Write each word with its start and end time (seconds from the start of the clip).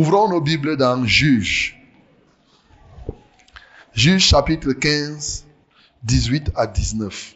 Ouvrons 0.00 0.28
nos 0.28 0.40
Bibles 0.40 0.76
dans 0.76 1.04
Juge. 1.04 1.76
Juge 3.92 4.24
chapitre 4.24 4.72
15, 4.72 5.44
18 6.04 6.52
à 6.54 6.68
19. 6.68 7.34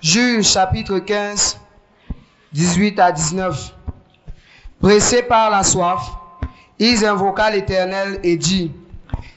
Juge 0.00 0.46
chapitre 0.46 1.00
15, 1.00 1.60
18 2.54 2.98
à 2.98 3.12
19. 3.12 3.74
Pressés 4.80 5.22
par 5.22 5.50
la 5.50 5.62
soif, 5.62 6.00
ils 6.78 7.04
invoquèrent 7.04 7.50
l'Éternel 7.50 8.20
et 8.22 8.38
dit, 8.38 8.72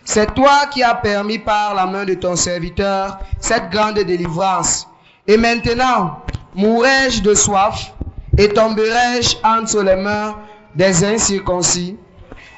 C'est 0.06 0.34
toi 0.34 0.68
qui 0.72 0.82
as 0.82 0.96
permis 0.96 1.40
par 1.40 1.74
la 1.76 1.86
main 1.88 2.06
de 2.06 2.14
ton 2.14 2.38
serviteur 2.38 3.20
cette 3.42 3.70
grande 3.70 4.00
délivrance. 4.00 4.88
Et 5.28 5.36
maintenant, 5.36 6.22
mourrai-je 6.56 7.22
de 7.22 7.34
soif 7.34 7.94
et 8.38 8.48
tomberai-je 8.48 9.36
entre 9.44 9.84
les 9.84 9.98
mains 9.98 10.38
des 10.74 11.04
incirconcis? 11.04 11.98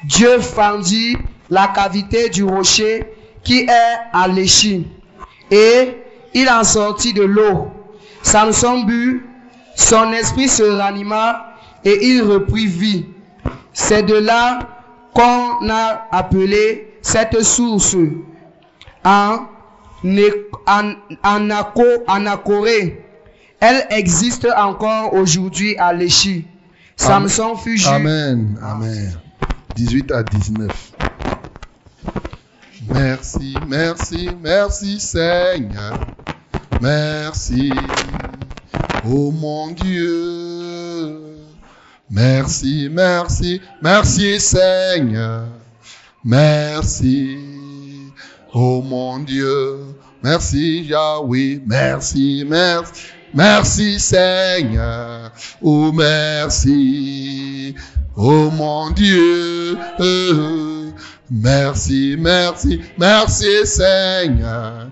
Dieu 0.06 0.38
fendit 0.38 1.16
la 1.50 1.68
cavité 1.68 2.28
du 2.28 2.44
rocher 2.44 3.04
qui 3.42 3.60
est 3.60 3.96
à 4.12 4.28
l'échine 4.28 4.84
et 5.50 5.96
il 6.32 6.48
en 6.48 6.62
sortit 6.62 7.12
de 7.12 7.22
l'eau. 7.22 7.68
Samson 8.22 8.84
but, 8.84 9.24
son 9.74 10.12
esprit 10.12 10.48
se 10.48 10.62
ranima 10.62 11.54
et 11.84 12.06
il 12.06 12.22
reprit 12.22 12.66
vie. 12.66 13.06
C'est 13.72 14.04
de 14.04 14.14
là 14.14 14.60
qu'on 15.12 15.68
a 15.68 16.06
appelé 16.12 16.98
cette 17.02 17.42
source 17.42 17.96
en, 19.04 19.38
en. 20.04 21.40
Elle 23.60 23.86
existe 23.90 24.46
encore 24.56 25.14
aujourd'hui 25.14 25.76
à 25.78 25.92
Léchi. 25.92 26.46
Samson 26.96 27.56
fut. 27.56 27.80
Amen. 27.86 28.58
Amen. 28.62 29.18
18 29.76 30.10
à 30.10 30.22
19. 30.22 30.92
Merci, 32.88 33.54
merci, 33.68 34.30
merci 34.42 34.98
Seigneur. 34.98 36.00
Merci, 36.80 37.70
oh 39.04 39.30
mon 39.30 39.72
Dieu. 39.72 41.20
Merci, 42.08 42.88
merci, 42.90 43.60
merci 43.82 44.40
Seigneur. 44.40 45.44
Merci, 46.24 47.36
oh 48.54 48.80
mon 48.80 49.18
Dieu. 49.18 49.94
Merci 50.22 50.84
Yahweh, 50.84 51.60
merci, 51.66 52.44
merci. 52.48 53.02
Merci 53.34 54.00
Seigneur, 54.00 55.30
oh 55.60 55.92
merci, 55.92 57.74
oh 58.16 58.50
mon 58.50 58.90
Dieu. 58.90 59.78
Merci, 61.28 62.16
merci, 62.18 62.80
merci 62.96 63.66
Seigneur. 63.66 64.90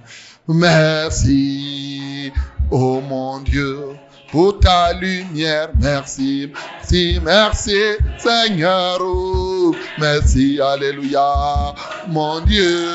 Merci, 0.49 2.33
oh 2.71 3.01
mon 3.01 3.41
Dieu, 3.41 3.97
pour 4.31 4.59
ta 4.59 4.93
lumière. 4.93 5.71
Merci, 5.81 6.53
merci, 6.53 7.21
merci 7.25 7.77
Seigneur. 8.19 8.99
Oh, 9.01 9.75
merci, 9.99 10.61
Alléluia, 10.61 11.75
mon 12.09 12.41
Dieu. 12.41 12.89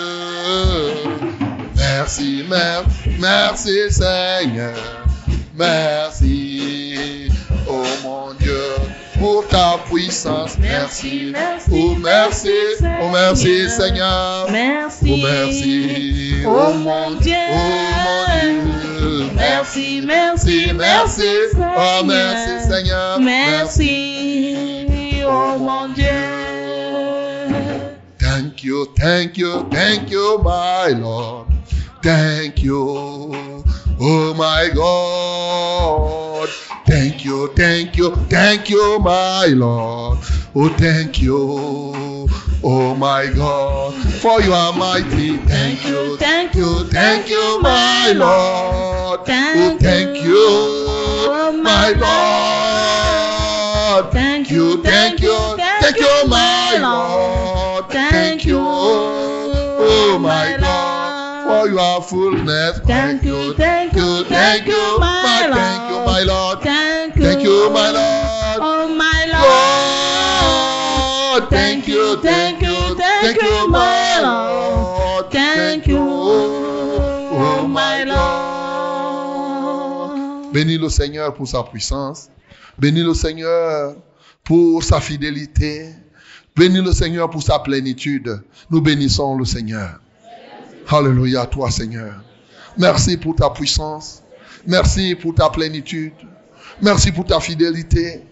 Merci, 1.76 2.44
merci, 2.48 3.10
merci 3.20 3.90
Seigneur. 3.90 4.76
Merci, 5.56 7.30
oh 7.68 7.84
mon 8.04 8.12
Dieu 8.14 8.19
pour 9.20 9.48
ta 9.48 9.78
puissance. 9.89 10.58
Merci. 10.59 11.34
Oh, 11.72 11.95
merci. 12.00 12.52
Oh, 12.81 13.09
merci, 13.12 13.70
Seigneur. 13.70 14.48
Merci. 14.52 15.11
Oh, 15.11 15.17
merci. 15.28 16.44
Oh, 16.45 16.73
mon 16.73 17.11
Dieu. 17.20 17.36
Oh, 17.52 17.56
mon 18.06 18.26
Dieu. 18.39 18.50
Merci, 19.36 20.02
merci, 20.05 20.71
merci. 20.73 21.23
Oh, 21.58 22.04
merci, 22.05 22.60
Seigneur. 22.67 23.20
Merci. 23.20 25.23
Oh, 25.26 25.58
mon 25.60 25.89
Dieu. 25.89 26.05
Thank 28.20 28.64
you, 28.64 28.88
thank 28.98 29.38
you, 29.38 29.67
thank 29.70 30.10
you, 30.10 30.39
my 30.44 30.89
Lord. 30.89 31.48
Thank 32.02 32.64
you, 32.64 33.64
oh 34.02 34.33
my 34.33 34.70
God. 34.73 36.49
Thank 36.86 37.23
you, 37.23 37.48
thank 37.55 37.95
you, 37.98 38.15
thank 38.30 38.70
you, 38.70 38.99
my 38.99 39.45
Lord. 39.48 40.20
Oh, 40.55 40.70
thank 40.70 41.21
you, 41.21 42.27
oh 42.64 42.95
my 42.95 43.27
God, 43.27 43.93
for 44.21 44.42
you 44.42 44.54
are 44.54 44.73
mighty. 44.73 45.38
Thank 45.38 45.86
you, 45.86 46.17
thank 46.17 46.55
you, 46.55 46.83
thank 46.86 47.30
you, 47.30 47.59
my 47.61 48.14
Lord. 48.15 49.20
Oh, 49.21 49.26
thank 49.26 49.82
you, 50.23 51.61
my 51.64 51.92
Lord. 51.92 51.99
Thank 54.11 54.49
you, 54.52 54.82
thank 54.83 55.21
you, 55.21 55.55
thank 55.58 55.99
you, 55.99 56.27
my 56.27 56.77
Lord. 56.82 57.89
Thank 57.92 58.45
you, 58.45 58.58
oh 58.59 60.17
my 60.20 60.58
God, 60.59 61.48
for 61.48 61.70
you 61.70 61.80
are 61.80 62.02
fullness. 62.02 62.80
Thank 62.80 63.23
you, 63.23 63.54
thank 63.54 63.55
you, 63.55 63.64
thank 64.49 64.67
you, 64.67 64.99
my 64.99 65.45
Lord. 65.45 65.54
thank 65.54 65.89
you, 65.89 65.98
my 66.05 66.23
Lord. 66.23 66.61
Thank 66.61 67.15
you. 67.15 67.23
Thank 67.23 67.43
you, 67.43 67.70
my 67.70 67.92
Lord. 67.92 68.60
Oh, 68.61 68.87
my 68.87 69.26
Lord. 71.39 71.49
Thank 71.49 71.87
you, 71.87 72.17
thank 72.17 72.61
you, 72.61 72.95
thank 72.95 73.42
you, 73.42 73.67
my 73.70 74.21
Lord. 74.21 75.32
Thank 75.32 75.88
you, 75.88 75.99
oh 75.99 77.67
my 77.67 78.04
Lord. 78.04 78.20
Bénis 80.54 80.77
le 80.77 80.89
Seigneur 80.89 81.33
pour 81.33 81.48
sa 81.48 81.64
puissance. 81.64 82.30
Bénis 82.77 83.04
le 83.04 83.14
Seigneur 83.14 83.95
pour 84.43 84.83
sa 84.83 84.99
fidélité. 84.99 85.93
Bénis 86.55 86.82
le 86.82 86.92
Seigneur 86.92 87.30
pour 87.30 87.43
sa 87.43 87.59
plénitude. 87.59 88.42
Nous 88.71 88.82
bénissons 88.82 89.38
le 89.38 89.45
Seigneur. 89.45 89.99
Alléluia, 90.89 91.45
toi 91.45 91.70
Seigneur. 91.70 92.15
Merci 92.77 93.15
pour 93.17 93.36
ta 93.36 93.52
puissance. 93.52 94.19
Merci 94.67 95.15
pour 95.15 95.36
ta 95.36 95.49
plénitude. 95.49 96.14
Merci 96.81 97.11
pour 97.11 97.25
ta 97.25 97.39
fidélité. 97.39 98.23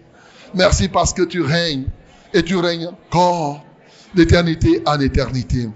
Merci 0.53 0.88
parce 0.88 1.13
que 1.13 1.23
tu 1.23 1.41
règnes 1.41 1.85
et 2.33 2.43
tu 2.43 2.55
règnes 2.55 2.88
encore 2.88 3.63
d'éternité 4.15 4.81
en 4.85 4.99
éternité. 4.99 5.69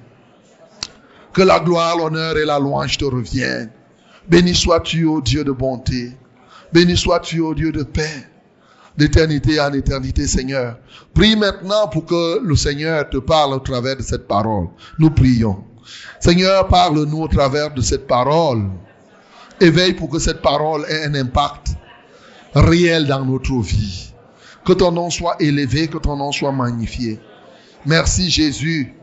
Que 1.33 1.41
la 1.41 1.59
gloire, 1.59 1.97
l'honneur 1.97 2.37
et 2.37 2.45
la 2.45 2.59
louange 2.59 2.97
te 2.97 3.05
reviennent. 3.05 3.71
Béni 4.27 4.53
sois-tu, 4.53 5.05
ô 5.05 5.21
Dieu 5.21 5.43
de 5.43 5.51
bonté. 5.51 6.11
Béni 6.73 6.97
sois-tu, 6.97 7.39
ô 7.39 7.53
Dieu 7.53 7.71
de 7.71 7.83
paix. 7.83 8.27
D'éternité 8.97 9.59
en 9.59 9.71
éternité, 9.73 10.27
Seigneur. 10.27 10.77
Prie 11.13 11.35
maintenant 11.35 11.87
pour 11.87 12.05
que 12.05 12.39
le 12.43 12.55
Seigneur 12.55 13.09
te 13.09 13.17
parle 13.17 13.53
au 13.53 13.59
travers 13.59 13.95
de 13.95 14.01
cette 14.01 14.27
parole. 14.27 14.67
Nous 14.99 15.09
prions. 15.09 15.63
Seigneur, 16.19 16.67
parle-nous 16.67 17.21
au 17.21 17.27
travers 17.27 17.73
de 17.73 17.81
cette 17.81 18.05
parole. 18.07 18.69
Éveille 19.61 19.93
pour 19.93 20.09
que 20.09 20.17
cette 20.17 20.41
parole 20.41 20.85
ait 20.89 21.05
un 21.05 21.13
impact 21.13 21.75
réel 22.55 23.05
dans 23.05 23.23
notre 23.23 23.59
vie. 23.61 24.11
Que 24.65 24.73
ton 24.73 24.91
nom 24.91 25.11
soit 25.11 25.35
élevé, 25.39 25.87
que 25.87 25.99
ton 25.99 26.17
nom 26.17 26.31
soit 26.31 26.51
magnifié. 26.51 27.19
Merci 27.85 28.31
Jésus 28.31 28.95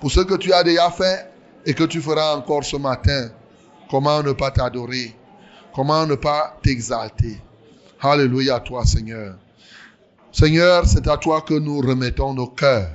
pour 0.00 0.10
ce 0.10 0.20
que 0.20 0.34
tu 0.36 0.54
as 0.54 0.62
déjà 0.62 0.90
fait 0.90 1.30
et 1.66 1.74
que 1.74 1.84
tu 1.84 2.00
feras 2.00 2.34
encore 2.34 2.64
ce 2.64 2.78
matin. 2.78 3.28
Comment 3.90 4.22
ne 4.22 4.32
pas 4.32 4.50
t'adorer? 4.50 5.14
Comment 5.74 6.06
ne 6.06 6.14
pas 6.14 6.56
t'exalter? 6.62 7.38
Alléluia 8.00 8.56
à 8.56 8.60
toi 8.60 8.86
Seigneur. 8.86 9.36
Seigneur, 10.32 10.86
c'est 10.86 11.06
à 11.08 11.18
toi 11.18 11.42
que 11.42 11.54
nous 11.54 11.80
remettons 11.80 12.32
nos 12.32 12.46
cœurs. 12.46 12.88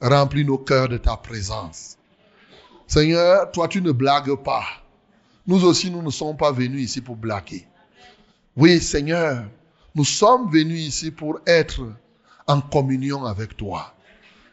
Remplis 0.00 0.44
nos 0.44 0.58
cœurs 0.58 0.88
de 0.88 0.98
ta 0.98 1.16
présence. 1.16 1.96
Seigneur, 2.88 3.52
toi 3.52 3.68
tu 3.68 3.80
ne 3.80 3.92
blagues 3.92 4.34
pas. 4.42 4.64
Nous 5.46 5.64
aussi, 5.64 5.90
nous 5.90 6.02
ne 6.02 6.10
sommes 6.10 6.36
pas 6.36 6.52
venus 6.52 6.82
ici 6.84 7.00
pour 7.00 7.16
blaguer. 7.16 7.66
Oui, 8.56 8.80
Seigneur, 8.80 9.44
nous 9.94 10.04
sommes 10.04 10.50
venus 10.50 10.80
ici 10.80 11.10
pour 11.10 11.38
être 11.46 11.82
en 12.46 12.60
communion 12.60 13.24
avec 13.24 13.56
toi. 13.56 13.94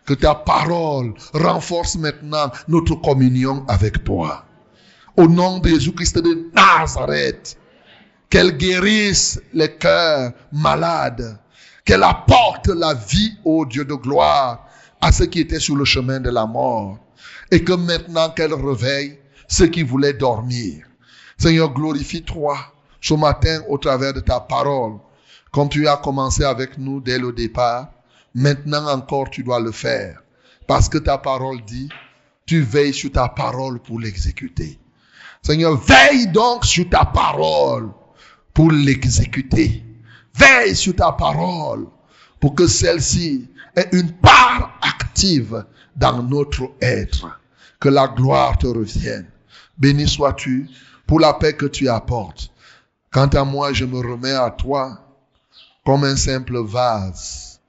Que 0.06 0.14
ta 0.14 0.36
parole 0.36 1.14
renforce 1.34 1.96
maintenant 1.96 2.52
notre 2.68 2.96
communion 2.96 3.64
avec 3.68 4.04
toi. 4.04 4.46
Au 5.16 5.28
nom 5.28 5.60
de 5.60 5.70
Jésus-Christ 5.70 6.20
de 6.20 6.50
Nazareth, 6.54 7.58
qu'elle 8.30 8.58
guérisse 8.58 9.42
les 9.54 9.78
cœurs 9.78 10.32
malades, 10.52 11.38
qu'elle 11.86 12.04
apporte 12.04 12.68
la 12.68 12.94
vie 12.94 13.34
au 13.46 13.66
Dieu 13.66 13.86
de 13.86 13.94
gloire 13.94 14.68
à 15.00 15.12
ceux 15.12 15.26
qui 15.26 15.40
étaient 15.40 15.60
sur 15.60 15.76
le 15.76 15.86
chemin 15.86 16.20
de 16.20 16.30
la 16.30 16.46
mort, 16.46 16.98
et 17.52 17.64
que 17.64 17.74
maintenant 17.74 18.30
qu'elle 18.30 18.54
réveille 18.54 19.21
ceux 19.52 19.68
qui 19.68 19.84
voulaient 19.84 20.14
dormir. 20.14 20.86
Seigneur, 21.38 21.74
glorifie-toi 21.74 22.58
ce 23.02 23.14
matin 23.14 23.62
au 23.68 23.78
travers 23.78 24.14
de 24.14 24.22
ta 24.22 24.40
parole, 24.40 24.94
comme 25.52 25.68
tu 25.68 25.88
as 25.88 25.98
commencé 25.98 26.46
avec 26.46 26.78
nous 26.78 27.02
dès 27.02 27.20
le 27.20 27.34
départ. 27.34 27.92
Maintenant 28.34 28.88
encore, 28.88 29.30
tu 29.30 29.44
dois 29.44 29.60
le 29.60 29.74
faire. 29.74 30.24
Parce 30.68 30.88
que 30.88 30.98
ta 30.98 31.18
parole 31.18 31.62
dit, 31.66 31.90
tu 32.46 32.62
veilles 32.62 32.94
sur 32.94 33.12
ta 33.12 33.28
parole 33.28 33.80
pour 33.80 34.00
l'exécuter. 34.00 34.80
Seigneur, 35.42 35.76
veille 35.76 36.28
donc 36.28 36.64
sur 36.64 36.88
ta 36.90 37.04
parole 37.04 37.92
pour 38.54 38.72
l'exécuter. 38.72 39.84
Veille 40.34 40.78
sur 40.78 40.96
ta 40.96 41.12
parole 41.12 41.88
pour 42.40 42.56
que 42.56 42.68
celle-ci 42.68 43.50
ait 43.76 43.90
une 43.92 44.14
part 44.14 44.80
active 44.82 45.66
dans 45.98 46.24
notre 46.24 46.72
être. 46.80 47.38
Que 47.82 47.90
la 47.90 48.08
gloire 48.08 48.58
te 48.58 48.68
revienne. 48.68 49.31
Béni 49.82 50.08
sois-tu 50.08 50.70
pour 51.08 51.20
la 51.20 51.34
paix 51.34 51.54
que 51.54 51.66
tu 51.66 51.90
apportes. 51.90 52.52
Quant 53.12 53.28
à 53.30 53.44
moi, 53.44 53.74
je 53.74 53.84
me 53.84 53.98
remets 53.98 54.32
à 54.32 54.52
toi 54.52 55.00
comme 55.84 56.04
un 56.04 56.16
simple 56.16 56.60
vase. 56.60 57.60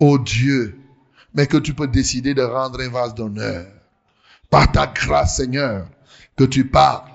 Ô 0.00 0.18
Dieu, 0.18 0.76
mais 1.32 1.46
que 1.46 1.56
tu 1.56 1.72
peux 1.72 1.86
décider 1.86 2.34
de 2.34 2.42
rendre 2.42 2.80
un 2.80 2.88
vase 2.88 3.14
d'honneur. 3.14 3.66
Par 4.50 4.72
ta 4.72 4.88
grâce, 4.88 5.36
Seigneur, 5.36 5.86
que 6.36 6.42
tu 6.42 6.68
parles, 6.68 7.08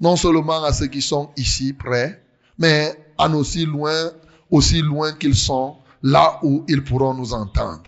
non 0.00 0.16
seulement 0.16 0.64
à 0.64 0.72
ceux 0.72 0.88
qui 0.88 1.00
sont 1.00 1.30
ici 1.36 1.72
près, 1.72 2.20
mais 2.58 2.92
à 3.16 3.28
aussi 3.28 3.66
loin, 3.66 4.10
aussi 4.50 4.82
loin 4.82 5.12
qu'ils 5.12 5.36
sont, 5.36 5.76
là 6.02 6.40
où 6.42 6.64
ils 6.66 6.82
pourront 6.82 7.14
nous 7.14 7.32
entendre. 7.32 7.84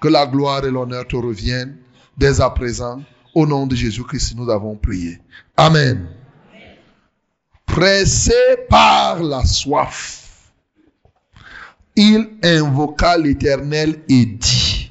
Que 0.00 0.06
la 0.06 0.26
gloire 0.26 0.64
et 0.64 0.70
l'honneur 0.70 1.08
te 1.08 1.16
reviennent 1.16 1.76
dès 2.16 2.40
à 2.40 2.50
présent. 2.50 3.02
Au 3.34 3.46
nom 3.46 3.66
de 3.66 3.74
Jésus-Christ, 3.74 4.34
nous 4.36 4.50
avons 4.50 4.76
prié. 4.76 5.18
Amen. 5.56 6.08
Pressé 7.66 8.32
par 8.68 9.22
la 9.22 9.44
soif, 9.44 10.52
il 11.94 12.28
invoqua 12.42 13.16
l'Éternel 13.16 14.02
et 14.08 14.26
dit, 14.26 14.90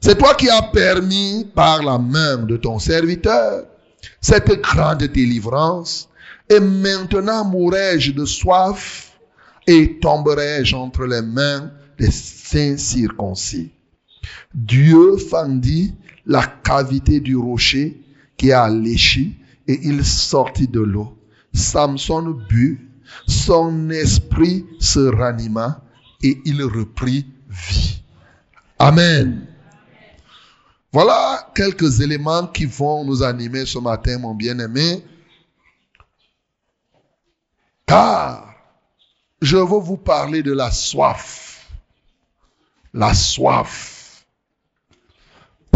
c'est 0.00 0.18
toi 0.18 0.34
qui 0.34 0.48
as 0.50 0.62
permis 0.62 1.46
par 1.54 1.82
la 1.82 1.98
main 1.98 2.38
de 2.38 2.56
ton 2.56 2.78
serviteur 2.78 3.64
cette 4.20 4.60
grande 4.60 5.04
délivrance, 5.04 6.08
et 6.48 6.60
maintenant 6.60 7.44
mourrai-je 7.44 8.12
de 8.12 8.24
soif 8.24 9.12
et 9.66 9.98
tomberai-je 9.98 10.74
entre 10.74 11.04
les 11.04 11.22
mains 11.22 11.70
des 11.98 12.10
saints 12.10 12.76
circoncis. 12.76 13.70
Dieu 14.54 15.16
fendit 15.18 15.94
la 16.28 16.46
cavité 16.46 17.20
du 17.20 17.36
rocher 17.36 18.00
qui 18.36 18.52
a 18.52 18.68
léché 18.68 19.32
et 19.66 19.80
il 19.82 20.04
sortit 20.04 20.68
de 20.68 20.80
l'eau. 20.80 21.18
Samson 21.52 22.38
but, 22.48 22.88
son 23.26 23.90
esprit 23.90 24.66
se 24.78 25.00
ranima 25.00 25.82
et 26.22 26.40
il 26.44 26.62
reprit 26.62 27.26
vie. 27.48 28.02
Amen. 28.78 29.46
Voilà 30.92 31.50
quelques 31.54 32.00
éléments 32.00 32.46
qui 32.46 32.66
vont 32.66 33.04
nous 33.04 33.22
animer 33.22 33.64
ce 33.66 33.78
matin, 33.78 34.18
mon 34.18 34.34
bien-aimé. 34.34 35.02
Car 37.86 38.54
je 39.40 39.56
veux 39.56 39.80
vous 39.80 39.96
parler 39.96 40.42
de 40.42 40.52
la 40.52 40.70
soif. 40.70 41.70
La 42.92 43.14
soif. 43.14 43.97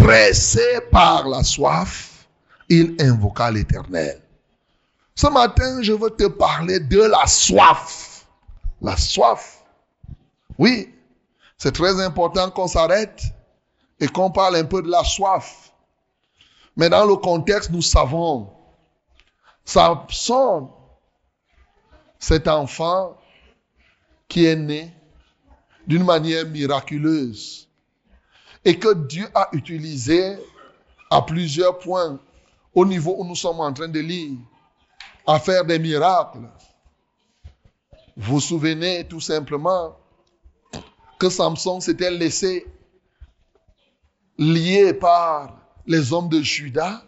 Pressé 0.02 0.80
par 0.90 1.28
la 1.28 1.44
soif, 1.44 2.26
il 2.68 2.96
invoqua 2.98 3.52
l'Éternel. 3.52 4.20
Ce 5.14 5.28
matin, 5.28 5.80
je 5.80 5.92
veux 5.92 6.10
te 6.10 6.26
parler 6.26 6.80
de 6.80 7.02
la 7.02 7.24
soif. 7.28 8.26
La 8.80 8.96
soif. 8.96 9.62
Oui, 10.58 10.92
c'est 11.56 11.70
très 11.70 12.02
important 12.02 12.50
qu'on 12.50 12.66
s'arrête 12.66 13.22
et 14.00 14.08
qu'on 14.08 14.32
parle 14.32 14.56
un 14.56 14.64
peu 14.64 14.82
de 14.82 14.90
la 14.90 15.04
soif. 15.04 15.72
Mais 16.76 16.90
dans 16.90 17.06
le 17.06 17.14
contexte, 17.14 17.70
nous 17.70 17.80
savons, 17.80 18.50
Samson, 19.64 20.68
cet 22.18 22.48
enfant 22.48 23.16
qui 24.26 24.46
est 24.46 24.56
né 24.56 24.92
d'une 25.86 26.04
manière 26.04 26.44
miraculeuse 26.46 27.68
et 28.64 28.78
que 28.78 28.94
Dieu 28.94 29.28
a 29.34 29.48
utilisé 29.52 30.36
à 31.10 31.22
plusieurs 31.22 31.78
points 31.78 32.18
au 32.74 32.86
niveau 32.86 33.16
où 33.18 33.24
nous 33.24 33.36
sommes 33.36 33.60
en 33.60 33.72
train 33.72 33.88
de 33.88 34.00
lire, 34.00 34.38
à 35.26 35.38
faire 35.38 35.64
des 35.64 35.78
miracles. 35.78 36.48
Vous 38.16 38.34
vous 38.34 38.40
souvenez 38.40 39.06
tout 39.06 39.20
simplement 39.20 39.96
que 41.18 41.28
Samson 41.28 41.80
s'était 41.80 42.10
laissé 42.10 42.66
lié 44.38 44.94
par 44.94 45.58
les 45.86 46.12
hommes 46.12 46.28
de 46.28 46.40
Juda, 46.40 47.02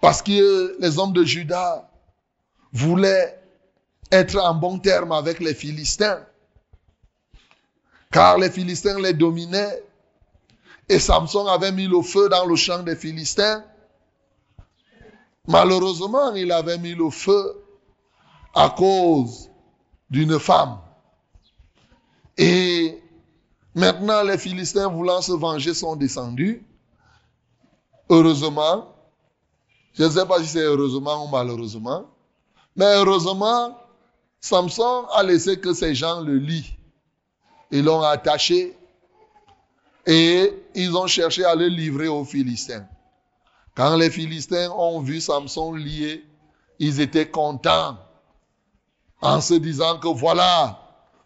parce 0.00 0.22
que 0.22 0.76
les 0.80 0.98
hommes 0.98 1.12
de 1.12 1.24
Juda 1.24 1.90
voulaient 2.72 3.40
être 4.12 4.36
en 4.38 4.54
bon 4.54 4.78
terme 4.78 5.12
avec 5.12 5.40
les 5.40 5.54
Philistins, 5.54 6.24
car 8.16 8.38
les 8.38 8.50
Philistins 8.50 8.98
les 8.98 9.12
dominaient, 9.12 9.82
et 10.88 10.98
Samson 10.98 11.46
avait 11.46 11.72
mis 11.72 11.86
le 11.86 12.00
feu 12.00 12.30
dans 12.30 12.46
le 12.46 12.56
champ 12.56 12.82
des 12.82 12.96
Philistins. 12.96 13.62
Malheureusement, 15.46 16.32
il 16.34 16.50
avait 16.50 16.78
mis 16.78 16.94
le 16.94 17.10
feu 17.10 17.62
à 18.54 18.70
cause 18.70 19.50
d'une 20.08 20.38
femme. 20.38 20.78
Et 22.38 23.02
Maintenant, 23.74 24.22
les 24.22 24.38
Philistins 24.38 24.88
voulant 24.88 25.20
se 25.20 25.32
venger 25.32 25.74
sont 25.74 25.96
descendus. 25.96 26.66
Heureusement, 28.08 28.94
je 29.92 30.04
ne 30.04 30.08
sais 30.08 30.24
pas 30.24 30.40
si 30.40 30.46
c'est 30.46 30.64
heureusement 30.64 31.26
ou 31.26 31.28
malheureusement, 31.28 32.06
mais 32.74 32.86
heureusement, 32.94 33.78
Samson 34.40 35.04
a 35.12 35.22
laissé 35.22 35.60
que 35.60 35.74
ces 35.74 35.94
gens 35.94 36.22
le 36.22 36.38
lient. 36.38 36.75
Ils 37.70 37.84
l'ont 37.84 38.02
attaché 38.02 38.76
et 40.06 40.52
ils 40.74 40.96
ont 40.96 41.06
cherché 41.06 41.44
à 41.44 41.54
le 41.54 41.66
livrer 41.66 42.08
aux 42.08 42.24
Philistins. 42.24 42.86
Quand 43.74 43.96
les 43.96 44.10
Philistins 44.10 44.70
ont 44.70 45.00
vu 45.00 45.20
Samson 45.20 45.74
lié, 45.74 46.24
ils 46.78 47.00
étaient 47.00 47.28
contents 47.28 47.98
en 49.20 49.40
se 49.40 49.54
disant 49.54 49.98
que 49.98 50.08
voilà 50.08 50.80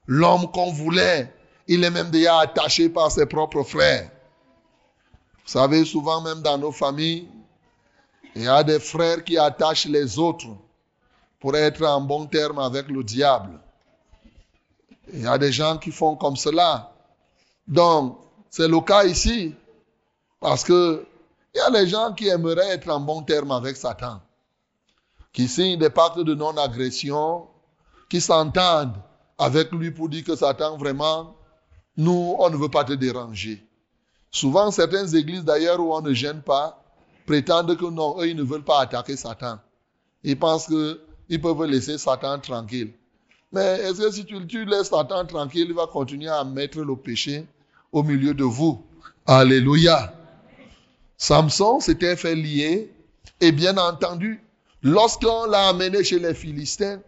l'homme 0.07 0.51
qu'on 0.51 0.73
voulait, 0.73 1.33
il 1.69 1.85
est 1.85 1.91
même 1.91 2.11
déjà 2.11 2.39
attaché 2.41 2.89
par 2.89 3.11
ses 3.11 3.27
propres 3.27 3.63
frères. 3.63 4.11
Vous 5.45 5.53
savez, 5.53 5.85
souvent 5.85 6.21
même 6.21 6.43
dans 6.43 6.59
nos 6.59 6.73
familles, 6.73 7.29
il 8.35 8.43
y 8.43 8.49
a 8.49 8.63
des 8.63 8.81
frères 8.81 9.23
qui 9.25 9.37
attachent 9.37 9.87
les 9.87 10.19
autres 10.19 10.49
pour 11.41 11.57
être 11.57 11.85
en 11.85 12.01
bon 12.01 12.27
terme 12.27 12.59
avec 12.59 12.89
le 12.89 13.03
diable. 13.03 13.61
Il 15.13 15.23
y 15.23 15.27
a 15.27 15.39
des 15.39 15.53
gens 15.53 15.79
qui 15.79 15.91
font 15.91 16.17
comme 16.17 16.37
cela. 16.37 16.93
Donc, 17.67 18.19
c'est 18.51 18.69
le 18.69 18.81
cas 18.81 19.05
ici. 19.05 19.55
Parce 20.41 20.65
que 20.65 21.07
il 21.55 21.59
y 21.59 21.61
a 21.61 21.71
des 21.71 21.89
gens 21.89 22.13
qui 22.13 22.29
aimeraient 22.29 22.71
être 22.71 22.89
en 22.91 23.01
bon 23.01 23.23
terme 23.23 23.51
avec 23.51 23.77
Satan. 23.77 24.21
Qui 25.33 25.49
signent 25.49 25.79
des 25.79 25.91
pactes 25.91 26.19
de 26.19 26.35
non-agression, 26.35 27.47
qui 28.09 28.21
s'entendent 28.21 28.97
avec 29.39 29.73
lui 29.73 29.91
pour 29.91 30.09
dire 30.09 30.25
que 30.25 30.37
Satan 30.37 30.77
vraiment 30.77 31.35
nous, 31.97 32.37
on 32.39 32.51
ne 32.51 32.57
veut 32.57 32.69
pas 32.69 32.85
te 32.85 32.93
déranger. 32.93 33.67
Souvent, 34.31 34.71
certaines 34.71 35.15
églises 35.17 35.45
d'ailleurs 35.45 35.81
où 35.81 35.93
on 35.93 36.01
ne 36.01 36.13
gêne 36.13 36.41
pas, 36.41 36.83
prétendent 37.27 37.77
que 37.77 37.85
non, 37.85 38.21
eux, 38.21 38.29
ils 38.29 38.37
ne 38.37 38.43
veulent 38.43 38.65
pas 38.65 38.81
attaquer 38.81 39.17
Satan. 39.17 39.59
Ils 40.23 40.39
pensent 40.39 40.67
qu'ils 40.67 41.41
peuvent 41.41 41.65
laisser 41.65 41.99
Satan 41.99 42.39
tranquille. 42.39 42.93
Mais 43.53 43.81
est-ce 43.81 44.01
que 44.01 44.11
si 44.11 44.25
tu, 44.25 44.47
tu 44.47 44.65
laisses 44.65 44.91
Satan 44.91 45.27
tranquille, 45.27 45.67
il 45.69 45.75
va 45.75 45.87
continuer 45.87 46.29
à 46.29 46.45
mettre 46.45 46.81
le 46.81 46.97
péché 46.97 47.47
au 47.93 48.03
milieu 48.03 48.33
de 48.33 48.45
vous? 48.45 48.83
Alléluia. 49.27 50.15
Samson 51.17 51.81
s'était 51.81 52.17
fait 52.17 52.35
lier 52.35 52.93
et 53.41 53.53
bien 53.53 53.77
entendu, 53.77 54.43
lorsqu'on 54.83 55.47
l'a 55.47 55.69
amené 55.69 56.05
chez 56.05 56.19
les 56.19 56.35
Philistins, 56.35 57.01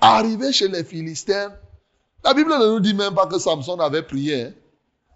arrivé 0.00 0.52
chez 0.52 0.68
les 0.68 0.84
Philistins, 0.84 1.52
la 2.24 2.34
Bible 2.34 2.50
ne 2.50 2.66
nous 2.66 2.80
dit 2.80 2.94
même 2.94 3.14
pas 3.14 3.26
que 3.26 3.38
Samson 3.38 3.78
avait 3.80 4.02
prié. 4.02 4.42
Hein. 4.42 4.52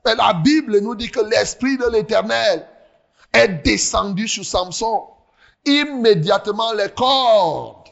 Mais 0.04 0.14
la 0.14 0.34
Bible 0.34 0.80
nous 0.80 0.94
dit 0.94 1.10
que 1.10 1.20
l'Esprit 1.20 1.78
de 1.78 1.86
l'Éternel 1.90 2.66
est 3.32 3.48
descendu 3.64 4.28
sur 4.28 4.44
Samson. 4.44 5.04
Immédiatement, 5.64 6.72
les 6.74 6.90
cordes 6.90 7.83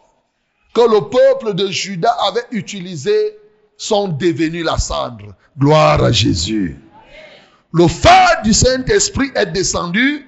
que 0.74 0.80
le 0.80 1.08
peuple 1.08 1.54
de 1.54 1.68
Juda 1.68 2.10
avait 2.28 2.46
utilisées 2.50 3.38
sont 3.76 4.08
devenues 4.08 4.62
la 4.62 4.78
cendre. 4.78 5.34
Gloire 5.58 6.02
à 6.02 6.12
Jésus. 6.12 6.78
Le 7.72 7.88
feu 7.88 8.08
du 8.44 8.52
Saint-Esprit 8.52 9.30
est 9.34 9.46
descendu 9.46 10.26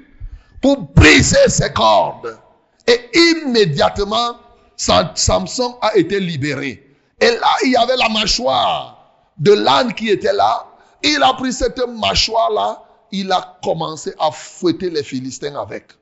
pour 0.61 0.81
briser 0.95 1.49
ces 1.49 1.73
cordes. 1.73 2.39
Et 2.87 3.01
immédiatement, 3.15 4.37
Samson 4.77 5.79
a 5.81 5.97
été 5.97 6.21
libéré. 6.21 6.85
Et 7.21 7.31
là, 7.31 7.57
il 7.65 7.73
y 7.73 7.77
avait 7.77 7.97
la 7.97 8.09
mâchoire 8.09 8.95
de 9.39 9.53
l'âne 9.53 9.95
qui 9.95 10.11
était 10.11 10.33
là, 10.33 10.67
il 11.03 11.23
a 11.23 11.35
pris 11.35 11.53
cette 11.53 11.81
mâchoire-là, 11.87 12.83
il 13.13 13.31
a 13.31 13.59
commencé 13.63 14.15
à 14.19 14.31
fouetter 14.31 14.91
les 14.91 15.03
Philistins 15.03 15.55
avec. 15.57 15.93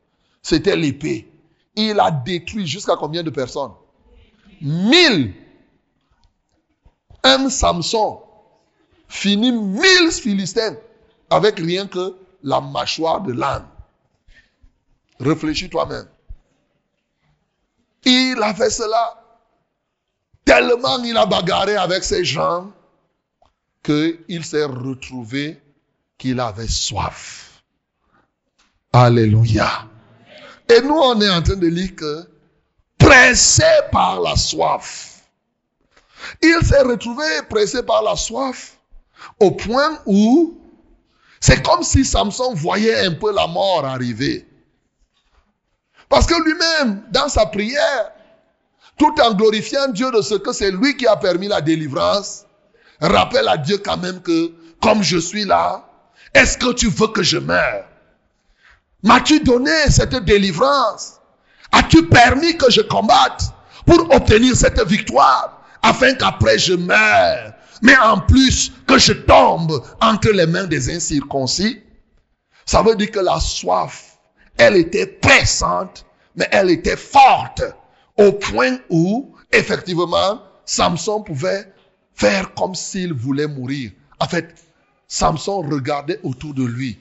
C'était 0.43 0.77
l'épée. 0.77 1.29
Il 1.75 1.99
a 1.99 2.11
détruit 2.11 2.67
jusqu'à 2.67 2.97
combien 2.97 3.23
de 3.23 3.31
personnes? 3.31 3.73
Mille. 4.63 5.35
Un 7.25 7.49
Samson 7.51 8.21
finit 9.09 9.53
mille 9.53 10.11
Philistins 10.11 10.77
avec 11.31 11.59
rien 11.59 11.87
que 11.87 12.17
la 12.43 12.61
mâchoire 12.61 13.21
de 13.21 13.33
l'âne. 13.33 13.67
Réfléchis 15.21 15.69
toi-même. 15.69 16.09
Il 18.05 18.39
a 18.43 18.55
fait 18.55 18.71
cela 18.71 19.23
tellement 20.45 21.03
il 21.03 21.17
a 21.17 21.27
bagarré 21.27 21.77
avec 21.77 22.03
ses 22.03 22.25
gens 22.25 22.73
qu'il 23.83 24.45
s'est 24.45 24.65
retrouvé 24.65 25.61
qu'il 26.19 26.41
avait 26.41 26.69
soif. 26.69 27.63
Alléluia. 28.93 29.89
Et 30.69 30.81
nous, 30.83 30.95
on 30.95 31.21
est 31.21 31.31
en 31.31 31.43
train 31.43 31.57
de 31.57 31.67
lire 31.67 31.95
que 31.97 32.32
pressé 33.03 33.65
par 33.91 34.21
la 34.21 34.37
soif, 34.37 35.21
il 36.41 36.59
s'est 36.65 36.83
retrouvé 36.83 37.25
pressé 37.49 37.83
par 37.83 38.03
la 38.03 38.17
soif 38.17 38.77
au 39.39 39.51
point 39.51 39.99
où 40.07 40.59
c'est 41.41 41.63
comme 41.63 41.83
si 41.83 42.05
Samson 42.05 42.55
voyait 42.55 43.05
un 43.07 43.13
peu 43.13 43.35
la 43.35 43.47
mort 43.47 43.85
arriver. 43.85 44.47
Parce 46.09 46.27
que 46.27 46.35
lui-même, 46.45 47.03
dans 47.11 47.29
sa 47.29 47.47
prière, 47.47 48.13
tout 48.99 49.15
en 49.21 49.35
glorifiant 49.35 49.89
Dieu 49.89 50.11
de 50.13 50.23
ce 50.23 50.35
que 50.35 50.53
c'est 50.53 50.71
lui 50.71 50.97
qui 50.97 51.07
a 51.07 51.17
permis 51.17 51.49
la 51.49 51.61
délivrance, 51.61 52.45
rappelle 53.01 53.49
à 53.49 53.57
Dieu 53.57 53.79
quand 53.79 53.97
même 53.97 54.21
que, 54.21 54.53
comme 54.81 55.03
je 55.03 55.19
suis 55.19 55.45
là, 55.45 55.89
est-ce 56.35 56.57
que 56.59 56.73
tu 56.73 56.89
veux 56.89 57.09
que 57.09 57.23
je 57.23 57.39
meure? 57.39 57.85
M'as-tu 59.03 59.41
donné 59.41 59.91
cette 59.91 60.15
délivrance? 60.25 61.22
As-tu 61.73 62.07
permis 62.07 62.57
que 62.57 62.71
je 62.71 62.83
combatte 62.83 63.53
pour 63.87 64.15
obtenir 64.15 64.55
cette 64.55 64.81
victoire 64.87 65.63
afin 65.83 66.15
qu'après 66.15 66.59
je 66.59 66.75
meure 66.75 67.55
Mais 67.83 67.97
en 67.97 68.21
plus 68.21 68.73
que 68.87 68.99
je 68.99 69.13
tombe 69.13 69.83
entre 70.01 70.31
les 70.31 70.47
mains 70.47 70.67
des 70.67 70.95
incirconcis? 70.95 71.83
Ça 72.65 72.83
veut 72.83 72.95
dire 72.95 73.11
que 73.11 73.19
la 73.19 73.41
soif, 73.41 74.19
elle 74.57 74.77
était 74.77 75.07
pressante, 75.07 76.07
mais 76.37 76.47
elle 76.53 76.71
était 76.71 76.97
forte 76.97 77.63
au 78.17 78.33
point 78.33 78.79
où, 78.89 79.35
effectivement, 79.51 80.41
Samson 80.65 81.23
pouvait 81.23 81.73
faire 82.15 82.55
comme 82.55 82.75
s'il 82.75 83.13
voulait 83.13 83.49
mourir. 83.49 83.91
En 84.21 84.29
fait, 84.29 84.55
Samson 85.09 85.63
regardait 85.63 86.21
autour 86.23 86.55
de 86.55 86.65
lui. 86.65 86.99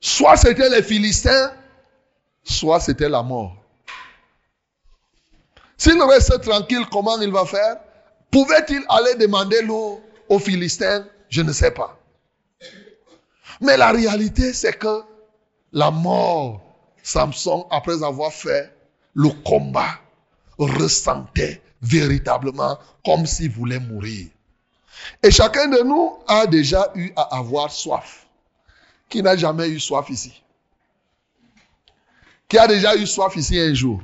Soit 0.00 0.36
c'était 0.36 0.68
les 0.68 0.82
Philistins, 0.82 1.52
soit 2.48 2.80
c'était 2.80 3.08
la 3.08 3.22
mort. 3.22 3.56
S'il 5.76 6.02
reste 6.02 6.40
tranquille, 6.42 6.84
comment 6.90 7.20
il 7.20 7.30
va 7.30 7.44
faire? 7.44 7.76
Pouvait-il 8.30 8.84
aller 8.88 9.14
demander 9.14 9.62
l'eau 9.62 10.00
aux 10.28 10.38
Philistins? 10.38 11.06
Je 11.28 11.42
ne 11.42 11.52
sais 11.52 11.70
pas. 11.70 11.96
Mais 13.60 13.76
la 13.76 13.92
réalité, 13.92 14.52
c'est 14.52 14.72
que 14.72 15.02
la 15.72 15.90
mort, 15.90 16.60
Samson, 17.02 17.66
après 17.70 18.02
avoir 18.02 18.32
fait 18.32 18.72
le 19.14 19.28
combat, 19.44 19.98
ressentait 20.58 21.62
véritablement 21.80 22.78
comme 23.04 23.26
s'il 23.26 23.50
voulait 23.50 23.78
mourir. 23.78 24.26
Et 25.22 25.30
chacun 25.30 25.68
de 25.68 25.82
nous 25.82 26.18
a 26.26 26.46
déjà 26.46 26.90
eu 26.94 27.12
à 27.14 27.36
avoir 27.36 27.70
soif. 27.70 28.26
Qui 29.08 29.22
n'a 29.22 29.36
jamais 29.36 29.68
eu 29.68 29.78
soif 29.78 30.10
ici? 30.10 30.42
Qui 32.48 32.56
a 32.56 32.66
déjà 32.66 32.96
eu 32.96 33.06
soif 33.06 33.36
ici 33.36 33.58
un 33.58 33.74
jour? 33.74 34.02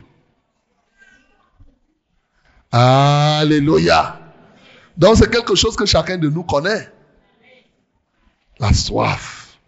Alléluia. 2.71 4.21
Donc 4.97 5.17
c'est 5.17 5.31
quelque 5.31 5.55
chose 5.55 5.77
que 5.77 5.87
chacun 5.87 6.19
de 6.19 6.29
nous 6.29 6.45
connaît. 6.45 6.93
La 8.59 8.73
soif. 8.73 9.59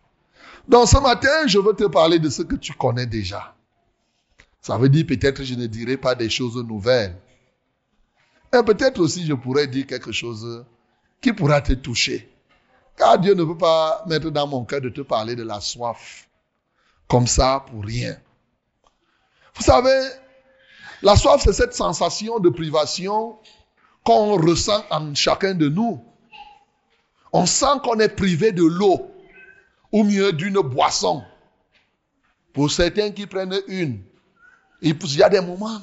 Donc 0.68 0.88
ce 0.88 0.98
matin, 0.98 1.46
je 1.46 1.58
veux 1.58 1.74
te 1.74 1.84
parler 1.84 2.18
de 2.18 2.28
ce 2.28 2.42
que 2.42 2.56
tu 2.56 2.74
connais 2.74 3.06
déjà. 3.06 3.54
Ça 4.60 4.76
veut 4.76 4.88
dire 4.88 5.06
peut-être 5.06 5.42
je 5.42 5.54
ne 5.54 5.66
dirai 5.66 5.96
pas 5.96 6.14
des 6.14 6.28
choses 6.28 6.56
nouvelles. 6.56 7.16
Et 8.52 8.62
peut-être 8.62 9.00
aussi 9.00 9.24
je 9.24 9.32
pourrais 9.32 9.66
dire 9.68 9.86
quelque 9.86 10.12
chose 10.12 10.66
qui 11.20 11.32
pourra 11.32 11.62
te 11.62 11.72
toucher. 11.72 12.28
Car 12.96 13.18
Dieu 13.18 13.34
ne 13.34 13.44
peut 13.44 13.58
pas 13.58 14.04
mettre 14.06 14.30
dans 14.30 14.46
mon 14.46 14.64
cœur 14.64 14.80
de 14.80 14.88
te 14.88 15.00
parler 15.00 15.34
de 15.34 15.44
la 15.44 15.60
soif. 15.60 16.28
Comme 17.08 17.26
ça, 17.26 17.64
pour 17.70 17.84
rien. 17.84 18.16
Vous 19.56 19.62
savez, 19.62 20.08
la 21.02 21.16
soif, 21.16 21.42
c'est 21.44 21.52
cette 21.52 21.74
sensation 21.74 22.38
de 22.38 22.48
privation 22.48 23.38
qu'on 24.04 24.36
ressent 24.36 24.84
en 24.90 25.14
chacun 25.14 25.54
de 25.54 25.68
nous. 25.68 26.02
On 27.32 27.46
sent 27.46 27.80
qu'on 27.82 27.98
est 27.98 28.08
privé 28.08 28.52
de 28.52 28.64
l'eau, 28.64 29.10
ou 29.92 30.04
mieux 30.04 30.32
d'une 30.32 30.60
boisson. 30.60 31.22
Pour 32.52 32.70
certains 32.70 33.10
qui 33.10 33.26
prennent 33.26 33.60
une, 33.66 34.02
il 34.82 34.96
y 35.16 35.22
a 35.22 35.28
des 35.28 35.40
moments, 35.40 35.80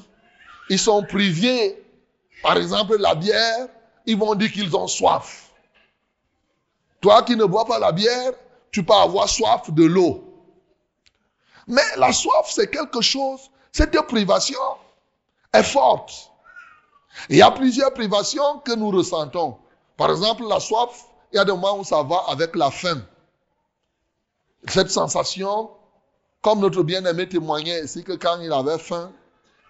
ils 0.70 0.80
sont 0.80 1.04
privés, 1.04 1.84
par 2.42 2.58
exemple 2.58 2.98
la 2.98 3.16
bière, 3.16 3.68
ils 4.06 4.18
vont 4.18 4.36
dire 4.36 4.52
qu'ils 4.52 4.76
ont 4.76 4.88
soif. 4.88 5.50
Toi 7.02 7.24
qui 7.24 7.36
ne 7.36 7.46
bois 7.46 7.66
pas 7.66 7.80
la 7.80 7.92
bière, 7.92 8.32
tu 8.72 8.84
peux 8.84 8.94
avoir 8.94 9.28
soif 9.28 9.72
de 9.72 9.84
l'eau. 9.84 10.24
Mais 11.68 11.82
la 11.98 12.12
soif, 12.12 12.50
c'est 12.50 12.70
quelque 12.70 13.02
chose, 13.02 13.50
cette 13.74 14.00
privation 14.04 14.60
est 15.52 15.64
forte. 15.64 16.32
Il 17.30 17.38
y 17.38 17.42
a 17.42 17.52
plusieurs 17.52 17.94
privations 17.94 18.60
que 18.60 18.74
nous 18.76 18.92
ressentons. 18.92 19.58
Par 19.98 20.12
exemple, 20.12 20.44
la 20.48 20.60
soif, 20.60 21.06
il 21.32 21.38
y 21.38 21.40
a 21.40 21.46
des 21.46 21.52
moments 21.52 21.80
où 21.80 21.84
ça 21.84 22.04
va 22.04 22.24
avec 22.30 22.56
la 22.56 22.70
faim. 22.70 23.02
Cette 24.68 24.92
sensation, 24.92 25.72
comme 26.42 26.60
notre 26.60 26.84
bien-aimé 26.84 27.28
témoignait 27.28 27.84
ici, 27.84 28.04
que 28.04 28.14
quand 28.14 28.40
il 28.42 28.52
avait 28.54 28.78
faim, 28.78 29.12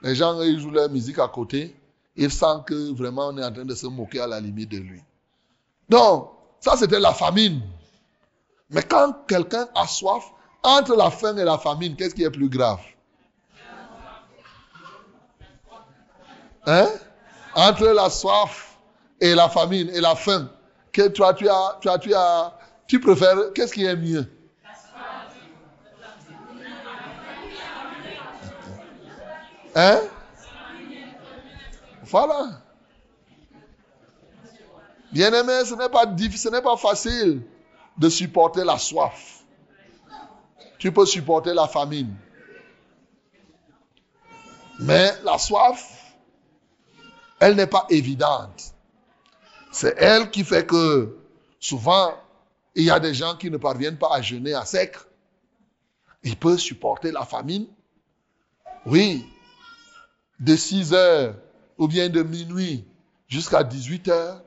les 0.02 0.16
gens 0.16 0.40
ils 0.42 0.60
jouent 0.60 0.72
leur 0.72 0.90
musique 0.90 1.20
à 1.20 1.28
côté, 1.30 1.76
il 2.16 2.30
sent 2.30 2.58
que 2.68 2.94
vraiment 2.94 3.28
on 3.28 3.38
est 3.38 3.44
en 3.44 3.52
train 3.52 3.66
de 3.66 3.76
se 3.76 3.88
moquer 3.88 4.20
à 4.20 4.28
la 4.28 4.40
limite 4.40 4.70
de 4.70 4.78
lui. 4.78 5.02
Donc, 5.88 6.30
ça 6.60 6.76
c'était 6.76 7.00
la 7.00 7.14
famine. 7.14 7.62
Mais 8.70 8.84
quand 8.84 9.14
quelqu'un 9.28 9.68
a 9.76 9.88
soif, 9.88 10.26
entre 10.62 10.96
la 10.96 11.10
faim 11.10 11.38
et 11.38 11.44
la 11.44 11.58
famine, 11.58 11.96
qu'est-ce 11.96 12.16
qui 12.16 12.24
est 12.24 12.32
plus 12.32 12.50
grave? 12.50 12.82
Hein? 16.66 16.88
Entre 17.56 17.88
la 17.88 18.10
soif 18.10 18.78
et 19.20 19.36
la 19.36 19.50
famine 19.50 19.90
et 19.90 20.02
la 20.02 20.16
faim, 20.16 20.50
que 20.92 21.08
toi 21.10 21.34
tu 21.34 21.48
as, 21.48 21.78
tu 21.82 22.14
as, 22.14 22.58
tu 22.88 23.00
préfères, 23.00 23.54
qu'est-ce 23.54 23.74
qui 23.74 23.86
est 23.86 23.96
mieux? 23.96 24.26
Hein? 29.76 30.02
Voilà. 32.04 32.62
Bien-aimé, 35.12 35.66
ce 35.66 35.76
n'est 35.76 35.90
pas 35.90 36.06
ce 36.36 36.50
n'est 36.50 36.62
pas 36.62 36.78
facile 36.78 37.44
de 37.98 38.10
supporter 38.10 38.64
la 38.64 38.78
soif. 38.78 39.44
Tu 40.78 40.92
peux 40.92 41.06
supporter 41.06 41.54
la 41.54 41.68
famine. 41.68 42.16
Mais 44.80 45.14
la 45.24 45.38
soif, 45.38 45.93
elle 47.40 47.56
n'est 47.56 47.68
pas 47.68 47.86
évidente. 47.90 48.74
C'est 49.72 49.96
elle 49.98 50.30
qui 50.30 50.44
fait 50.44 50.66
que 50.66 51.18
souvent, 51.60 52.14
il 52.76 52.84
y 52.86 52.92
a 52.92 53.00
des 53.00 53.14
gens 53.14 53.36
qui 53.36 53.50
ne 53.50 53.58
parviennent 53.58 53.98
pas 53.98 54.14
à 54.14 54.22
jeûner 54.22 54.54
à 54.54 54.66
sec. 54.66 54.98
Ils 56.24 56.38
peuvent 56.38 56.60
supporter 56.60 57.12
la 57.12 57.26
famine. 57.26 57.68
Oui, 58.86 59.26
de 60.40 60.56
6 60.56 60.94
heures 60.94 61.36
ou 61.78 61.88
bien 61.88 62.10
de 62.10 62.22
minuit 62.22 62.86
jusqu'à 63.28 63.64
18 63.64 64.08
heures, 64.10 64.42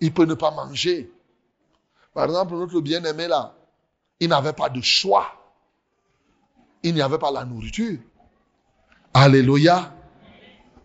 il 0.00 0.12
peut 0.12 0.24
ne 0.24 0.34
pas 0.34 0.50
manger. 0.50 1.12
Par 2.14 2.24
exemple, 2.24 2.54
notre 2.54 2.80
bien-aimé 2.80 3.28
là, 3.28 3.54
il 4.20 4.28
n'avait 4.28 4.52
pas 4.52 4.68
de 4.68 4.80
choix. 4.80 5.26
Il 6.82 6.94
n'y 6.94 7.02
avait 7.02 7.18
pas 7.18 7.30
la 7.30 7.44
nourriture. 7.44 7.98
Alléluia. 9.12 9.95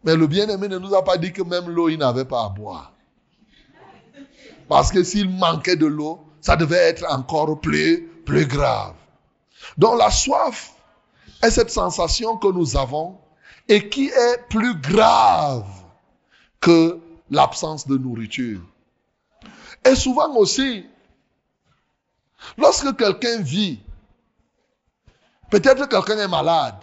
Mais 0.04 0.16
le 0.16 0.28
bien-aimé 0.28 0.68
ne 0.68 0.80
nous 0.80 0.96
a 0.96 1.04
pas 1.04 1.18
dit 1.18 1.32
que 1.32 1.44
même 1.44 1.70
l'eau, 1.70 1.90
il 1.90 1.98
n'avait 1.98 2.26
pas 2.26 2.46
à 2.46 2.50
boire. 2.50 2.92
Parce 4.68 4.92
que 4.92 5.04
s'il 5.04 5.30
manquait 5.30 5.76
de 5.76 5.86
l'eau, 5.86 6.20
ça 6.40 6.56
devait 6.56 6.78
être 6.78 7.06
encore 7.12 7.60
plus, 7.60 8.08
plus 8.26 8.46
grave. 8.46 8.96
Donc 9.78 10.00
la 10.00 10.10
soif 10.10 10.74
est 11.42 11.52
cette 11.52 11.70
sensation 11.70 12.38
que 12.38 12.48
nous 12.48 12.78
avons 12.78 13.18
et 13.68 13.90
qui 13.90 14.08
est 14.08 14.48
plus 14.50 14.76
grave 14.80 15.68
que 16.60 17.00
l'absence 17.30 17.88
de 17.88 17.98
nourriture. 17.98 18.62
Et 19.86 19.96
souvent 19.96 20.36
aussi, 20.36 20.86
lorsque 22.58 22.96
quelqu'un 22.98 23.42
vit, 23.42 23.80
peut-être 25.50 25.88
quelqu'un 25.88 26.18
est 26.20 26.28
malade, 26.28 26.76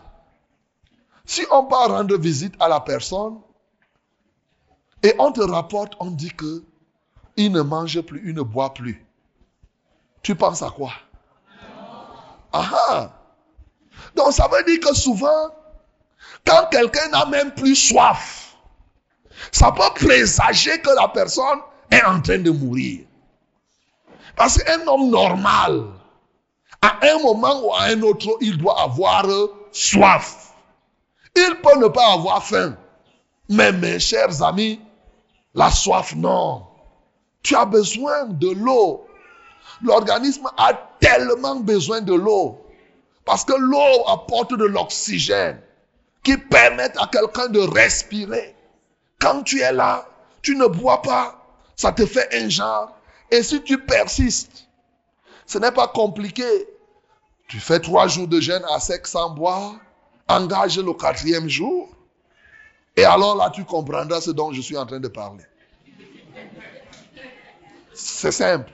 si 1.29 1.47
on 1.51 1.67
part 1.67 1.91
rendre 1.91 2.17
visite 2.17 2.55
à 2.59 2.69
la 2.69 2.81
personne 2.81 3.39
et 5.03 5.15
on 5.19 5.31
te 5.31 5.43
rapporte, 5.43 5.93
on 6.01 6.11
dit 6.11 6.31
que 6.31 6.65
il 7.37 7.53
ne 7.53 7.61
mange 7.61 8.01
plus, 8.01 8.23
il 8.27 8.35
ne 8.35 8.41
boit 8.41 8.73
plus. 8.73 9.07
Tu 10.23 10.35
penses 10.35 10.63
à 10.63 10.71
quoi? 10.71 10.93
Ah 12.51 12.71
ah. 12.89 13.11
Donc 14.17 14.33
ça 14.33 14.49
veut 14.49 14.65
dire 14.65 14.81
que 14.81 14.95
souvent, 14.95 15.55
quand 16.47 16.67
quelqu'un 16.71 17.09
n'a 17.11 17.27
même 17.27 17.53
plus 17.53 17.77
soif, 17.77 18.57
ça 19.53 19.71
peut 19.71 19.83
présager 19.95 20.81
que 20.81 20.91
la 20.99 21.09
personne 21.09 21.61
est 21.91 22.03
en 22.05 22.23
train 22.23 22.39
de 22.39 22.51
mourir. 22.51 23.05
Parce 24.35 24.57
qu'un 24.57 24.87
homme 24.87 25.11
normal, 25.11 25.89
à 26.81 26.97
un 27.03 27.19
moment 27.23 27.61
ou 27.67 27.75
à 27.75 27.83
un 27.83 28.01
autre, 28.01 28.39
il 28.41 28.57
doit 28.57 28.81
avoir 28.81 29.27
soif. 29.73 30.48
Il 31.37 31.61
peut 31.63 31.79
ne 31.79 31.89
pas 31.89 32.13
avoir 32.13 32.45
faim. 32.45 32.77
Mais 33.49 33.73
mes 33.73 33.99
chers 33.99 34.43
amis, 34.43 34.81
la 35.55 35.71
soif, 35.71 36.15
non. 36.15 36.67
Tu 37.43 37.55
as 37.57 37.65
besoin 37.65 38.27
de 38.27 38.51
l'eau. 38.51 39.07
L'organisme 39.83 40.49
a 40.57 40.73
tellement 41.01 41.57
besoin 41.57 42.01
de 42.01 42.15
l'eau. 42.15 42.65
Parce 43.25 43.45
que 43.45 43.55
l'eau 43.55 44.09
apporte 44.09 44.55
de 44.55 44.65
l'oxygène 44.65 45.61
qui 46.23 46.37
permet 46.37 46.91
à 46.99 47.07
quelqu'un 47.07 47.49
de 47.49 47.61
respirer. 47.61 48.55
Quand 49.21 49.43
tu 49.43 49.61
es 49.61 49.73
là, 49.73 50.07
tu 50.43 50.57
ne 50.57 50.67
bois 50.67 51.03
pas, 51.03 51.47
ça 51.77 51.93
te 51.93 52.07
fait 52.07 52.29
un. 52.35 52.89
Et 53.31 53.43
si 53.43 53.63
tu 53.63 53.79
persistes, 53.79 54.69
ce 55.47 55.59
n'est 55.59 55.73
pas 55.73 55.89
compliqué. 55.89 56.45
Tu 57.49 57.61
fais 57.61 57.81
trois 57.81 58.09
jours 58.09 58.29
de 58.29 58.41
jeûne 58.41 58.65
à 58.71 58.81
sec 58.81 59.07
sans 59.07 59.31
boire, 59.31 59.75
engage 60.29 60.79
le 60.79 60.93
quatrième 60.93 61.49
jour, 61.49 61.89
et 62.97 63.05
alors 63.05 63.37
là, 63.37 63.51
tu 63.51 63.65
comprendras 63.65 64.21
ce 64.21 64.31
dont 64.31 64.53
je 64.53 64.61
suis 64.61 64.77
en 64.77 64.85
train 64.85 65.01
de 65.01 65.09
parler. 65.09 65.45
C'est 67.95 68.33
simple. 68.33 68.73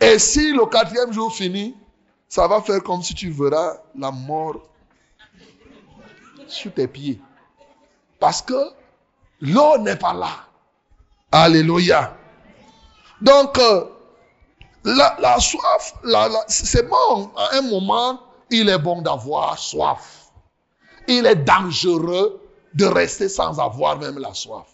Et 0.00 0.18
si 0.18 0.52
le 0.52 0.66
quatrième 0.66 1.12
jour 1.12 1.34
finit, 1.34 1.74
ça 2.28 2.46
va 2.46 2.60
faire 2.60 2.82
comme 2.82 3.02
si 3.02 3.14
tu 3.14 3.30
verras 3.30 3.78
la 3.96 4.10
mort 4.10 4.68
sur 6.46 6.72
tes 6.72 6.86
pieds. 6.86 7.20
Parce 8.20 8.42
que 8.42 8.70
l'eau 9.40 9.78
n'est 9.78 9.96
pas 9.96 10.12
là. 10.12 10.30
Alléluia. 11.32 12.16
Donc, 13.20 13.58
euh, 13.58 13.84
la, 14.84 15.40
soif, 15.40 15.94
c'est 16.48 16.88
bon. 16.88 17.30
À 17.36 17.56
un 17.56 17.62
moment, 17.62 18.20
il 18.50 18.68
est 18.68 18.78
bon 18.78 19.02
d'avoir 19.02 19.58
soif. 19.58 20.17
Il 21.08 21.26
est 21.26 21.36
dangereux 21.36 22.40
de 22.74 22.84
rester 22.84 23.28
sans 23.28 23.58
avoir 23.58 23.98
même 23.98 24.18
la 24.18 24.34
soif. 24.34 24.66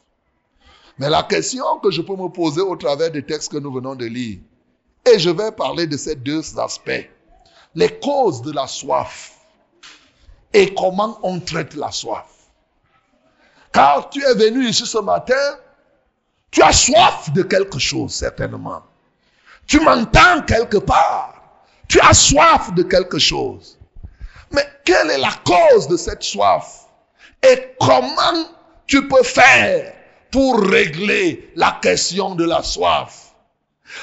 Mais 0.99 1.09
la 1.09 1.23
question 1.23 1.79
que 1.79 1.91
je 1.91 2.03
peux 2.03 2.17
me 2.17 2.29
poser 2.29 2.61
au 2.61 2.77
travers 2.77 3.11
des 3.11 3.25
textes 3.25 3.51
que 3.51 3.59
nous 3.59 3.73
venons 3.73 3.95
de 3.95 4.05
lire, 4.05 4.39
et 5.11 5.19
je 5.19 5.31
vais 5.31 5.53
parler 5.53 5.87
de 5.87 5.97
ces 5.97 6.15
deux 6.17 6.59
aspects, 6.59 7.09
les 7.75 7.99
causes 8.01 8.43
de 8.43 8.53
la 8.53 8.67
soif 8.67 9.33
et 10.53 10.75
comment 10.75 11.19
on 11.23 11.41
traite 11.41 11.75
la 11.75 11.91
soif. 11.91 12.27
Car 13.73 14.09
tu 14.11 14.23
es 14.23 14.35
venu 14.35 14.69
ici 14.69 14.87
ce 14.87 14.99
matin, 14.99 15.59
tu 16.51 16.63
as 16.63 16.73
soif 16.73 17.33
de 17.33 17.43
quelque 17.43 17.79
chose, 17.79 18.13
certainement. 18.15 18.83
Tu 19.67 19.81
m'entends 19.81 20.43
quelque 20.47 20.77
part. 20.77 21.35
Tu 21.89 22.01
as 22.01 22.15
soif 22.15 22.73
de 22.75 22.85
quelque 22.85 23.19
chose. 23.19 23.79
Quelle 24.85 25.11
est 25.11 25.19
la 25.19 25.33
cause 25.45 25.89
de 25.89 25.97
cette 25.97 26.23
soif? 26.23 26.87
Et 27.43 27.75
comment 27.81 28.47
tu 28.87 29.09
peux 29.09 29.23
faire 29.23 29.93
pour 30.31 30.61
régler 30.61 31.53
la 31.57 31.79
question 31.83 32.35
de 32.35 32.45
la 32.45 32.63
soif? 32.63 33.35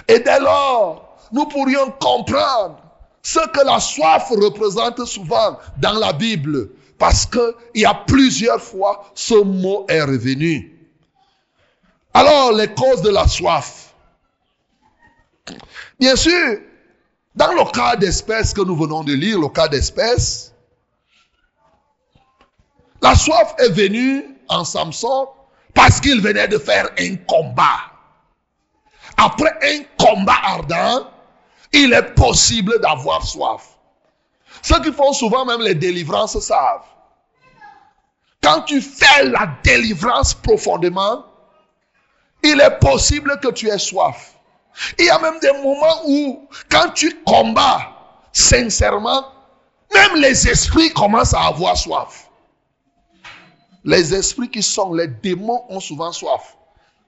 Et 0.08 0.20
dès 0.20 0.40
lors, 0.40 1.18
nous 1.32 1.46
pourrions 1.46 1.92
comprendre 2.00 2.82
ce 3.22 3.40
que 3.50 3.66
la 3.66 3.80
soif 3.80 4.30
représente 4.30 5.06
souvent 5.06 5.58
dans 5.78 5.94
la 5.94 6.14
Bible. 6.14 6.70
Parce 6.98 7.26
qu'il 7.26 7.54
y 7.76 7.86
a 7.86 7.94
plusieurs 7.94 8.62
fois 8.62 9.12
ce 9.16 9.34
mot 9.34 9.86
est 9.90 10.04
revenu. 10.04 10.78
Alors, 12.14 12.52
les 12.52 12.72
causes 12.74 13.02
de 13.02 13.10
la 13.10 13.28
soif. 13.28 13.94
Bien 16.00 16.16
sûr, 16.16 16.60
dans 17.36 17.54
le 17.54 17.72
cas 17.72 17.96
d'espèce 17.96 18.54
que 18.54 18.62
nous 18.62 18.76
venons 18.76 19.04
de 19.04 19.14
lire, 19.14 19.40
le 19.40 19.50
cas 19.50 19.68
d'espèce, 19.68 20.51
la 23.02 23.16
soif 23.16 23.56
est 23.58 23.70
venue 23.70 24.26
en 24.48 24.64
Samson 24.64 25.28
parce 25.74 26.00
qu'il 26.00 26.22
venait 26.22 26.48
de 26.48 26.58
faire 26.58 26.90
un 27.00 27.16
combat. 27.28 27.80
Après 29.18 29.54
un 29.64 29.84
combat 29.98 30.38
ardent, 30.44 31.08
il 31.74 31.94
est 31.94 32.16
possible 32.16 32.80
d'avoir 32.82 33.26
soif. 33.26 33.64
Ceux 34.62 34.82
qui 34.82 34.92
font 34.92 35.14
souvent 35.14 35.46
même 35.46 35.62
les 35.62 35.76
délivrances 35.76 36.38
savent. 36.40 36.86
Quand 38.44 38.62
tu 38.62 38.82
fais 38.82 39.26
la 39.26 39.48
délivrance 39.64 40.34
profondément, 40.34 41.26
il 42.44 42.60
est 42.60 42.80
possible 42.80 43.40
que 43.42 43.50
tu 43.50 43.70
aies 43.70 43.78
soif. 43.78 44.34
Il 44.98 45.06
y 45.06 45.10
a 45.10 45.20
même 45.20 45.40
des 45.40 45.52
moments 45.54 46.02
où, 46.06 46.48
quand 46.70 46.90
tu 46.94 47.22
combats 47.24 47.92
sincèrement, 48.32 49.26
même 49.94 50.16
les 50.16 50.48
esprits 50.48 50.92
commencent 50.94 51.34
à 51.34 51.48
avoir 51.48 51.78
soif. 51.78 52.31
Les 53.84 54.14
esprits 54.14 54.50
qui 54.50 54.62
sont 54.62 54.94
les 54.94 55.08
démons 55.08 55.64
ont 55.70 55.80
souvent 55.80 56.12
soif. 56.12 56.58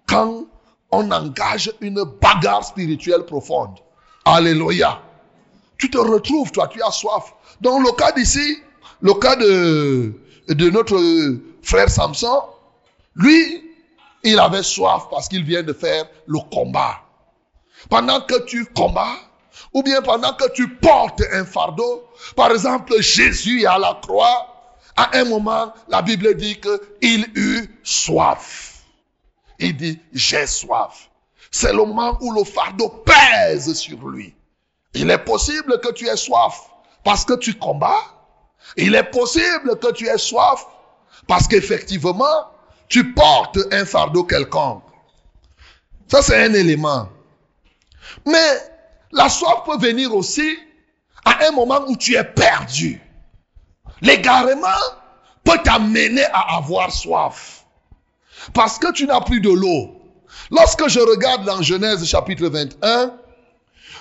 Quand 0.07 0.45
on 0.93 1.12
engage 1.12 1.71
une 1.81 2.03
bagarre 2.21 2.63
spirituelle 2.63 3.25
profonde. 3.25 3.79
Alléluia. 4.25 5.01
Tu 5.77 5.89
te 5.89 5.97
retrouves, 5.97 6.51
toi, 6.51 6.67
tu 6.67 6.81
as 6.81 6.91
soif. 6.91 7.33
Dans 7.62 7.79
le 7.79 7.91
cas 7.93 8.12
d'ici, 8.12 8.59
le 9.01 9.13
cas 9.15 9.36
de, 9.36 10.13
de 10.49 10.69
notre 10.69 10.99
frère 11.63 11.89
Samson, 11.89 12.43
lui, 13.15 13.71
il 14.23 14.39
avait 14.39 14.63
soif 14.63 15.07
parce 15.09 15.27
qu'il 15.27 15.43
vient 15.43 15.63
de 15.63 15.73
faire 15.73 16.05
le 16.27 16.39
combat. 16.51 17.01
Pendant 17.89 18.21
que 18.21 18.45
tu 18.45 18.65
combats, 18.65 19.17
ou 19.73 19.81
bien 19.83 20.01
pendant 20.01 20.33
que 20.33 20.49
tu 20.53 20.75
portes 20.75 21.21
un 21.33 21.43
fardeau, 21.43 22.03
par 22.36 22.51
exemple, 22.51 23.01
Jésus 23.01 23.63
est 23.63 23.65
à 23.65 23.77
la 23.77 23.99
croix, 24.01 24.52
à 24.95 25.17
un 25.17 25.25
moment, 25.25 25.73
la 25.88 26.01
Bible 26.01 26.36
dit 26.36 26.60
qu'il 26.60 27.27
eut 27.36 27.79
soif. 27.84 28.84
Il 29.60 29.75
dit, 29.75 29.99
j'ai 30.13 30.45
soif. 30.47 31.10
C'est 31.51 31.71
le 31.71 31.77
moment 31.77 32.17
où 32.21 32.32
le 32.34 32.43
fardeau 32.43 32.89
pèse 32.89 33.73
sur 33.73 34.08
lui. 34.08 34.34
Il 34.93 35.10
est 35.10 35.19
possible 35.19 35.79
que 35.82 35.91
tu 35.93 36.08
aies 36.08 36.17
soif 36.17 36.69
parce 37.03 37.25
que 37.25 37.34
tu 37.34 37.53
combats. 37.56 38.03
Il 38.77 38.95
est 38.95 39.03
possible 39.03 39.77
que 39.79 39.91
tu 39.91 40.08
aies 40.08 40.17
soif 40.17 40.65
parce 41.27 41.47
qu'effectivement, 41.47 42.47
tu 42.88 43.13
portes 43.13 43.60
un 43.71 43.86
fardeau 43.86 44.23
quelconque. 44.23 44.84
Ça, 46.08 46.21
c'est 46.21 46.43
un 46.43 46.53
élément. 46.53 47.10
Mais 48.25 48.58
la 49.12 49.29
soif 49.29 49.63
peut 49.65 49.77
venir 49.77 50.13
aussi 50.15 50.58
à 51.25 51.47
un 51.47 51.51
moment 51.51 51.82
où 51.88 51.95
tu 51.95 52.15
es 52.15 52.23
perdu. 52.23 53.01
L'égarement 54.03 54.67
peut 55.43 55.57
t'amener 55.63 56.25
à 56.25 56.57
avoir 56.57 56.91
soif. 56.91 57.63
Parce 58.53 58.77
que 58.77 58.91
tu 58.91 59.07
n'as 59.07 59.21
plus 59.21 59.39
de 59.39 59.49
l'eau. 59.49 59.95
Lorsque 60.51 60.87
je 60.89 60.99
regarde 60.99 61.45
dans 61.45 61.61
Genèse 61.61 62.05
chapitre 62.05 62.47
21, 62.47 63.13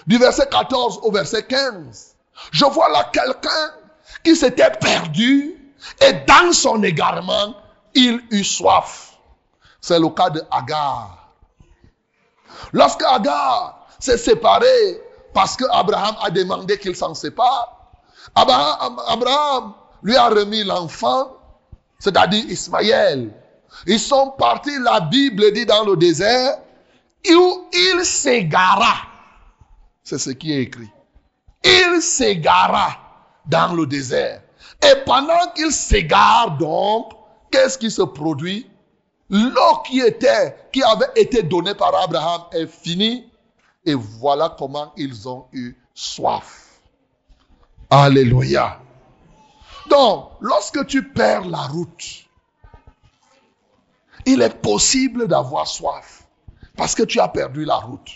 du 0.06 0.18
verset 0.18 0.48
14 0.50 1.00
au 1.02 1.12
verset 1.12 1.44
15, 1.44 2.16
je 2.50 2.64
vois 2.64 2.88
là 2.88 3.08
quelqu'un 3.12 3.74
qui 4.24 4.34
s'était 4.34 4.72
perdu 4.72 5.54
et 6.00 6.12
dans 6.26 6.52
son 6.52 6.82
égarement, 6.82 7.54
il 7.94 8.20
eut 8.30 8.44
soif. 8.44 9.12
C'est 9.80 10.00
le 10.00 10.08
cas 10.08 10.30
de 10.30 10.42
Agar. 10.50 11.28
Lorsque 12.72 13.02
Agar 13.04 13.86
s'est 14.00 14.18
séparé 14.18 15.00
parce 15.32 15.56
que 15.56 15.64
Abraham 15.70 16.16
a 16.22 16.30
demandé 16.30 16.78
qu'il 16.78 16.96
s'en 16.96 17.14
sépare, 17.14 17.78
Abraham, 18.34 19.00
Abraham 19.06 19.74
lui 20.02 20.16
a 20.16 20.28
remis 20.28 20.64
l'enfant, 20.64 21.36
c'est-à-dire 21.98 22.44
Ismaël. 22.46 23.30
Ils 23.86 24.00
sont 24.00 24.30
partis, 24.38 24.78
la 24.80 25.00
Bible 25.00 25.52
dit 25.52 25.66
dans 25.66 25.84
le 25.84 25.96
désert, 25.96 26.58
où 27.30 27.68
il 27.72 28.04
s'égara. 28.04 28.94
C'est 30.02 30.18
ce 30.18 30.30
qui 30.30 30.52
est 30.52 30.62
écrit. 30.62 30.90
Il 31.64 32.02
s'égara 32.02 32.98
dans 33.46 33.74
le 33.74 33.86
désert. 33.86 34.42
Et 34.82 34.96
pendant 35.06 35.46
qu'il 35.54 35.70
s'égare 35.70 36.56
donc, 36.58 37.12
qu'est-ce 37.50 37.78
qui 37.78 37.90
se 37.90 38.02
produit? 38.02 38.68
L'eau 39.30 39.82
qui 39.86 40.00
était, 40.00 40.56
qui 40.72 40.82
avait 40.82 41.10
été 41.16 41.42
donnée 41.42 41.74
par 41.74 41.94
Abraham 41.94 42.42
est 42.52 42.66
finie. 42.66 43.30
Et 43.84 43.94
voilà 43.94 44.54
comment 44.58 44.92
ils 44.96 45.28
ont 45.28 45.46
eu 45.52 45.76
soif. 45.94 46.80
Alléluia. 47.90 48.78
Donc, 49.92 50.31
lorsque 50.40 50.87
tu 50.87 51.02
perds 51.02 51.44
la 51.44 51.66
route, 51.66 52.24
il 54.24 54.40
est 54.40 54.62
possible 54.62 55.28
d'avoir 55.28 55.66
soif 55.66 56.22
parce 56.78 56.94
que 56.94 57.02
tu 57.02 57.20
as 57.20 57.28
perdu 57.28 57.66
la 57.66 57.76
route. 57.76 58.09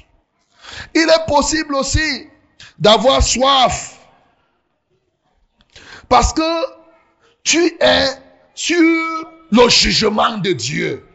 Il 0.94 1.02
est 1.02 1.26
possible 1.26 1.74
aussi 1.74 2.30
d'avoir 2.78 3.22
soif 3.22 3.98
parce 6.08 6.32
que 6.32 6.64
tu 7.44 7.76
es 7.78 8.08
sur 8.54 9.28
le 9.50 9.68
jugement 9.68 10.38
de 10.38 10.52
Dieu. 10.52 11.06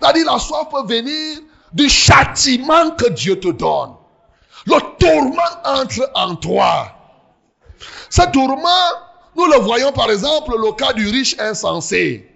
C'est-à-dire 0.00 0.32
la 0.32 0.38
soif 0.38 0.66
peut 0.70 0.86
venir 0.86 1.40
du 1.74 1.90
châtiment 1.90 2.92
que 2.92 3.10
Dieu 3.10 3.38
te 3.38 3.48
donne. 3.48 3.96
Le 4.64 4.80
tourment 4.98 5.60
entre 5.62 6.10
en 6.14 6.36
toi. 6.36 6.96
Ce 8.08 8.22
tourment, 8.30 9.05
nous 9.36 9.46
le 9.46 9.58
voyons 9.58 9.92
par 9.92 10.10
exemple 10.10 10.52
le 10.58 10.72
cas 10.72 10.92
du 10.92 11.08
riche 11.08 11.36
insensé. 11.38 12.28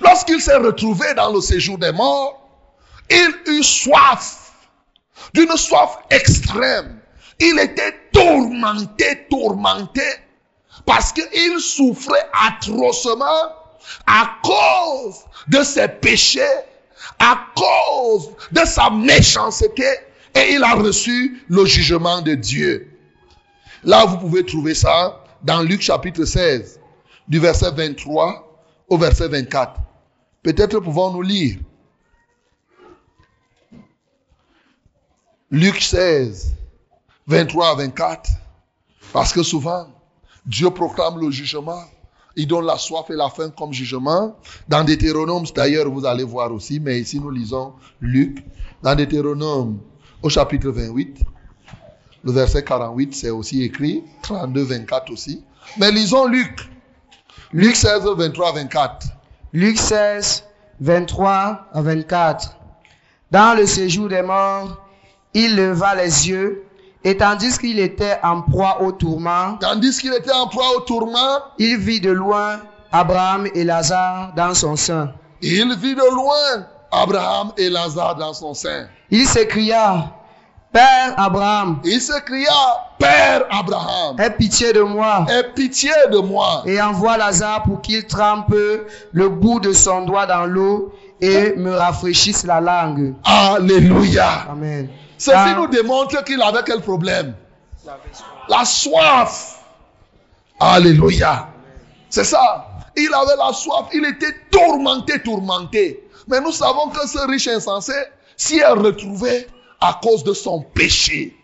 Lorsqu'il 0.00 0.40
s'est 0.40 0.56
retrouvé 0.56 1.14
dans 1.14 1.32
le 1.32 1.40
séjour 1.40 1.78
des 1.78 1.92
morts, 1.92 2.40
il 3.10 3.34
eut 3.46 3.62
soif, 3.62 4.52
d'une 5.34 5.56
soif 5.56 5.98
extrême. 6.10 7.00
Il 7.40 7.58
était 7.58 7.94
tourmenté, 8.12 9.26
tourmenté, 9.28 10.02
parce 10.86 11.12
qu'il 11.12 11.58
souffrait 11.60 12.28
atrocement 12.46 13.52
à 14.06 14.30
cause 14.42 15.16
de 15.48 15.62
ses 15.62 15.88
péchés, 15.88 16.42
à 17.18 17.38
cause 17.54 18.30
de 18.52 18.64
sa 18.64 18.90
méchanceté, 18.90 19.86
et 20.34 20.52
il 20.52 20.62
a 20.62 20.74
reçu 20.74 21.44
le 21.48 21.66
jugement 21.66 22.22
de 22.22 22.34
Dieu. 22.34 22.88
Là, 23.84 24.04
vous 24.06 24.18
pouvez 24.18 24.46
trouver 24.46 24.74
ça 24.74 25.21
dans 25.42 25.62
Luc 25.62 25.80
chapitre 25.80 26.24
16, 26.24 26.80
du 27.28 27.38
verset 27.38 27.70
23 27.72 28.64
au 28.88 28.98
verset 28.98 29.28
24. 29.28 29.80
Peut-être 30.42 30.80
pouvons-nous 30.80 31.22
lire. 31.22 31.58
Luc 35.50 35.80
16, 35.80 36.54
23 37.26 37.70
à 37.70 37.74
24. 37.74 38.30
Parce 39.12 39.32
que 39.32 39.42
souvent, 39.42 39.86
Dieu 40.46 40.70
proclame 40.70 41.20
le 41.20 41.30
jugement. 41.30 41.82
Il 42.34 42.46
donne 42.46 42.64
la 42.64 42.78
soif 42.78 43.10
et 43.10 43.14
la 43.14 43.28
faim 43.28 43.52
comme 43.56 43.72
jugement. 43.72 44.36
Dans 44.66 44.82
Deutéronome, 44.82 45.44
d'ailleurs, 45.54 45.90
vous 45.90 46.06
allez 46.06 46.24
voir 46.24 46.52
aussi, 46.52 46.80
mais 46.80 46.98
ici 46.98 47.20
nous 47.20 47.30
lisons 47.30 47.74
Luc. 48.00 48.42
Dans 48.82 48.94
Deutéronome, 48.94 49.80
au 50.22 50.30
chapitre 50.30 50.70
28, 50.70 51.18
le 52.24 52.32
verset 52.32 52.64
48, 52.64 53.14
c'est 53.14 53.30
aussi 53.30 53.62
écrit. 53.62 54.02
32, 54.22 54.62
24 54.62 55.10
aussi. 55.10 55.42
Mais 55.78 55.90
lisons 55.90 56.26
Luc. 56.26 56.68
Luc 57.52 57.76
16, 57.76 58.04
23, 58.16 58.52
24. 58.52 59.06
Luc 59.52 59.78
16, 59.78 60.44
23 60.80 61.68
à 61.72 61.82
24. 61.82 62.56
Dans 63.30 63.56
le 63.56 63.66
séjour 63.66 64.08
des 64.08 64.22
morts, 64.22 64.78
il 65.34 65.56
leva 65.56 65.94
les 65.94 66.28
yeux, 66.28 66.64
et 67.04 67.16
tandis 67.16 67.58
qu'il 67.58 67.78
était 67.78 68.18
en 68.22 68.42
proie 68.42 68.82
au 68.82 68.92
tourment, 68.92 69.56
Tandis 69.60 69.98
qu'il 69.98 70.12
était 70.14 70.32
en 70.32 70.46
proie 70.48 70.76
au 70.76 70.80
tourment, 70.80 71.40
il 71.58 71.78
vit 71.78 72.00
de 72.00 72.10
loin 72.10 72.60
Abraham 72.92 73.48
et 73.54 73.64
Lazare 73.64 74.32
dans 74.36 74.54
son 74.54 74.76
sein. 74.76 75.12
il 75.40 75.74
vit 75.78 75.94
de 75.94 76.14
loin 76.14 76.66
Abraham 76.92 77.52
et 77.56 77.70
Lazare 77.70 78.16
dans 78.16 78.34
son 78.34 78.54
sein. 78.54 78.86
Il 79.10 79.26
s'écria, 79.26 80.12
Père 80.72 81.14
Abraham, 81.18 81.80
Il 81.84 82.00
s'écria, 82.00 82.50
Père 82.98 83.44
Abraham, 83.50 84.18
aie 84.18 84.30
pitié 84.30 84.72
de 84.72 84.80
moi 84.80 85.26
aie 85.28 85.44
pitié 85.54 85.90
de 86.10 86.18
moi 86.18 86.62
et 86.64 86.80
envoie 86.80 87.18
Lazare 87.18 87.62
pour 87.64 87.82
qu'il 87.82 88.06
trempe 88.06 88.54
le 89.12 89.28
bout 89.28 89.60
de 89.60 89.72
son 89.72 90.02
doigt 90.06 90.24
dans 90.26 90.46
l'eau 90.46 90.94
et 91.20 91.54
me 91.56 91.74
rafraîchisse 91.74 92.44
la 92.46 92.60
langue. 92.60 93.14
Alléluia. 93.24 94.46
Amen. 94.50 94.88
Ceci 95.18 95.36
Car- 95.36 95.56
nous 95.56 95.66
démontre 95.68 96.24
qu'il 96.24 96.40
avait 96.42 96.62
quel 96.64 96.80
problème 96.80 97.34
La 98.48 98.64
soif. 98.64 99.58
Alléluia. 100.58 101.48
C'est 102.08 102.24
ça. 102.24 102.66
Il 102.96 103.10
avait 103.14 103.36
la 103.36 103.52
soif. 103.52 103.86
Il 103.92 104.04
était 104.06 104.34
tourmenté, 104.50 105.20
tourmenté. 105.22 106.08
Mais 106.28 106.40
nous 106.40 106.52
savons 106.52 106.88
que 106.88 107.06
ce 107.06 107.18
riche 107.28 107.48
insensé 107.48 107.92
s'y 108.36 108.58
est 108.58 108.66
retrouvé 108.66 109.46
à 109.82 109.98
cause 110.00 110.22
de 110.22 110.32
son 110.32 110.62
péché. 110.62 111.36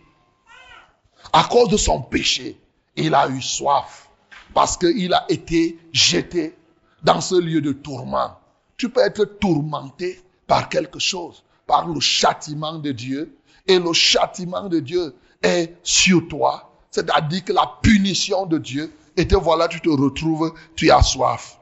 À 1.33 1.43
cause 1.43 1.67
de 1.67 1.75
son 1.75 2.01
péché, 2.01 2.57
il 2.95 3.13
a 3.13 3.27
eu 3.27 3.41
soif. 3.41 4.09
Parce 4.53 4.77
qu'il 4.77 5.13
a 5.13 5.25
été 5.27 5.77
jeté 5.91 6.55
dans 7.03 7.19
ce 7.19 7.35
lieu 7.35 7.59
de 7.59 7.73
tourment. 7.73 8.39
Tu 8.77 8.89
peux 8.89 9.01
être 9.01 9.25
tourmenté 9.25 10.23
par 10.47 10.69
quelque 10.69 10.99
chose, 10.99 11.43
par 11.67 11.87
le 11.87 11.99
châtiment 11.99 12.79
de 12.79 12.93
Dieu. 12.93 13.35
Et 13.67 13.77
le 13.77 13.91
châtiment 13.91 14.69
de 14.69 14.79
Dieu 14.79 15.13
est 15.43 15.75
sur 15.83 16.25
toi. 16.29 16.71
C'est-à-dire 16.91 17.43
que 17.43 17.53
la 17.53 17.69
punition 17.81 18.45
de 18.45 18.57
Dieu. 18.57 18.91
Et 19.17 19.27
te 19.27 19.35
voilà, 19.35 19.67
tu 19.67 19.81
te 19.81 19.89
retrouves, 19.89 20.53
tu 20.77 20.89
as 20.89 21.03
soif. 21.03 21.57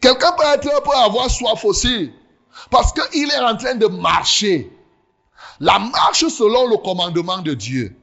Quelqu'un 0.00 0.32
peut, 0.32 0.44
être, 0.54 0.82
peut 0.82 0.96
avoir 0.96 1.30
soif 1.30 1.62
aussi. 1.66 2.10
Parce 2.70 2.94
qu'il 2.94 3.30
est 3.30 3.40
en 3.40 3.56
train 3.56 3.74
de 3.74 3.86
marcher. 3.86 4.72
La 5.60 5.78
marche 5.78 6.26
selon 6.28 6.68
le 6.68 6.76
commandement 6.76 7.38
de 7.38 7.54
Dieu. 7.54 7.96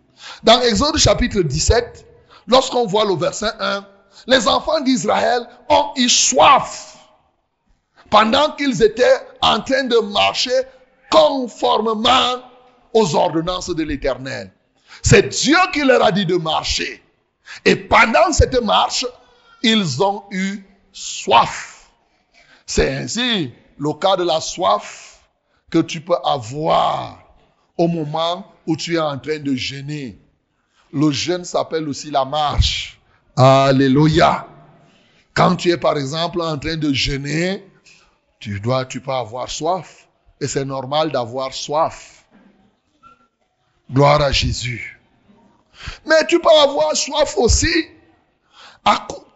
Dans 0.44 0.60
Exode 0.62 0.98
chapitre 0.98 1.42
17, 1.42 2.06
lorsqu'on 2.48 2.86
voit 2.86 3.06
le 3.06 3.16
verset 3.16 3.52
1, 3.60 3.86
les 4.28 4.48
enfants 4.48 4.82
d'Israël 4.82 5.48
ont 5.70 5.92
eu 5.96 6.10
soif 6.10 6.98
pendant 8.10 8.52
qu'ils 8.52 8.84
étaient 8.84 9.20
en 9.42 9.60
train 9.62 9.84
de 9.84 9.98
marcher 10.12 10.62
conformément 11.10 12.42
aux 12.94 13.16
ordonnances 13.16 13.70
de 13.70 13.84
l'Éternel. 13.84 14.52
C'est 15.02 15.30
Dieu 15.30 15.58
qui 15.74 15.82
leur 15.84 16.04
a 16.04 16.12
dit 16.12 16.26
de 16.26 16.38
marcher. 16.38 17.04
Et 17.64 17.76
pendant 17.76 18.32
cette 18.32 18.62
marche, 18.62 19.06
ils 19.62 20.02
ont 20.02 20.24
eu 20.32 20.64
soif. 20.92 21.90
C'est 22.66 22.90
ainsi 22.96 23.54
le 23.78 23.94
cas 23.94 24.16
de 24.16 24.24
la 24.24 24.42
soif 24.42 25.20
que 25.70 25.80
tu 25.80 26.02
peux 26.02 26.16
avoir 26.24 27.25
au 27.78 27.88
moment 27.88 28.46
où 28.68 28.76
tu 28.76 28.96
es 28.96 29.00
en 29.00 29.18
train 29.18 29.40
de 29.40 29.56
jeûner. 29.56 30.18
Le 30.94 31.12
jeûne 31.12 31.44
s'appelle 31.44 31.88
aussi 31.90 32.10
la 32.12 32.26
marche. 32.26 33.00
Alléluia. 33.36 34.48
Quand 35.34 35.56
tu 35.58 35.70
es 35.70 35.78
par 35.78 35.98
exemple 35.98 36.42
en 36.42 36.58
train 36.58 36.78
de 36.78 36.94
jeûner, 36.94 37.66
tu 38.40 38.60
dois, 38.60 38.86
tu 38.86 39.02
peux 39.02 39.12
avoir 39.12 39.50
soif. 39.50 40.08
Et 40.40 40.48
c'est 40.48 40.66
normal 40.66 41.12
d'avoir 41.12 41.54
soif. 41.54 42.26
Gloire 43.92 44.22
à 44.22 44.32
Jésus. 44.32 45.00
Mais 46.06 46.26
tu 46.28 46.40
peux 46.40 46.50
avoir 46.50 46.96
soif 46.96 47.36
aussi 47.38 47.88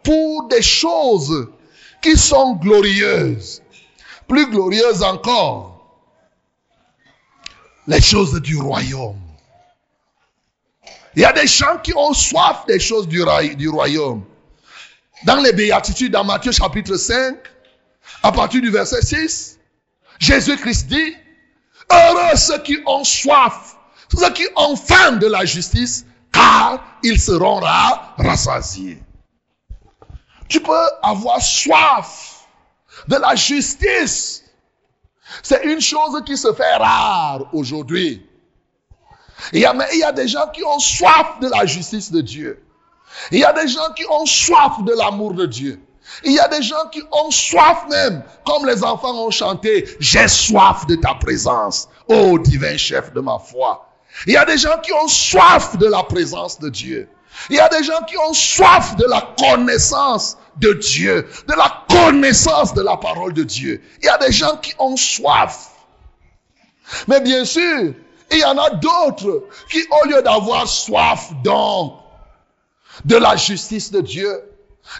pour 0.02 0.48
des 0.48 0.62
choses 0.62 1.48
qui 2.00 2.16
sont 2.16 2.54
glorieuses. 2.54 3.62
Plus 4.26 4.48
glorieuses 4.50 5.02
encore. 5.02 5.69
Les 7.90 8.00
choses 8.00 8.40
du 8.40 8.56
royaume. 8.56 9.20
Il 11.16 11.22
y 11.22 11.24
a 11.24 11.32
des 11.32 11.48
gens 11.48 11.76
qui 11.82 11.92
ont 11.96 12.12
soif 12.12 12.64
des 12.68 12.78
choses 12.78 13.08
du, 13.08 13.20
royaume. 13.68 14.24
Dans 15.24 15.40
les 15.40 15.52
béatitudes, 15.52 16.12
dans 16.12 16.22
Matthieu 16.22 16.52
chapitre 16.52 16.96
5, 16.96 17.36
à 18.22 18.30
partir 18.30 18.60
du 18.60 18.70
verset 18.70 19.02
6, 19.02 19.58
Jésus-Christ 20.20 20.86
dit, 20.86 21.16
heureux 21.90 22.36
ceux 22.36 22.62
qui 22.62 22.78
ont 22.86 23.02
soif, 23.02 23.74
ceux 24.16 24.30
qui 24.34 24.46
ont 24.54 24.76
faim 24.76 25.16
de 25.16 25.26
la 25.26 25.44
justice, 25.44 26.06
car 26.30 26.80
ils 27.02 27.20
seront 27.20 27.56
ra- 27.56 28.14
rassasiés. 28.18 29.02
Tu 30.46 30.60
peux 30.60 30.86
avoir 31.02 31.42
soif 31.42 32.46
de 33.08 33.16
la 33.16 33.34
justice. 33.34 34.39
C'est 35.42 35.64
une 35.64 35.80
chose 35.80 36.22
qui 36.24 36.36
se 36.36 36.52
fait 36.52 36.76
rare 36.76 37.46
aujourd'hui. 37.52 38.26
Il 39.52 39.60
y, 39.60 39.64
a, 39.66 40.12
des 40.12 40.28
gens 40.28 40.46
qui 40.52 40.62
ont 40.64 40.78
soif 40.78 41.40
de 41.40 41.48
la 41.48 41.64
justice 41.64 42.12
de 42.12 42.20
Dieu. 42.20 42.62
Il 43.30 43.38
y 43.38 43.44
a 43.44 43.52
des 43.52 43.68
gens 43.68 43.92
qui 43.96 44.04
ont 44.06 44.26
soif 44.26 44.84
de 44.84 44.92
l'amour 44.92 45.34
de 45.34 45.46
Dieu. 45.46 45.80
Il 46.24 46.32
y 46.32 46.38
a 46.38 46.48
des 46.48 46.62
gens 46.62 46.88
qui 46.92 47.02
ont 47.10 47.30
soif 47.30 47.84
même, 47.88 48.22
comme 48.44 48.66
les 48.66 48.84
enfants 48.84 49.14
ont 49.26 49.30
chanté, 49.30 49.88
j'ai 50.00 50.28
soif 50.28 50.86
de 50.86 50.96
ta 50.96 51.14
présence, 51.14 51.88
ô 52.08 52.38
divin 52.38 52.76
chef 52.76 53.12
de 53.12 53.20
ma 53.20 53.38
foi. 53.38 53.88
Il 54.26 54.32
y 54.32 54.36
a 54.36 54.44
des 54.44 54.58
gens 54.58 54.78
qui 54.82 54.92
ont 54.92 55.08
soif 55.08 55.76
de 55.78 55.86
la 55.86 56.02
présence 56.02 56.58
de 56.58 56.68
Dieu. 56.68 57.08
Il 57.48 57.56
y 57.56 57.60
a 57.60 57.68
des 57.68 57.82
gens 57.82 58.02
qui 58.06 58.18
ont 58.18 58.34
soif 58.34 58.96
de 58.96 59.06
la 59.06 59.34
connaissance 59.38 60.36
de 60.56 60.72
Dieu, 60.74 61.26
de 61.48 61.54
la 61.54 61.79
connaissance 62.04 62.74
de 62.74 62.82
la 62.82 62.96
parole 62.96 63.32
de 63.32 63.44
Dieu. 63.44 63.82
Il 64.02 64.06
y 64.06 64.08
a 64.08 64.18
des 64.18 64.32
gens 64.32 64.56
qui 64.56 64.74
ont 64.78 64.96
soif. 64.96 65.70
Mais 67.08 67.20
bien 67.20 67.44
sûr, 67.44 67.94
il 68.32 68.38
y 68.38 68.44
en 68.44 68.58
a 68.58 68.70
d'autres 68.70 69.44
qui, 69.70 69.82
au 70.02 70.08
lieu 70.08 70.22
d'avoir 70.22 70.68
soif 70.68 71.30
donc 71.44 71.94
de 73.04 73.16
la 73.16 73.36
justice 73.36 73.90
de 73.90 74.00
Dieu, 74.00 74.42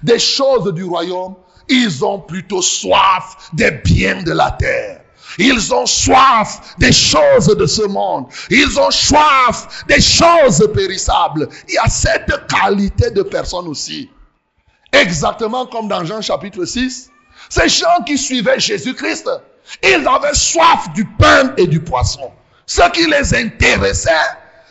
des 0.02 0.18
choses 0.18 0.72
du 0.72 0.84
royaume, 0.84 1.34
ils 1.68 2.04
ont 2.04 2.20
plutôt 2.20 2.62
soif 2.62 3.50
des 3.52 3.70
biens 3.70 4.22
de 4.22 4.32
la 4.32 4.50
terre. 4.52 5.00
Ils 5.38 5.72
ont 5.72 5.86
soif 5.86 6.74
des 6.78 6.92
choses 6.92 7.46
de 7.46 7.66
ce 7.66 7.82
monde. 7.82 8.26
Ils 8.50 8.78
ont 8.80 8.90
soif 8.90 9.84
des 9.86 10.00
choses 10.00 10.68
périssables. 10.74 11.48
Il 11.68 11.74
y 11.74 11.78
a 11.78 11.88
cette 11.88 12.46
qualité 12.48 13.10
de 13.10 13.22
personnes 13.22 13.68
aussi. 13.68 14.10
Exactement 14.92 15.66
comme 15.66 15.88
dans 15.88 16.04
Jean 16.04 16.20
chapitre 16.20 16.64
6. 16.64 17.10
Ces 17.48 17.68
gens 17.68 18.02
qui 18.06 18.18
suivaient 18.18 18.58
Jésus-Christ, 18.58 19.28
ils 19.82 20.06
avaient 20.06 20.34
soif 20.34 20.92
du 20.94 21.04
pain 21.04 21.54
et 21.56 21.66
du 21.66 21.80
poisson. 21.80 22.30
Ce 22.66 22.88
qui 22.90 23.06
les 23.06 23.34
intéressait, 23.34 24.10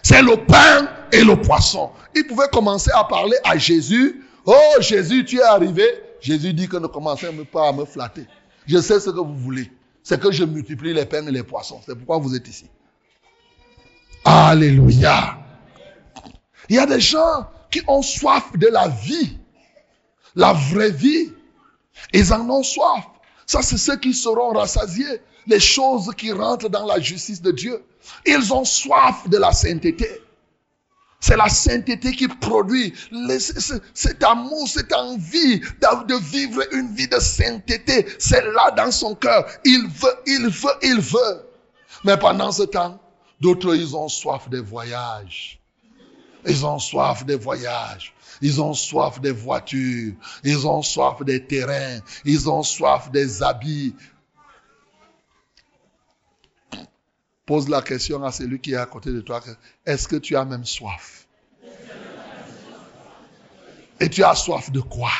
c'est 0.04 0.22
le 0.22 0.38
pain 0.46 0.90
et 1.12 1.24
le 1.24 1.36
poisson. 1.36 1.92
Ils 2.16 2.26
pouvaient 2.26 2.48
commencer 2.52 2.92
à 2.94 3.04
parler 3.04 3.38
à 3.44 3.58
Jésus. 3.58 4.24
Oh 4.46 4.76
Jésus, 4.80 5.26
tu 5.26 5.40
es 5.40 5.44
arrivé. 5.44 5.84
Jésus 6.22 6.54
dit 6.54 6.68
que 6.68 6.78
ne 6.78 6.88
commencez 6.88 7.28
pas 7.52 7.70
à 7.70 7.72
me 7.72 7.86
flatter. 7.86 8.26
Je 8.68 8.78
sais 8.80 9.00
ce 9.00 9.10
que 9.10 9.20
vous 9.20 9.36
voulez. 9.36 9.72
C'est 10.04 10.20
que 10.20 10.32
je 10.32 10.44
multiplie 10.44 10.94
les 10.94 11.06
pains 11.06 11.26
et 11.26 11.32
les 11.32 11.44
poissons. 11.44 11.82
C'est 11.86 11.96
pourquoi 11.96 12.18
vous 12.18 12.36
êtes 12.36 12.48
ici. 12.48 12.66
Alléluia. 14.26 15.38
Il 16.68 16.76
y 16.76 16.80
a 16.80 16.86
des 16.86 17.00
gens 17.00 17.48
qui 17.72 17.82
ont 17.88 18.02
soif 18.02 18.52
de 18.56 18.68
la 18.68 18.88
vie. 18.88 19.39
La 20.36 20.54
vraie 20.54 20.92
vie. 20.92 21.34
Ils 22.14 22.34
en 22.34 22.50
ont 22.50 22.64
soif. 22.64 23.06
Ça, 23.46 23.62
c'est 23.62 23.78
ceux 23.78 23.98
qui 23.98 24.14
seront 24.14 24.54
rassasiés. 24.54 25.22
Les 25.48 25.60
choses 25.60 26.12
qui 26.18 26.32
rentrent 26.32 26.70
dans 26.70 26.86
la 26.86 27.00
justice 27.00 27.42
de 27.42 27.52
Dieu. 27.52 27.84
Ils 28.26 28.54
ont 28.54 28.66
soif 28.66 29.28
de 29.28 29.38
la 29.38 29.52
sainteté. 29.52 30.22
C'est 31.20 31.36
la 31.36 31.50
sainteté 31.50 32.14
qui 32.14 32.28
produit 32.28 32.94
cet 33.94 34.24
amour, 34.24 34.68
cette 34.70 34.94
envie 34.94 35.60
de 35.60 36.16
vivre 36.32 36.62
une 36.72 36.94
vie 36.94 37.10
de 37.10 37.20
sainteté. 37.20 38.08
C'est 38.20 38.44
là 38.54 38.72
dans 38.72 38.92
son 38.92 39.16
cœur. 39.16 39.46
Il 39.66 39.88
veut, 39.88 40.16
il 40.28 40.48
veut, 40.48 40.78
il 40.82 41.02
veut. 41.02 41.46
Mais 42.06 42.18
pendant 42.18 42.52
ce 42.54 42.64
temps, 42.64 43.00
d'autres, 43.42 43.76
ils 43.76 43.96
ont 43.96 44.08
soif 44.08 44.50
des 44.50 44.62
voyages. 44.62 45.59
Ils 46.48 46.66
ont 46.66 46.80
soif 46.80 47.26
des 47.26 47.36
voyages. 47.36 48.14
Ils 48.42 48.62
ont 48.62 48.74
soif 48.74 49.20
des 49.20 49.32
voitures. 49.32 50.14
Ils 50.44 50.68
ont 50.68 50.82
soif 50.82 51.24
des 51.24 51.46
terrains. 51.46 52.00
Ils 52.24 52.50
ont 52.50 52.64
soif 52.64 53.12
des 53.12 53.44
habits. 53.44 53.96
Pose 57.46 57.68
la 57.68 57.82
question 57.82 58.24
à 58.24 58.32
celui 58.32 58.60
qui 58.60 58.74
est 58.74 58.78
à 58.78 58.86
côté 58.86 59.12
de 59.12 59.22
toi. 59.22 59.42
Est-ce 59.86 60.08
que 60.08 60.16
tu 60.16 60.36
as 60.36 60.46
même 60.46 60.66
soif? 60.66 61.28
Et 64.00 64.10
tu 64.10 64.24
as 64.24 64.36
soif 64.36 64.72
de 64.72 64.80
quoi? 64.80 65.12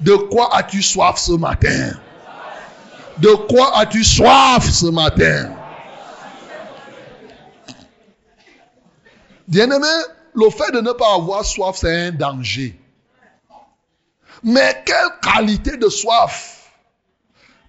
De 0.00 0.14
quoi 0.14 0.56
as-tu 0.56 0.80
soif 0.80 1.18
ce 1.18 1.32
matin? 1.32 1.90
De 3.18 3.34
quoi 3.48 3.76
as-tu 3.78 4.04
soif 4.04 4.64
ce 4.64 4.86
matin? 4.86 5.57
Bien-aimé, 9.48 9.86
le 10.34 10.50
fait 10.50 10.70
de 10.72 10.80
ne 10.82 10.92
pas 10.92 11.14
avoir 11.14 11.42
soif, 11.42 11.78
c'est 11.80 12.08
un 12.08 12.12
danger. 12.12 12.78
Mais 14.42 14.82
quelle 14.84 15.08
qualité 15.22 15.78
de 15.78 15.88
soif? 15.88 16.70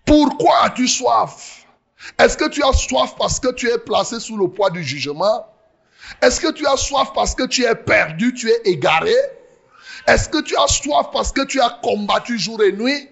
Pourquoi 0.05 0.65
as-tu 0.65 0.89
soif? 0.89 1.65
Est-ce 2.17 2.35
que 2.35 2.49
tu 2.49 2.61
as 2.63 2.73
soif 2.73 3.15
parce 3.17 3.39
que 3.39 3.53
tu 3.53 3.69
es 3.69 3.77
placé 3.77 4.19
sous 4.19 4.37
le 4.37 4.49
poids 4.49 4.69
du 4.69 4.83
jugement? 4.83 5.47
Est-ce 6.21 6.41
que 6.41 6.51
tu 6.51 6.67
as 6.67 6.75
soif 6.75 7.13
parce 7.13 7.33
que 7.33 7.43
tu 7.43 7.63
es 7.63 7.75
perdu, 7.75 8.33
tu 8.33 8.49
es 8.49 8.61
égaré? 8.65 9.15
Est-ce 10.05 10.27
que 10.27 10.41
tu 10.41 10.57
as 10.57 10.67
soif 10.67 11.07
parce 11.13 11.31
que 11.31 11.45
tu 11.45 11.61
as 11.61 11.79
combattu 11.81 12.37
jour 12.37 12.61
et 12.61 12.73
nuit? 12.73 13.09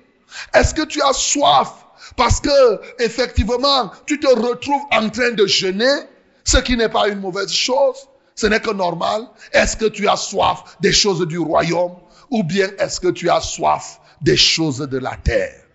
Est-ce 0.54 0.74
que 0.74 0.82
tu 0.82 1.02
as 1.02 1.14
soif 1.14 1.70
parce 2.18 2.42
que 2.42 3.02
effectivement 3.02 3.92
tu 4.06 4.20
te 4.20 4.28
retrouves 4.28 4.84
en 4.92 5.10
train 5.10 5.32
de 5.32 5.48
jeûner, 5.48 5.96
ce 6.44 6.58
qui 6.58 6.76
n'est 6.76 6.90
pas 6.90 7.08
une 7.08 7.22
mauvaise 7.22 7.52
chose? 7.52 8.10
Ce 8.38 8.46
n'est 8.46 8.62
que 8.62 8.72
normal. 8.72 9.28
Est-ce 9.52 9.76
que 9.76 9.86
tu 9.86 10.08
as 10.08 10.16
soif 10.16 10.78
des 10.80 10.94
choses 10.94 11.28
du 11.28 11.40
royaume 11.40 11.98
ou 12.30 12.44
bien 12.44 12.70
est-ce 12.78 13.02
que 13.02 13.10
tu 13.10 13.30
as 13.30 13.42
soif 13.42 14.00
des 14.22 14.38
choses 14.38 14.78
de 14.78 14.98
la 14.98 15.18
terre? 15.18 15.66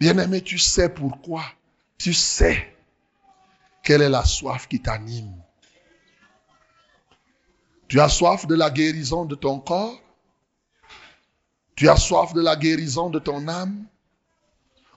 Bien-aimé, 0.00 0.40
tu 0.40 0.58
sais 0.58 0.88
pourquoi. 0.88 1.44
Tu 1.98 2.14
sais 2.14 2.74
quelle 3.82 4.00
est 4.00 4.08
la 4.08 4.24
soif 4.24 4.66
qui 4.66 4.80
t'anime. 4.80 5.36
Tu 7.86 8.00
as 8.00 8.08
soif 8.08 8.46
de 8.46 8.54
la 8.54 8.70
guérison 8.70 9.26
de 9.26 9.34
ton 9.34 9.60
corps? 9.60 10.00
Tu 11.76 11.88
as 11.88 11.96
soif 11.96 12.32
de 12.32 12.40
la 12.40 12.56
guérison 12.56 13.10
de 13.10 13.18
ton 13.18 13.46
âme? 13.46 13.84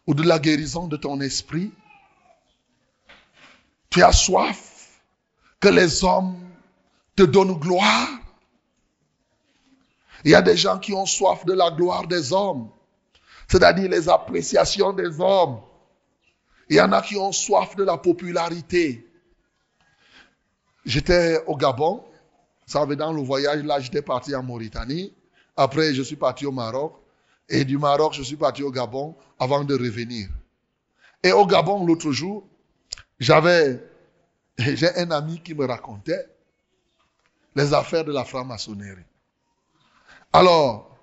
Ou 0.08 0.14
de 0.14 0.24
la 0.24 0.40
guérison 0.40 0.88
de 0.88 0.96
ton 0.96 1.20
esprit? 1.20 1.74
Tu 3.90 4.02
as 4.02 4.14
soif 4.14 4.67
que 5.60 5.70
les 5.70 6.04
hommes 6.04 6.36
te 7.16 7.24
donnent 7.24 7.60
gloire. 7.60 8.10
Il 10.24 10.32
y 10.32 10.36
a 10.36 10.42
des 10.42 10.58
gens 10.58 10.80
qui 10.80 10.94
ont 10.94 11.06
soif 11.06 11.46
de 11.46 11.54
la 11.54 11.72
gloire 11.72 12.08
des 12.08 12.34
hommes, 12.34 12.70
c'est-à-dire 13.48 13.90
les 13.90 14.10
appréciations 14.10 14.94
des 14.94 15.20
hommes. 15.20 15.62
Il 16.70 16.76
y 16.76 16.82
en 16.82 16.92
a 16.92 17.02
qui 17.02 17.16
ont 17.18 17.32
soif 17.32 17.76
de 17.76 17.84
la 17.84 17.98
popularité. 17.98 19.08
J'étais 20.86 21.42
au 21.48 21.56
Gabon, 21.56 22.04
ça 22.68 22.80
savez, 22.80 22.98
dans 22.98 23.14
le 23.14 23.22
voyage, 23.22 23.64
là, 23.64 23.80
j'étais 23.80 24.02
parti 24.02 24.36
en 24.36 24.44
Mauritanie. 24.44 25.14
Après, 25.56 25.94
je 25.94 26.02
suis 26.02 26.18
parti 26.18 26.46
au 26.46 26.52
Maroc. 26.52 26.94
Et 27.48 27.64
du 27.64 27.78
Maroc, 27.78 28.14
je 28.14 28.22
suis 28.24 28.36
parti 28.36 28.62
au 28.62 28.72
Gabon 28.72 29.16
avant 29.40 29.64
de 29.64 29.74
revenir. 29.74 30.28
Et 31.24 31.32
au 31.32 31.46
Gabon, 31.46 31.86
l'autre 31.86 32.12
jour, 32.12 32.46
j'avais 33.20 33.82
j'ai 34.58 34.96
un 34.98 35.12
ami 35.12 35.42
qui 35.42 35.54
me 35.54 35.66
racontait 35.66 36.26
les 37.56 37.74
affaires 37.74 38.06
de 38.06 38.12
la 38.12 38.24
franc-maçonnerie. 38.24 39.04
Alors, 40.34 40.98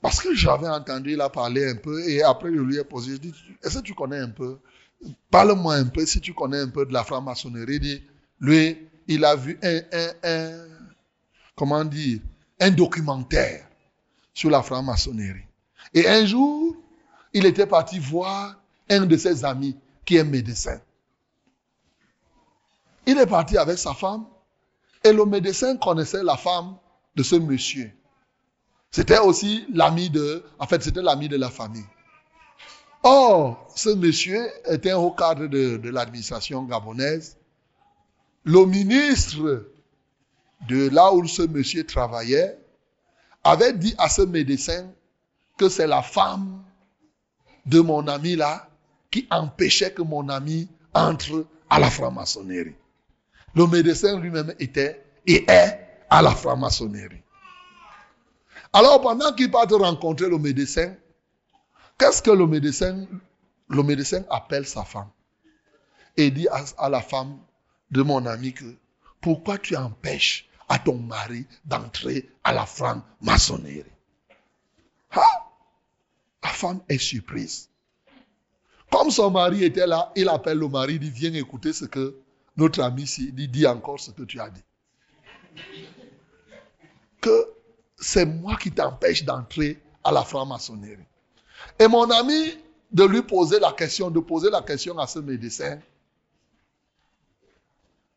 parce 0.00 0.20
que 0.20 0.34
j'avais 0.34 0.68
entendu 0.68 1.14
la 1.14 1.28
parler 1.28 1.68
un 1.68 1.76
peu 1.76 2.08
et 2.08 2.22
après 2.22 2.48
je 2.48 2.60
lui 2.60 2.78
ai 2.78 2.84
posé, 2.84 3.12
je 3.12 3.18
dis, 3.18 3.34
est-ce 3.62 3.78
que 3.78 3.84
tu 3.84 3.94
connais 3.94 4.18
un 4.18 4.30
peu 4.30 4.58
Parle-moi 5.30 5.74
un 5.74 5.86
peu 5.86 6.04
si 6.04 6.20
tu 6.20 6.34
connais 6.34 6.60
un 6.60 6.68
peu 6.68 6.84
de 6.84 6.92
la 6.92 7.04
franc-maçonnerie. 7.04 8.02
Lui, 8.40 8.78
il 9.08 9.24
a 9.24 9.34
vu 9.34 9.58
un, 9.62 9.80
un 12.60 12.70
documentaire 12.70 13.66
sur 14.34 14.50
la 14.50 14.62
franc-maçonnerie. 14.62 15.46
Et 15.94 16.06
un 16.06 16.26
jour, 16.26 16.76
il 17.32 17.46
était 17.46 17.66
parti 17.66 17.98
voir 17.98 18.60
un 18.88 19.06
de 19.06 19.16
ses 19.16 19.44
amis 19.44 19.76
qui 20.04 20.16
est 20.16 20.24
médecin. 20.24 20.80
Il 23.10 23.18
est 23.18 23.26
parti 23.26 23.58
avec 23.58 23.76
sa 23.76 23.92
femme 23.92 24.24
et 25.02 25.12
le 25.12 25.24
médecin 25.24 25.76
connaissait 25.76 26.22
la 26.22 26.36
femme 26.36 26.76
de 27.16 27.24
ce 27.24 27.34
monsieur. 27.34 27.90
C'était 28.92 29.18
aussi 29.18 29.66
l'ami 29.74 30.10
de, 30.10 30.44
en 30.60 30.66
fait, 30.68 30.80
c'était 30.80 31.02
l'ami 31.02 31.28
de 31.28 31.36
la 31.36 31.50
famille. 31.50 31.84
Or, 33.02 33.66
ce 33.74 33.88
monsieur 33.88 34.48
était 34.64 34.92
haut 34.92 35.10
cadre 35.10 35.48
de 35.48 35.90
l'administration 35.90 36.62
gabonaise. 36.62 37.36
Le 38.44 38.64
ministre 38.64 39.66
de 40.68 40.88
là 40.90 41.12
où 41.12 41.26
ce 41.26 41.42
monsieur 41.42 41.84
travaillait 41.84 42.60
avait 43.42 43.72
dit 43.72 43.96
à 43.98 44.08
ce 44.08 44.22
médecin 44.22 44.88
que 45.58 45.68
c'est 45.68 45.88
la 45.88 46.02
femme 46.02 46.62
de 47.66 47.80
mon 47.80 48.06
ami 48.06 48.36
là 48.36 48.68
qui 49.10 49.26
empêchait 49.32 49.92
que 49.92 50.02
mon 50.02 50.28
ami 50.28 50.68
entre 50.94 51.44
à 51.68 51.80
la 51.80 51.90
franc-maçonnerie. 51.90 52.76
Le 53.54 53.66
médecin 53.66 54.18
lui-même 54.18 54.54
était 54.58 55.04
et 55.26 55.44
est 55.50 55.80
à 56.08 56.22
la 56.22 56.30
franc-maçonnerie. 56.30 57.22
Alors 58.72 59.00
pendant 59.00 59.32
qu'il 59.32 59.50
part 59.50 59.68
rencontrer 59.68 60.28
le 60.28 60.38
médecin, 60.38 60.94
qu'est-ce 61.98 62.22
que 62.22 62.30
le 62.30 62.46
médecin, 62.46 63.06
le 63.68 63.82
médecin 63.82 64.24
appelle 64.30 64.66
sa 64.66 64.84
femme 64.84 65.08
et 66.16 66.30
dit 66.30 66.48
à, 66.48 66.88
la 66.88 67.00
femme 67.00 67.38
de 67.90 68.02
mon 68.02 68.24
ami 68.26 68.52
que 68.52 68.64
pourquoi 69.20 69.58
tu 69.58 69.76
empêches 69.76 70.48
à 70.68 70.78
ton 70.78 70.98
mari 70.98 71.46
d'entrer 71.64 72.30
à 72.44 72.52
la 72.52 72.66
franc-maçonnerie? 72.66 73.84
La 76.42 76.48
femme 76.48 76.80
est 76.88 76.98
surprise. 76.98 77.68
Comme 78.90 79.10
son 79.10 79.30
mari 79.30 79.64
était 79.64 79.86
là, 79.86 80.12
il 80.16 80.28
appelle 80.28 80.58
le 80.58 80.68
mari, 80.68 80.94
il 80.94 81.00
dit 81.00 81.10
viens 81.10 81.34
écouter 81.34 81.72
ce 81.72 81.84
que 81.84 82.16
notre 82.60 82.82
ami 82.82 83.04
dit, 83.04 83.48
dit 83.48 83.66
encore 83.66 83.98
ce 83.98 84.10
que 84.10 84.22
tu 84.22 84.38
as 84.38 84.50
dit. 84.50 84.62
Que 87.20 87.48
c'est 87.96 88.26
moi 88.26 88.56
qui 88.56 88.70
t'empêche 88.70 89.24
d'entrer 89.24 89.80
à 90.04 90.12
la 90.12 90.22
franc-maçonnerie. 90.24 91.06
Et 91.78 91.88
mon 91.88 92.10
ami 92.10 92.58
de 92.92 93.04
lui 93.04 93.22
poser 93.22 93.58
la 93.60 93.72
question, 93.72 94.10
de 94.10 94.20
poser 94.20 94.50
la 94.50 94.60
question 94.60 94.98
à 94.98 95.06
ce 95.06 95.18
médecin. 95.20 95.80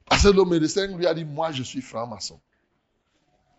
À 0.10 0.18
ce 0.18 0.28
le 0.28 0.44
médecin 0.44 0.88
lui 0.88 1.08
a 1.08 1.14
dit, 1.14 1.24
moi 1.24 1.52
je 1.52 1.64
suis 1.64 1.82
franc-maçon. 1.82 2.40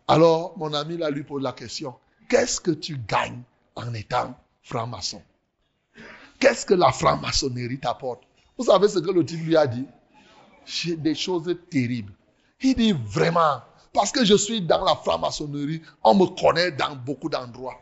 Alors 0.06 0.56
mon 0.58 0.72
ami 0.74 0.98
là 0.98 1.08
lui 1.08 1.22
pose 1.22 1.42
la 1.42 1.52
question, 1.52 1.94
qu'est-ce 2.28 2.60
que 2.60 2.72
tu 2.72 2.98
gagnes 3.08 3.42
en 3.74 3.94
étant 3.94 4.38
franc-maçon? 4.62 5.22
Qu'est-ce 6.38 6.66
que 6.66 6.74
la 6.74 6.92
franc-maçonnerie 6.92 7.78
t'apporte? 7.78 8.22
Vous 8.58 8.64
savez 8.64 8.88
ce 8.88 8.98
que 8.98 9.10
le 9.10 9.24
type 9.24 9.44
lui 9.44 9.56
a 9.56 9.66
dit? 9.66 9.86
Des 10.96 11.14
choses 11.14 11.56
terribles. 11.70 12.12
Il 12.60 12.74
dit 12.74 12.94
vraiment, 13.06 13.60
parce 13.92 14.10
que 14.10 14.24
je 14.24 14.34
suis 14.34 14.60
dans 14.60 14.84
la 14.84 14.94
franc-maçonnerie, 14.96 15.82
on 16.02 16.14
me 16.14 16.26
connaît 16.26 16.72
dans 16.72 16.96
beaucoup 16.96 17.28
d'endroits. 17.28 17.80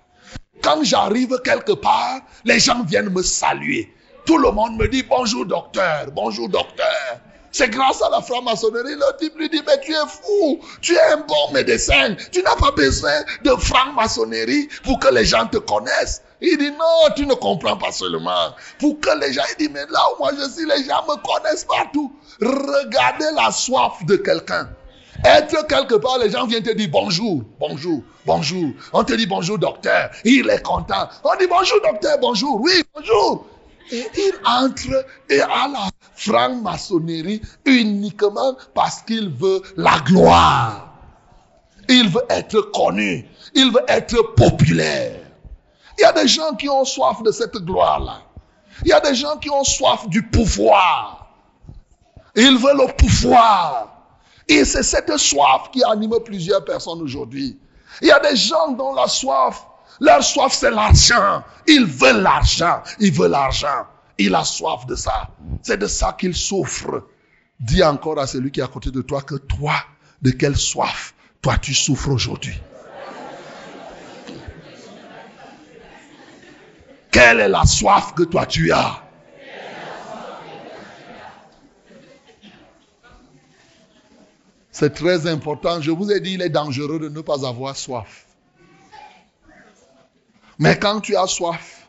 Quand 0.62 0.82
j'arrive 0.84 1.40
quelque 1.44 1.72
part, 1.72 2.20
les 2.44 2.58
gens 2.58 2.82
viennent 2.84 3.10
me 3.10 3.22
saluer. 3.22 3.92
Tout 4.24 4.38
le 4.38 4.50
monde 4.50 4.76
me 4.76 4.86
dit 4.88 5.02
bonjour 5.02 5.46
docteur, 5.46 6.10
bonjour 6.12 6.48
docteur. 6.48 7.20
C'est 7.52 7.68
grâce 7.68 8.00
à 8.02 8.08
la 8.08 8.22
franc-maçonnerie. 8.22 8.94
Le 8.94 9.18
type 9.18 9.36
lui 9.36 9.48
dit, 9.50 9.62
mais 9.66 9.78
tu 9.80 9.92
es 9.92 10.06
fou, 10.08 10.58
tu 10.80 10.94
es 10.94 11.12
un 11.12 11.18
bon 11.18 11.52
médecin, 11.52 12.16
tu 12.32 12.42
n'as 12.42 12.56
pas 12.56 12.70
besoin 12.70 13.22
de 13.44 13.50
franc-maçonnerie 13.50 14.68
pour 14.82 14.98
que 14.98 15.12
les 15.12 15.26
gens 15.26 15.46
te 15.46 15.58
connaissent. 15.58 16.22
Il 16.40 16.56
dit, 16.56 16.70
non, 16.70 17.14
tu 17.14 17.26
ne 17.26 17.34
comprends 17.34 17.76
pas 17.76 17.92
seulement. 17.92 18.54
Pour 18.80 18.98
que 19.00 19.10
les 19.20 19.32
gens, 19.32 19.42
il 19.52 19.66
dit, 19.66 19.72
mais 19.72 19.84
là 19.90 20.00
où 20.12 20.22
moi 20.22 20.32
je 20.36 20.48
suis, 20.50 20.66
les 20.66 20.84
gens 20.84 21.04
me 21.06 21.16
connaissent 21.22 21.64
partout. 21.64 22.10
Regardez 22.40 23.26
la 23.36 23.52
soif 23.52 24.04
de 24.06 24.16
quelqu'un. 24.16 24.68
Être 25.24 25.66
quelque 25.66 25.94
part, 25.96 26.18
les 26.18 26.30
gens 26.30 26.46
viennent 26.46 26.62
te 26.62 26.72
dire 26.72 26.88
bonjour, 26.90 27.42
bonjour, 27.60 28.02
bonjour. 28.26 28.70
On 28.92 29.04
te 29.04 29.12
dit 29.12 29.26
bonjour 29.26 29.58
docteur, 29.58 30.10
il 30.24 30.48
est 30.50 30.62
content. 30.62 31.08
On 31.22 31.36
dit 31.36 31.46
bonjour 31.46 31.80
docteur, 31.82 32.18
bonjour, 32.18 32.60
oui, 32.60 32.82
bonjour. 32.94 33.46
Et 33.90 34.06
il 34.16 34.32
entre 34.44 35.06
et 35.28 35.40
à 35.40 35.68
la 35.68 35.90
franc-maçonnerie 36.14 37.42
uniquement 37.64 38.56
parce 38.74 39.02
qu'il 39.02 39.30
veut 39.30 39.62
la 39.76 39.98
gloire. 40.00 40.94
Il 41.88 42.08
veut 42.08 42.24
être 42.30 42.60
connu. 42.72 43.26
Il 43.54 43.72
veut 43.72 43.84
être 43.88 44.34
populaire. 44.34 45.20
Il 45.98 46.02
y 46.02 46.04
a 46.04 46.12
des 46.12 46.28
gens 46.28 46.54
qui 46.54 46.68
ont 46.68 46.84
soif 46.84 47.22
de 47.22 47.32
cette 47.32 47.56
gloire-là. 47.56 48.22
Il 48.84 48.88
y 48.88 48.92
a 48.92 49.00
des 49.00 49.14
gens 49.14 49.36
qui 49.36 49.50
ont 49.50 49.64
soif 49.64 50.08
du 50.08 50.22
pouvoir. 50.22 51.28
Ils 52.34 52.56
veulent 52.56 52.78
le 52.78 52.96
pouvoir. 52.96 53.88
Et 54.48 54.64
c'est 54.64 54.82
cette 54.82 55.16
soif 55.18 55.70
qui 55.72 55.84
anime 55.84 56.18
plusieurs 56.24 56.64
personnes 56.64 57.02
aujourd'hui. 57.02 57.58
Il 58.00 58.08
y 58.08 58.12
a 58.12 58.20
des 58.20 58.36
gens 58.36 58.72
dont 58.72 58.94
la 58.94 59.06
soif, 59.06 59.66
leur 60.00 60.22
soif 60.22 60.52
c'est 60.52 60.70
l'argent. 60.70 61.44
Ils 61.66 61.84
veulent 61.84 62.22
l'argent. 62.22 62.82
Ils 62.98 63.12
veulent 63.12 63.30
l'argent. 63.30 63.86
Il 64.18 64.34
a 64.34 64.44
soif 64.44 64.86
de 64.86 64.94
ça. 64.94 65.28
C'est 65.62 65.78
de 65.78 65.86
ça 65.86 66.14
qu'il 66.18 66.34
souffre. 66.34 67.06
Dis 67.60 67.82
encore 67.82 68.18
à 68.18 68.26
celui 68.26 68.50
qui 68.50 68.60
est 68.60 68.64
à 68.64 68.68
côté 68.68 68.90
de 68.90 69.02
toi 69.02 69.22
que 69.22 69.36
toi, 69.36 69.74
de 70.20 70.30
quelle 70.30 70.56
soif, 70.56 71.14
toi 71.40 71.58
tu 71.58 71.74
souffres 71.74 72.10
aujourd'hui. 72.10 72.60
Quelle 77.10 77.40
est 77.40 77.48
la 77.48 77.64
soif 77.64 78.14
que 78.14 78.22
toi 78.22 78.46
tu 78.46 78.72
as? 78.72 79.02
C'est 84.72 84.94
très 84.94 85.26
important. 85.26 85.80
Je 85.80 85.90
vous 85.90 86.10
ai 86.10 86.18
dit, 86.20 86.32
il 86.32 86.42
est 86.42 86.48
dangereux 86.48 86.98
de 86.98 87.08
ne 87.08 87.20
pas 87.20 87.46
avoir 87.46 87.76
soif. 87.76 88.26
Mais 90.58 90.78
quand 90.78 91.00
tu 91.00 91.16
as 91.16 91.26
soif, 91.26 91.88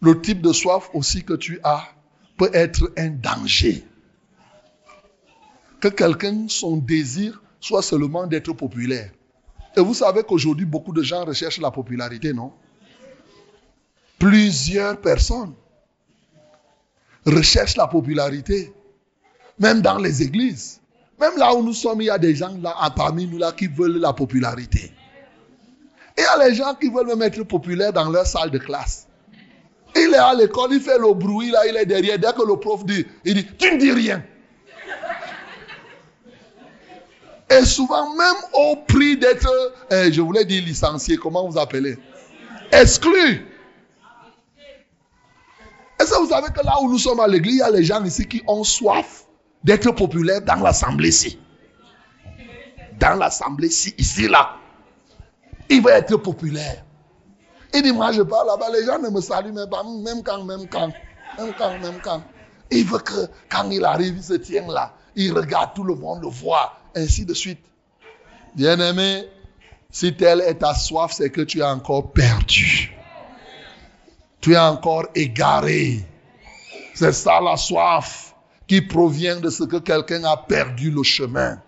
le 0.00 0.20
type 0.20 0.40
de 0.42 0.52
soif 0.52 0.90
aussi 0.94 1.24
que 1.24 1.34
tu 1.34 1.60
as 1.64 1.88
peut 2.36 2.50
être 2.52 2.92
un 2.96 3.10
danger. 3.10 3.84
Que 5.80 5.88
quelqu'un, 5.88 6.46
son 6.48 6.76
désir 6.76 7.42
soit 7.60 7.82
seulement 7.82 8.26
d'être 8.26 8.52
populaire. 8.52 9.10
Et 9.76 9.80
vous 9.80 9.94
savez 9.94 10.22
qu'aujourd'hui, 10.22 10.66
beaucoup 10.66 10.92
de 10.92 11.02
gens 11.02 11.24
recherchent 11.24 11.60
la 11.60 11.70
popularité, 11.70 12.32
non? 12.32 12.52
Plusieurs 14.18 15.00
personnes 15.00 15.54
recherchent 17.26 17.76
la 17.76 17.86
popularité, 17.86 18.72
même 19.58 19.82
dans 19.82 19.98
les 19.98 20.22
églises. 20.22 20.80
Même 21.20 21.36
là 21.36 21.54
où 21.54 21.62
nous 21.62 21.74
sommes, 21.74 22.00
il 22.00 22.06
y 22.06 22.10
a 22.10 22.18
des 22.18 22.34
gens 22.34 22.56
là, 22.62 22.74
parmi 22.94 23.26
nous 23.26 23.38
là, 23.38 23.52
qui 23.52 23.66
veulent 23.66 23.98
la 23.98 24.12
popularité. 24.12 24.92
Il 26.18 26.22
y 26.22 26.24
a 26.24 26.48
les 26.48 26.54
gens 26.54 26.74
qui 26.74 26.88
veulent 26.88 27.06
même 27.06 27.22
être 27.22 27.42
populaires 27.42 27.92
dans 27.92 28.10
leur 28.10 28.26
salle 28.26 28.50
de 28.50 28.58
classe. 28.58 29.06
Il 29.94 30.12
est 30.12 30.18
à 30.18 30.34
l'école, 30.34 30.72
il 30.72 30.80
fait 30.80 30.98
le 30.98 31.12
bruit 31.14 31.50
là, 31.50 31.66
il 31.66 31.76
est 31.76 31.86
derrière. 31.86 32.18
Dès 32.18 32.32
que 32.32 32.46
le 32.46 32.56
prof 32.56 32.84
dit, 32.84 33.06
il 33.24 33.34
dit, 33.34 33.46
tu 33.58 33.74
ne 33.74 33.78
dis 33.78 33.92
rien. 33.92 34.22
Et 37.48 37.64
souvent, 37.64 38.14
même 38.14 38.36
au 38.52 38.76
prix 38.88 39.16
d'être, 39.16 39.48
eh, 39.90 40.12
je 40.12 40.20
voulais 40.20 40.44
dire 40.44 40.64
licencié, 40.64 41.16
comment 41.16 41.48
vous 41.48 41.58
appelez? 41.58 41.96
Exclu. 42.72 43.46
Est-ce 45.98 46.10
que 46.10 46.18
vous 46.18 46.28
savez 46.28 46.48
que 46.48 46.64
là 46.64 46.74
où 46.82 46.90
nous 46.90 46.98
sommes 46.98 47.20
à 47.20 47.28
l'église, 47.28 47.54
il 47.54 47.58
y 47.58 47.62
a 47.62 47.70
les 47.70 47.84
gens 47.84 48.04
ici 48.04 48.26
qui 48.26 48.42
ont 48.46 48.64
soif 48.64 49.24
d'être 49.62 49.90
populaires 49.92 50.42
dans 50.42 50.56
l'assemblée 50.56 51.08
ici. 51.08 51.38
Dans 52.98 53.14
l'assemblée 53.14 53.68
ici, 53.68 53.94
ici, 53.96 54.28
là. 54.28 54.56
Il 55.68 55.82
veut 55.82 55.90
être 55.90 56.16
populaire. 56.16 56.84
Il 57.74 57.82
dit, 57.82 57.92
moi 57.92 58.12
je 58.12 58.22
parle 58.22 58.46
là-bas, 58.46 58.70
les 58.72 58.84
gens 58.86 58.98
ne 58.98 59.08
me 59.08 59.20
saluent 59.20 59.52
même 59.52 59.68
pas, 59.68 59.82
même 59.82 60.22
quand, 60.22 60.44
même 60.44 60.68
quand, 60.68 60.92
même 61.38 61.52
quand, 61.58 61.78
même 61.78 62.00
quand. 62.02 62.22
Il 62.70 62.84
veut 62.84 62.98
que 62.98 63.28
quand 63.48 63.68
il 63.70 63.84
arrive, 63.84 64.16
il 64.16 64.22
se 64.22 64.34
tient 64.34 64.66
là, 64.66 64.94
il 65.14 65.32
regarde, 65.32 65.74
tout 65.74 65.84
le 65.84 65.94
monde 65.94 66.22
le 66.22 66.28
voit, 66.28 66.78
ainsi 66.94 67.24
de 67.24 67.34
suite. 67.34 67.60
Bien-aimé, 68.54 69.28
si 69.90 70.14
telle 70.16 70.40
est 70.40 70.54
ta 70.54 70.74
soif, 70.74 71.12
c'est 71.12 71.30
que 71.30 71.42
tu 71.42 71.60
es 71.60 71.64
encore 71.64 72.12
perdu. 72.12 72.92
Tu 74.40 74.54
es 74.54 74.58
encore 74.58 75.06
égaré. 75.14 76.04
C'est 76.94 77.12
ça 77.12 77.40
la 77.40 77.56
soif 77.56 78.34
qui 78.66 78.80
provient 78.80 79.40
de 79.40 79.50
ce 79.50 79.64
que 79.64 79.76
quelqu'un 79.76 80.24
a 80.24 80.36
perdu 80.36 80.90
le 80.90 81.02
chemin. 81.02 81.60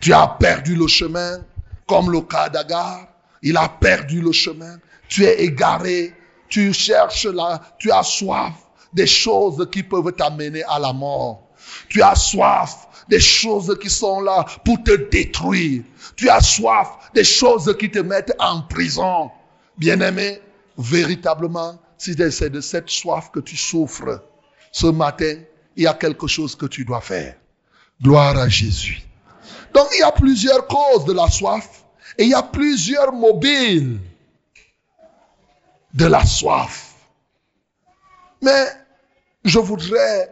Tu 0.00 0.12
as 0.12 0.26
perdu 0.26 0.74
le 0.74 0.86
chemin, 0.86 1.40
comme 1.86 2.10
le 2.10 2.20
cas 2.22 2.48
d'Agar. 2.48 3.06
Il 3.42 3.56
a 3.56 3.68
perdu 3.68 4.20
le 4.20 4.32
chemin. 4.32 4.78
Tu 5.08 5.24
es 5.24 5.42
égaré. 5.42 6.14
Tu 6.48 6.72
cherches 6.72 7.26
là. 7.26 7.60
Tu 7.78 7.90
as 7.90 8.02
soif 8.02 8.54
des 8.92 9.06
choses 9.06 9.68
qui 9.70 9.82
peuvent 9.82 10.12
t'amener 10.12 10.62
à 10.64 10.78
la 10.78 10.92
mort. 10.92 11.48
Tu 11.88 12.02
as 12.02 12.14
soif 12.14 12.88
des 13.08 13.20
choses 13.20 13.76
qui 13.80 13.90
sont 13.90 14.20
là 14.20 14.44
pour 14.64 14.82
te 14.82 14.96
détruire. 15.10 15.82
Tu 16.16 16.28
as 16.28 16.40
soif 16.40 16.88
des 17.14 17.24
choses 17.24 17.76
qui 17.78 17.90
te 17.90 17.98
mettent 17.98 18.34
en 18.38 18.62
prison. 18.62 19.30
Bien-aimé, 19.76 20.40
véritablement, 20.76 21.78
si 21.98 22.14
c'est 22.30 22.50
de 22.50 22.60
cette 22.60 22.88
soif 22.88 23.30
que 23.32 23.40
tu 23.40 23.56
souffres 23.56 24.22
ce 24.72 24.86
matin, 24.86 25.36
il 25.76 25.84
y 25.84 25.86
a 25.86 25.94
quelque 25.94 26.26
chose 26.26 26.54
que 26.54 26.66
tu 26.66 26.84
dois 26.84 27.00
faire. 27.00 27.36
Gloire 28.02 28.36
à 28.38 28.48
Jésus. 28.48 29.02
Donc 29.74 29.88
il 29.94 30.00
y 30.00 30.02
a 30.02 30.12
plusieurs 30.12 30.66
causes 30.66 31.04
de 31.04 31.12
la 31.12 31.28
soif 31.28 31.79
et 32.20 32.24
il 32.24 32.28
y 32.28 32.34
a 32.34 32.42
plusieurs 32.42 33.14
mobiles 33.14 33.98
de 35.94 36.04
la 36.04 36.26
soif. 36.26 36.94
Mais 38.42 38.66
je 39.42 39.58
voudrais 39.58 40.30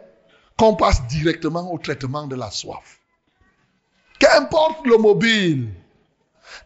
qu'on 0.55 0.75
passe 0.75 1.07
directement 1.07 1.73
au 1.73 1.79
traitement 1.79 2.27
de 2.27 2.35
la 2.35 2.51
soif. 2.51 2.99
Qu'importe 4.19 4.85
le 4.85 4.97
mobile, 4.97 5.69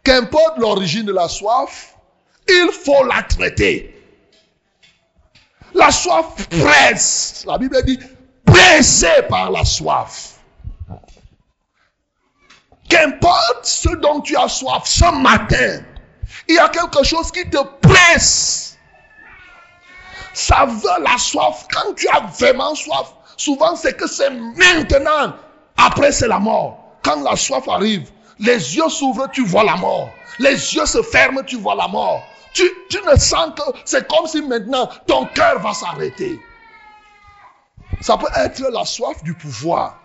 qu'importe 0.02 0.58
l'origine 0.58 1.06
de 1.06 1.12
la 1.14 1.28
soif, 1.28 1.96
il 2.46 2.70
faut 2.70 3.06
la 3.06 3.22
traiter. 3.22 3.94
La 5.72 5.90
soif 5.90 6.46
presse. 6.50 7.44
La 7.46 7.56
Bible 7.56 7.82
dit 7.86 7.98
pressé 8.44 9.22
par 9.30 9.50
la 9.50 9.64
soif. 9.64 10.33
Qu'importe 12.88 13.64
ce 13.64 13.88
dont 13.96 14.20
tu 14.20 14.36
as 14.36 14.48
soif 14.48 14.82
ce 14.84 15.10
matin, 15.20 15.80
il 16.48 16.56
y 16.56 16.58
a 16.58 16.68
quelque 16.68 17.02
chose 17.04 17.30
qui 17.30 17.48
te 17.48 17.62
presse. 17.80 18.78
Ça 20.32 20.66
veut 20.66 21.02
la 21.02 21.16
soif. 21.16 21.66
Quand 21.72 21.94
tu 21.94 22.08
as 22.08 22.20
vraiment 22.38 22.74
soif, 22.74 23.14
souvent 23.36 23.76
c'est 23.76 23.96
que 23.96 24.06
c'est 24.06 24.30
maintenant. 24.30 25.34
Après 25.76 26.12
c'est 26.12 26.28
la 26.28 26.38
mort. 26.38 26.78
Quand 27.02 27.22
la 27.22 27.36
soif 27.36 27.68
arrive, 27.68 28.10
les 28.38 28.76
yeux 28.76 28.88
s'ouvrent, 28.88 29.30
tu 29.30 29.44
vois 29.44 29.64
la 29.64 29.76
mort. 29.76 30.10
Les 30.38 30.74
yeux 30.74 30.86
se 30.86 31.02
ferment, 31.02 31.42
tu 31.44 31.56
vois 31.56 31.74
la 31.74 31.88
mort. 31.88 32.22
Tu, 32.52 32.68
tu 32.88 32.98
ne 33.02 33.16
sens 33.16 33.52
que 33.56 33.62
c'est 33.84 34.06
comme 34.08 34.26
si 34.26 34.42
maintenant 34.42 34.88
ton 35.06 35.26
cœur 35.26 35.60
va 35.60 35.72
s'arrêter. 35.72 36.38
Ça 38.00 38.16
peut 38.16 38.28
être 38.36 38.62
la 38.70 38.84
soif 38.84 39.22
du 39.22 39.34
pouvoir. 39.34 39.98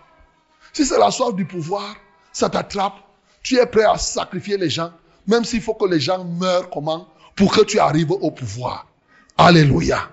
Si 0.72 0.86
c'est 0.86 0.98
la 0.98 1.10
soif 1.10 1.34
du 1.34 1.44
pouvoir, 1.44 1.94
ça 2.32 2.48
t'attrape. 2.48 2.94
Tu 3.42 3.58
es 3.58 3.66
prêt 3.66 3.84
à 3.84 3.96
sacrifier 3.96 4.56
les 4.56 4.70
gens, 4.70 4.92
même 5.26 5.44
s'il 5.44 5.62
faut 5.62 5.74
que 5.74 5.86
les 5.86 6.00
gens 6.00 6.24
meurent 6.24 6.70
comment? 6.70 7.08
Pour 7.34 7.52
que 7.52 7.62
tu 7.62 7.78
arrives 7.78 8.10
au 8.10 8.30
pouvoir. 8.30 8.86
Alléluia. 9.38 10.10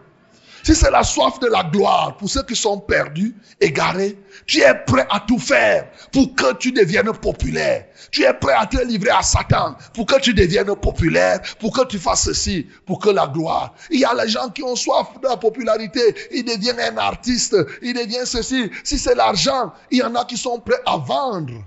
si 0.63 0.75
c'est 0.75 0.91
la 0.91 1.03
soif 1.03 1.39
de 1.39 1.47
la 1.47 1.63
gloire 1.63 2.15
pour 2.17 2.29
ceux 2.29 2.43
qui 2.43 2.55
sont 2.55 2.79
perdus, 2.79 3.35
égarés, 3.59 4.17
tu 4.45 4.61
es 4.61 4.73
prêt 4.85 5.05
à 5.09 5.19
tout 5.19 5.39
faire 5.39 5.89
pour 6.11 6.33
que 6.35 6.53
tu 6.55 6.71
deviennes 6.71 7.11
populaire. 7.11 7.85
Tu 8.11 8.23
es 8.23 8.33
prêt 8.33 8.53
à 8.53 8.65
te 8.65 8.81
livrer 8.85 9.09
à 9.09 9.21
Satan 9.21 9.75
pour 9.93 10.05
que 10.05 10.19
tu 10.19 10.33
deviennes 10.33 10.73
populaire, 10.75 11.41
pour 11.59 11.73
que 11.73 11.85
tu 11.85 11.99
fasses 11.99 12.23
ceci, 12.23 12.67
pour 12.85 12.99
que 12.99 13.09
la 13.09 13.27
gloire. 13.27 13.73
Il 13.89 13.99
y 13.99 14.05
a 14.05 14.13
les 14.13 14.29
gens 14.29 14.49
qui 14.49 14.63
ont 14.63 14.75
soif 14.75 15.07
de 15.21 15.27
la 15.27 15.37
popularité, 15.37 16.15
ils 16.31 16.45
deviennent 16.45 16.79
un 16.79 16.97
artiste, 16.97 17.57
ils 17.81 17.93
deviennent 17.93 18.25
ceci. 18.25 18.69
Si 18.83 18.97
c'est 18.97 19.15
l'argent, 19.15 19.73
il 19.91 19.99
y 19.99 20.03
en 20.03 20.15
a 20.15 20.23
qui 20.25 20.37
sont 20.37 20.59
prêts 20.59 20.81
à 20.85 20.97
vendre. 20.97 21.63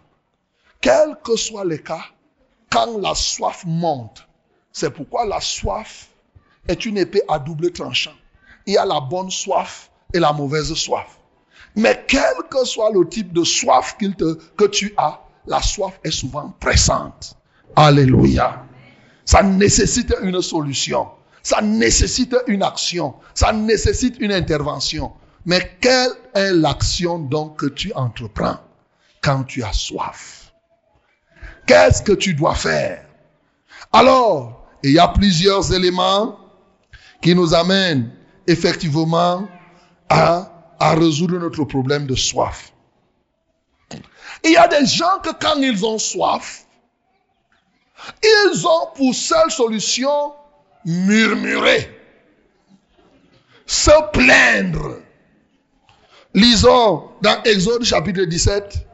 Quel 0.80 1.16
que 1.22 1.36
soit 1.36 1.64
le 1.64 1.76
cas, 1.76 2.04
quand 2.70 2.98
la 2.98 3.14
soif 3.14 3.64
monte, 3.66 4.26
c'est 4.72 4.90
pourquoi 4.90 5.26
la 5.26 5.40
soif 5.40 6.08
est 6.68 6.86
une 6.86 6.96
épée 6.96 7.22
à 7.28 7.38
double 7.38 7.72
tranchant. 7.72 8.14
Il 8.66 8.74
y 8.74 8.78
a 8.78 8.86
la 8.86 9.00
bonne 9.00 9.30
soif 9.30 9.90
et 10.14 10.18
la 10.18 10.32
mauvaise 10.32 10.72
soif. 10.74 11.18
Mais 11.76 12.04
quel 12.08 12.34
que 12.50 12.64
soit 12.64 12.90
le 12.92 13.08
type 13.08 13.32
de 13.32 13.44
soif 13.44 13.96
que 13.98 14.66
tu 14.66 14.94
as, 14.96 15.20
la 15.46 15.60
soif 15.60 16.00
est 16.02 16.10
souvent 16.10 16.54
pressante. 16.60 17.36
Alléluia. 17.76 18.64
Ça 19.24 19.42
nécessite 19.42 20.14
une 20.22 20.40
solution. 20.40 21.08
Ça 21.42 21.60
nécessite 21.60 22.36
une 22.46 22.62
action. 22.62 23.14
Ça 23.34 23.52
nécessite 23.52 24.16
une 24.18 24.32
intervention. 24.32 25.12
Mais 25.44 25.76
quelle 25.80 26.12
est 26.34 26.52
l'action 26.52 27.18
donc 27.18 27.56
que 27.56 27.66
tu 27.66 27.92
entreprends 27.94 28.58
quand 29.22 29.44
tu 29.44 29.62
as 29.62 29.72
soif? 29.72 30.49
Qu'est-ce 31.66 32.02
que 32.02 32.12
tu 32.12 32.34
dois 32.34 32.54
faire? 32.54 33.04
Alors, 33.92 34.66
il 34.82 34.92
y 34.92 34.98
a 34.98 35.08
plusieurs 35.08 35.72
éléments 35.72 36.38
qui 37.20 37.34
nous 37.34 37.54
amènent 37.54 38.10
effectivement 38.46 39.48
à, 40.08 40.46
résoudre 40.80 41.38
notre 41.38 41.64
problème 41.64 42.06
de 42.06 42.14
soif. 42.14 42.72
Il 44.44 44.52
y 44.52 44.56
a 44.56 44.66
des 44.68 44.86
gens 44.86 45.18
que 45.22 45.30
quand 45.38 45.56
ils 45.56 45.84
ont 45.84 45.98
soif, 45.98 46.64
ils 48.22 48.66
ont 48.66 48.88
pour 48.94 49.14
seule 49.14 49.50
solution 49.50 50.32
murmurer, 50.86 51.94
se 53.66 53.90
plaindre. 54.12 54.96
Lisons 56.32 57.10
dans 57.20 57.42
Exode 57.42 57.84
chapitre 57.84 58.22
17, 58.22 58.86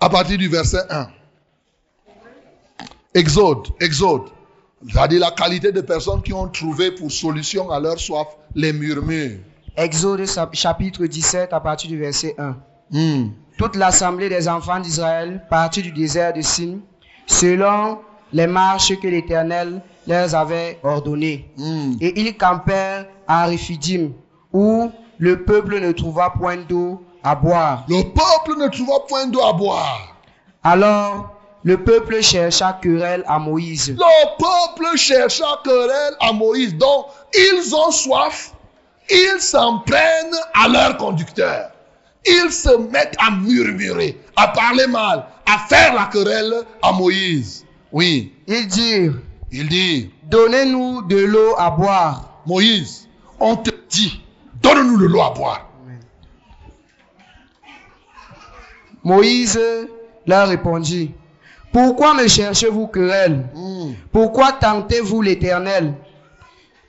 à 0.00 0.08
partir 0.08 0.38
du 0.38 0.48
verset 0.48 0.82
1. 0.90 1.08
Exode, 3.14 3.68
Exode. 3.80 4.28
C'est-à-dire 4.88 5.20
la 5.20 5.32
qualité 5.32 5.72
de 5.72 5.80
personnes 5.80 6.22
qui 6.22 6.32
ont 6.32 6.46
trouvé 6.48 6.92
pour 6.92 7.10
solution 7.10 7.70
à 7.70 7.80
leur 7.80 7.98
soif 7.98 8.28
les 8.54 8.72
murmures. 8.72 9.38
Exode 9.76 10.24
chapitre 10.52 11.06
17 11.06 11.52
à 11.52 11.60
partir 11.60 11.90
du 11.90 11.98
verset 11.98 12.34
1. 12.38 12.56
Hmm. 12.90 13.30
Toute 13.56 13.74
l'assemblée 13.74 14.28
des 14.28 14.48
enfants 14.48 14.78
d'Israël 14.78 15.44
partit 15.50 15.82
du 15.82 15.90
désert 15.90 16.32
de 16.32 16.42
Sin 16.42 16.78
selon 17.26 17.98
les 18.32 18.46
marches 18.46 18.98
que 19.00 19.08
l'Éternel 19.08 19.82
leur 20.06 20.32
avait 20.34 20.78
ordonnées. 20.84 21.50
Hmm. 21.56 21.94
Et 22.00 22.20
ils 22.20 22.36
campèrent 22.36 23.06
à 23.26 23.46
Réphidim 23.46 24.10
où 24.52 24.90
le 25.18 25.44
peuple 25.44 25.80
ne 25.80 25.90
trouva 25.90 26.30
point 26.30 26.56
d'eau 26.56 27.02
à 27.22 27.34
boire. 27.34 27.84
Le 27.88 28.02
peuple 28.02 28.58
ne 28.58 28.68
trouva 28.68 29.00
point 29.08 29.26
d'eau 29.26 29.42
à 29.42 29.52
boire. 29.52 30.16
Alors 30.62 31.38
le 31.64 31.76
peuple 31.82 32.22
chercha 32.22 32.78
querelle 32.80 33.24
à 33.26 33.38
Moïse. 33.38 33.90
Le 33.90 34.38
peuple 34.38 34.96
chercha 34.96 35.44
querelle 35.64 36.14
à 36.20 36.32
Moïse. 36.32 36.74
Donc, 36.76 37.06
ils 37.34 37.74
ont 37.74 37.90
soif. 37.90 38.52
Ils 39.10 39.40
s'en 39.40 39.80
prennent 39.80 40.36
à 40.54 40.68
leur 40.68 40.96
conducteur. 40.96 41.70
Ils 42.26 42.52
se 42.52 42.76
mettent 42.90 43.16
à 43.18 43.30
murmurer, 43.30 44.20
à 44.36 44.48
parler 44.48 44.86
mal, 44.86 45.26
à 45.46 45.58
faire 45.68 45.94
la 45.94 46.04
querelle 46.06 46.62
à 46.82 46.92
Moïse. 46.92 47.64
Oui, 47.90 48.32
Ils 48.46 48.66
dirent, 48.68 49.14
il 49.50 49.68
dit, 49.68 50.10
donnez-nous 50.24 51.02
de 51.02 51.18
l'eau 51.18 51.54
à 51.58 51.70
boire. 51.70 52.40
Moïse, 52.46 53.08
on 53.40 53.56
te 53.56 53.70
dit, 53.88 54.22
donne-nous 54.62 54.98
de 54.98 55.06
l'eau 55.06 55.22
à 55.22 55.30
boire. 55.30 55.67
Moïse 59.04 59.60
leur 60.26 60.48
répondit, 60.48 61.12
pourquoi 61.72 62.14
me 62.14 62.26
cherchez-vous 62.26 62.86
querelle? 62.88 63.46
Hmm. 63.54 63.92
Pourquoi 64.12 64.52
tentez-vous 64.52 65.22
l'Éternel? 65.22 65.94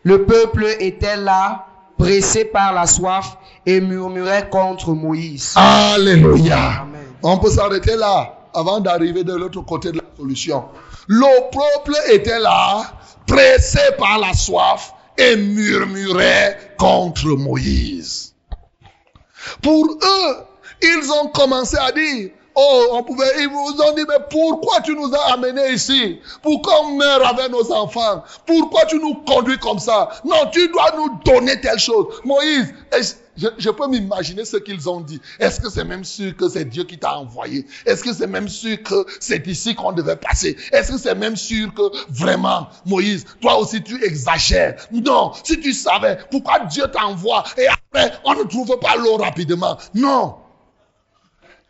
Le 0.03 0.25
peuple 0.25 0.65
était 0.79 1.17
là, 1.17 1.67
pressé 1.97 2.45
par 2.45 2.73
la 2.73 2.87
soif, 2.87 3.37
et 3.65 3.81
murmurait 3.81 4.49
contre 4.49 4.91
Moïse. 4.91 5.53
Alléluia. 5.55 6.81
Amen. 6.81 7.01
On 7.21 7.37
peut 7.37 7.49
s'arrêter 7.49 7.95
là 7.95 8.37
avant 8.53 8.79
d'arriver 8.79 9.23
de 9.23 9.33
l'autre 9.33 9.61
côté 9.61 9.91
de 9.91 9.97
la 9.97 10.03
solution. 10.17 10.65
Le 11.07 11.51
peuple 11.51 11.97
était 12.11 12.39
là, 12.39 12.93
pressé 13.27 13.79
par 13.97 14.19
la 14.19 14.33
soif 14.33 14.93
et 15.17 15.35
murmurait 15.35 16.75
contre 16.77 17.27
Moïse. 17.27 18.33
Pour 19.61 19.85
eux, 19.85 20.35
ils 20.81 21.11
ont 21.11 21.27
commencé 21.27 21.77
à 21.77 21.91
dire, 21.91 22.29
oh, 22.55 22.87
on 22.91 23.03
pouvait, 23.03 23.41
ils 23.41 23.49
vous 23.49 23.81
ont 23.81 23.95
dit, 23.95 24.03
mais 24.07 24.23
pourquoi 24.29 24.81
tu 24.81 24.95
nous 24.95 25.13
as 25.13 25.33
amenés 25.33 25.71
ici? 25.71 26.19
Pour 26.41 26.61
qu'on 26.61 26.95
meure 26.95 27.25
avec 27.27 27.51
nos 27.51 27.71
enfants? 27.71 28.23
Pourquoi 28.45 28.85
tu 28.85 28.99
nous 28.99 29.15
conduis 29.25 29.57
comme 29.59 29.79
ça? 29.79 30.09
Non, 30.25 30.49
tu 30.51 30.67
dois 30.69 30.91
nous 30.97 31.19
donner 31.23 31.59
telle 31.61 31.79
chose. 31.79 32.07
Moïse, 32.25 32.73
je, 33.37 33.47
je 33.57 33.69
peux 33.69 33.87
m'imaginer 33.87 34.43
ce 34.43 34.57
qu'ils 34.57 34.89
ont 34.89 34.99
dit. 34.99 35.21
Est-ce 35.39 35.61
que 35.61 35.69
c'est 35.69 35.85
même 35.85 36.03
sûr 36.03 36.35
que 36.35 36.49
c'est 36.49 36.65
Dieu 36.65 36.83
qui 36.83 36.97
t'a 36.97 37.17
envoyé? 37.17 37.65
Est-ce 37.85 38.03
que 38.03 38.11
c'est 38.11 38.27
même 38.27 38.49
sûr 38.49 38.83
que 38.83 39.05
c'est 39.21 39.47
ici 39.47 39.75
qu'on 39.75 39.93
devait 39.93 40.17
passer? 40.17 40.57
Est-ce 40.73 40.91
que 40.91 40.97
c'est 40.97 41.15
même 41.15 41.37
sûr 41.37 41.73
que 41.73 41.83
vraiment, 42.09 42.67
Moïse, 42.85 43.25
toi 43.39 43.57
aussi 43.57 43.81
tu 43.81 44.03
exagères? 44.03 44.75
Non, 44.91 45.31
si 45.43 45.57
tu 45.59 45.71
savais 45.71 46.17
pourquoi 46.29 46.59
Dieu 46.65 46.83
t'envoie 46.87 47.45
et 47.57 47.67
après 47.67 48.11
on 48.25 48.33
ne 48.33 48.43
trouve 48.43 48.77
pas 48.79 48.97
l'eau 48.97 49.15
rapidement. 49.15 49.77
Non. 49.95 50.35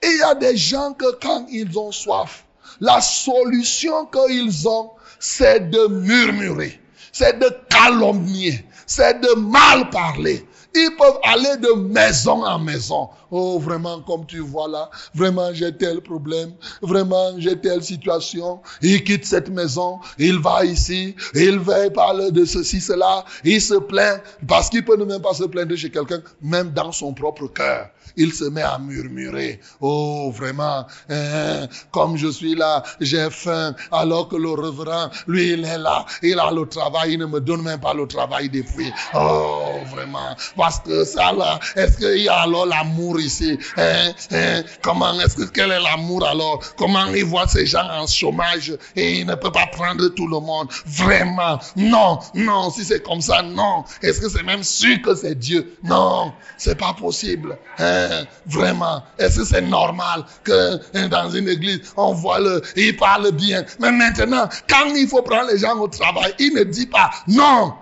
Il 0.04 0.18
y 0.18 0.24
a 0.24 0.36
des 0.36 0.56
gens 0.56 0.94
que 0.94 1.12
quand 1.22 1.46
ils 1.50 1.78
ont 1.78 1.92
soif, 1.92 2.46
la 2.80 3.02
solution 3.02 4.06
qu'ils 4.06 4.68
ont, 4.68 4.92
c'est 5.20 5.70
de 5.70 5.88
murmurer, 5.88 6.80
c'est 7.12 7.40
de 7.40 7.50
calomnier, 7.70 8.66
c'est 8.86 9.20
de 9.20 9.36
mal 9.36 9.90
parler. 9.90 10.46
Ils 10.74 10.96
peuvent 10.98 11.20
aller 11.24 11.58
de 11.58 11.74
maison 11.74 12.46
en 12.46 12.60
maison. 12.60 13.10
Oh, 13.32 13.60
vraiment, 13.60 14.02
comme 14.02 14.26
tu 14.26 14.40
vois 14.40 14.68
là, 14.68 14.90
vraiment, 15.14 15.54
j'ai 15.54 15.76
tel 15.76 16.02
problème, 16.02 16.54
vraiment, 16.82 17.32
j'ai 17.38 17.60
telle 17.60 17.84
situation. 17.84 18.60
Il 18.82 19.04
quitte 19.04 19.26
cette 19.26 19.50
maison, 19.50 20.00
il 20.18 20.40
va 20.40 20.66
ici, 20.66 21.16
il 21.36 21.60
va 21.60 21.90
parler 21.92 22.32
de 22.32 22.46
ceci, 22.46 22.82
cela, 22.82 23.24
il 23.44 23.62
se 23.62 23.76
plaint, 23.76 24.22
parce 24.48 24.70
qu'il 24.70 24.84
peut 24.84 24.98
ne 24.98 25.06
même 25.06 25.22
pas 25.22 25.34
se 25.34 25.44
plaindre 25.44 25.76
chez 25.76 25.92
quelqu'un, 25.92 26.22
même 26.42 26.72
dans 26.72 26.92
son 26.92 27.14
propre 27.14 27.48
cœur. 27.48 27.90
Il 28.18 28.34
se 28.34 28.46
met 28.46 28.64
à 28.64 28.80
murmurer. 28.80 29.60
Oh, 29.80 30.34
vraiment, 30.36 30.86
hein, 31.10 31.68
comme 31.92 32.18
je 32.18 32.28
suis 32.28 32.56
là, 32.56 32.84
j'ai 33.00 33.30
faim, 33.30 33.76
alors 33.92 34.28
que 34.28 34.36
le 34.36 34.50
reverend, 34.50 35.10
lui, 35.28 35.52
il 35.52 35.64
est 35.64 35.78
là, 35.78 36.06
il 36.24 36.40
a 36.40 36.52
le 36.52 36.66
travail, 36.66 37.14
il 37.14 37.20
ne 37.20 37.28
me 37.28 37.40
donne 37.40 37.62
même 37.62 37.80
pas 37.80 37.94
le 37.94 38.08
travail 38.08 38.50
depuis. 38.50 38.92
Oh, 39.14 39.76
vraiment, 39.92 40.36
parce 40.58 40.80
que 40.80 41.06
ça 41.06 41.32
là, 41.32 41.60
est-ce 41.76 41.98
qu'il 41.98 42.24
y 42.24 42.28
a 42.28 42.40
alors 42.40 42.66
l'amour 42.66 43.19
ici 43.20 43.58
hein, 43.78 44.12
hein, 44.32 44.64
Comment, 44.82 45.20
est-ce 45.20 45.36
que, 45.36 45.44
quel 45.44 45.72
est 45.72 45.80
l'amour 45.80 46.26
alors? 46.28 46.60
Comment 46.78 47.08
il 47.08 47.26
voit 47.26 47.48
ces 47.48 47.66
gens 47.66 47.88
en 47.90 48.08
chômage 48.08 48.74
et 48.96 49.20
il 49.20 49.26
ne 49.26 49.36
peut 49.36 49.52
pas 49.52 49.68
prendre 49.68 50.08
tout 50.10 50.28
le 50.28 50.40
monde? 50.40 50.70
Vraiment, 50.86 51.60
non, 51.76 52.20
non, 52.34 52.70
si 52.70 52.84
c'est 52.84 53.04
comme 53.04 53.22
ça, 53.22 53.42
non. 53.42 53.84
Est-ce 54.02 54.22
que 54.22 54.30
c'est 54.30 54.44
même 54.44 54.64
sûr 54.64 55.02
que 55.02 55.16
c'est 55.16 55.36
Dieu? 55.36 55.78
Non, 55.84 56.34
c'est 56.58 56.78
pas 56.78 56.94
possible. 56.94 57.58
Hein, 57.78 58.26
vraiment, 58.46 59.04
est-ce 59.18 59.40
que 59.40 59.46
c'est 59.46 59.62
normal 59.62 60.26
que 60.44 61.08
dans 61.08 61.30
une 61.30 61.50
église, 61.50 61.82
on 61.98 62.14
voit 62.14 62.40
le, 62.40 62.62
il 62.76 62.96
parle 62.96 63.32
bien? 63.32 63.66
Mais 63.80 63.92
maintenant, 63.92 64.48
quand 64.70 64.94
il 64.96 65.08
faut 65.08 65.22
prendre 65.22 65.50
les 65.52 65.60
gens 65.60 65.78
au 65.78 65.88
travail, 65.88 66.34
il 66.40 66.54
ne 66.54 66.64
dit 66.64 66.88
pas 66.88 67.12
non. 67.28 67.74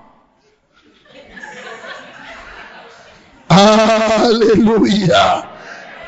Alléluia. 3.49 5.45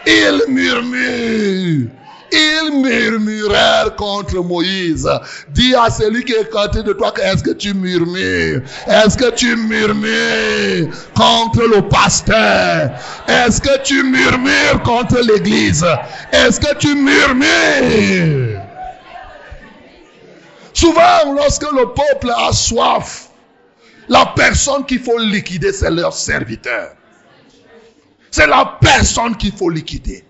Ils 0.06 0.42
murmurent. 0.50 1.90
Ils 2.32 2.72
murmurèrent 2.82 3.96
contre 3.96 4.36
Moïse. 4.44 5.10
Dis 5.50 5.74
à 5.76 5.90
celui 5.90 6.24
qui 6.24 6.34
est 6.34 6.50
côté 6.50 6.84
de 6.84 6.94
toi 6.94 7.12
est-ce 7.24 7.44
que 7.44 7.52
tu 7.52 7.74
murmures? 7.74 8.62
Est-ce 8.88 9.18
que 9.18 9.32
tu 9.32 9.56
murmures 9.56 10.90
contre 11.16 11.64
le 11.64 11.82
pasteur? 11.90 12.92
Est-ce 13.28 13.60
que 13.60 13.82
tu 13.84 14.04
murmures 14.04 14.84
contre 14.84 15.20
l'église? 15.22 15.86
Est-ce 16.32 16.60
que 16.60 16.76
tu 16.78 16.94
murmures? 16.96 18.62
Souvent, 20.74 21.34
lorsque 21.36 21.70
le 21.72 21.86
peuple 21.94 22.32
a 22.36 22.54
soif, 22.54 23.30
La 24.10 24.26
personne 24.36 24.86
qu'il 24.86 25.00
faut 25.00 25.20
liquider, 25.20 25.72
c'est 25.72 25.92
leur 25.92 26.14
serviteur. 26.14 26.94
C'est 28.32 28.48
la 28.48 28.78
personne 28.80 29.36
qu'il 29.38 29.52
faut 29.52 29.70
liquider. 29.70 30.24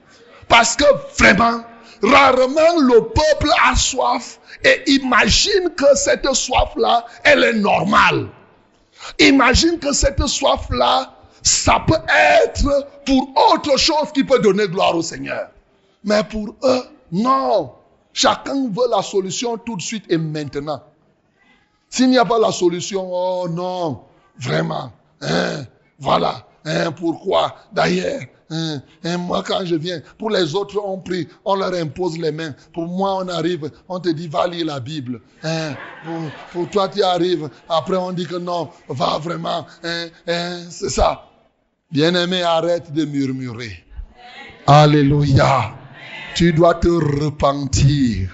Parce 0.48 0.76
que 0.76 0.86
vraiment, 1.18 1.64
rarement 2.02 2.80
le 2.82 3.02
peuple 3.02 3.52
a 3.66 3.76
soif 3.76 4.40
et 4.64 4.84
imagine 4.92 5.70
que 5.76 5.96
cette 5.96 6.28
soif-là, 6.34 7.06
elle 7.24 7.44
est 7.44 7.54
normale. 7.54 8.30
Imagine 9.20 9.80
que 9.80 9.94
cette 9.94 10.26
soif-là, 10.26 11.14
ça 11.42 11.84
peut 11.88 12.02
être 12.08 12.88
pour 13.06 13.32
autre 13.54 13.78
chose 13.78 14.12
qui 14.14 14.24
peut 14.24 14.40
donner 14.40 14.68
gloire 14.68 14.96
au 14.96 15.02
Seigneur. 15.02 15.50
Mais 16.04 16.24
pour 16.24 16.56
eux, 16.64 16.84
non. 17.12 17.74
Chacun 18.14 18.70
veut 18.70 18.90
la 18.90 19.02
solution 19.02 19.58
tout 19.58 19.78
de 19.78 19.82
suite 19.82 20.06
et 20.10 20.18
maintenant. 20.18 20.84
S'il 21.90 22.10
n'y 22.10 22.18
a 22.18 22.26
pas 22.26 22.40
la 22.40 22.52
solution, 22.52 23.10
oh 23.12 23.48
non, 23.50 24.04
vraiment, 24.38 24.92
hein, 25.22 25.66
voilà, 25.98 26.46
hein, 26.66 26.92
pourquoi? 26.92 27.56
D'ailleurs, 27.72 28.22
hein, 28.50 28.82
hein, 29.04 29.18
moi 29.18 29.44
quand 29.46 29.66
je 29.66 29.76
viens, 29.76 30.02
pour 30.18 30.30
les 30.30 30.56
autres 30.56 30.82
on 30.84 31.00
prie, 31.00 31.28
on 31.46 31.56
leur 31.56 31.74
impose 31.74 32.18
les 32.18 32.32
mains. 32.32 32.54
Pour 32.74 32.88
moi 32.88 33.18
on 33.24 33.28
arrive, 33.28 33.72
on 33.88 34.00
te 34.00 34.10
dit 34.10 34.28
va 34.28 34.48
lire 34.48 34.66
la 34.66 34.80
Bible. 34.80 35.22
Pour, 35.42 36.22
pour 36.52 36.70
toi 36.70 36.90
tu 36.90 37.04
arrives, 37.04 37.50
après 37.68 37.98
on 37.98 38.12
dit 38.12 38.26
que 38.26 38.38
non, 38.38 38.70
va 38.88 39.18
vraiment, 39.20 39.66
c'est 39.82 40.90
ça. 40.90 41.26
Bien-aimé, 41.92 42.44
arrête 42.44 42.94
de 42.94 43.04
murmurer. 43.04 43.84
Alléluia. 44.68 45.74
Tu 46.36 46.54
dois 46.54 46.76
te 46.76 46.88
repentir. 46.88 48.30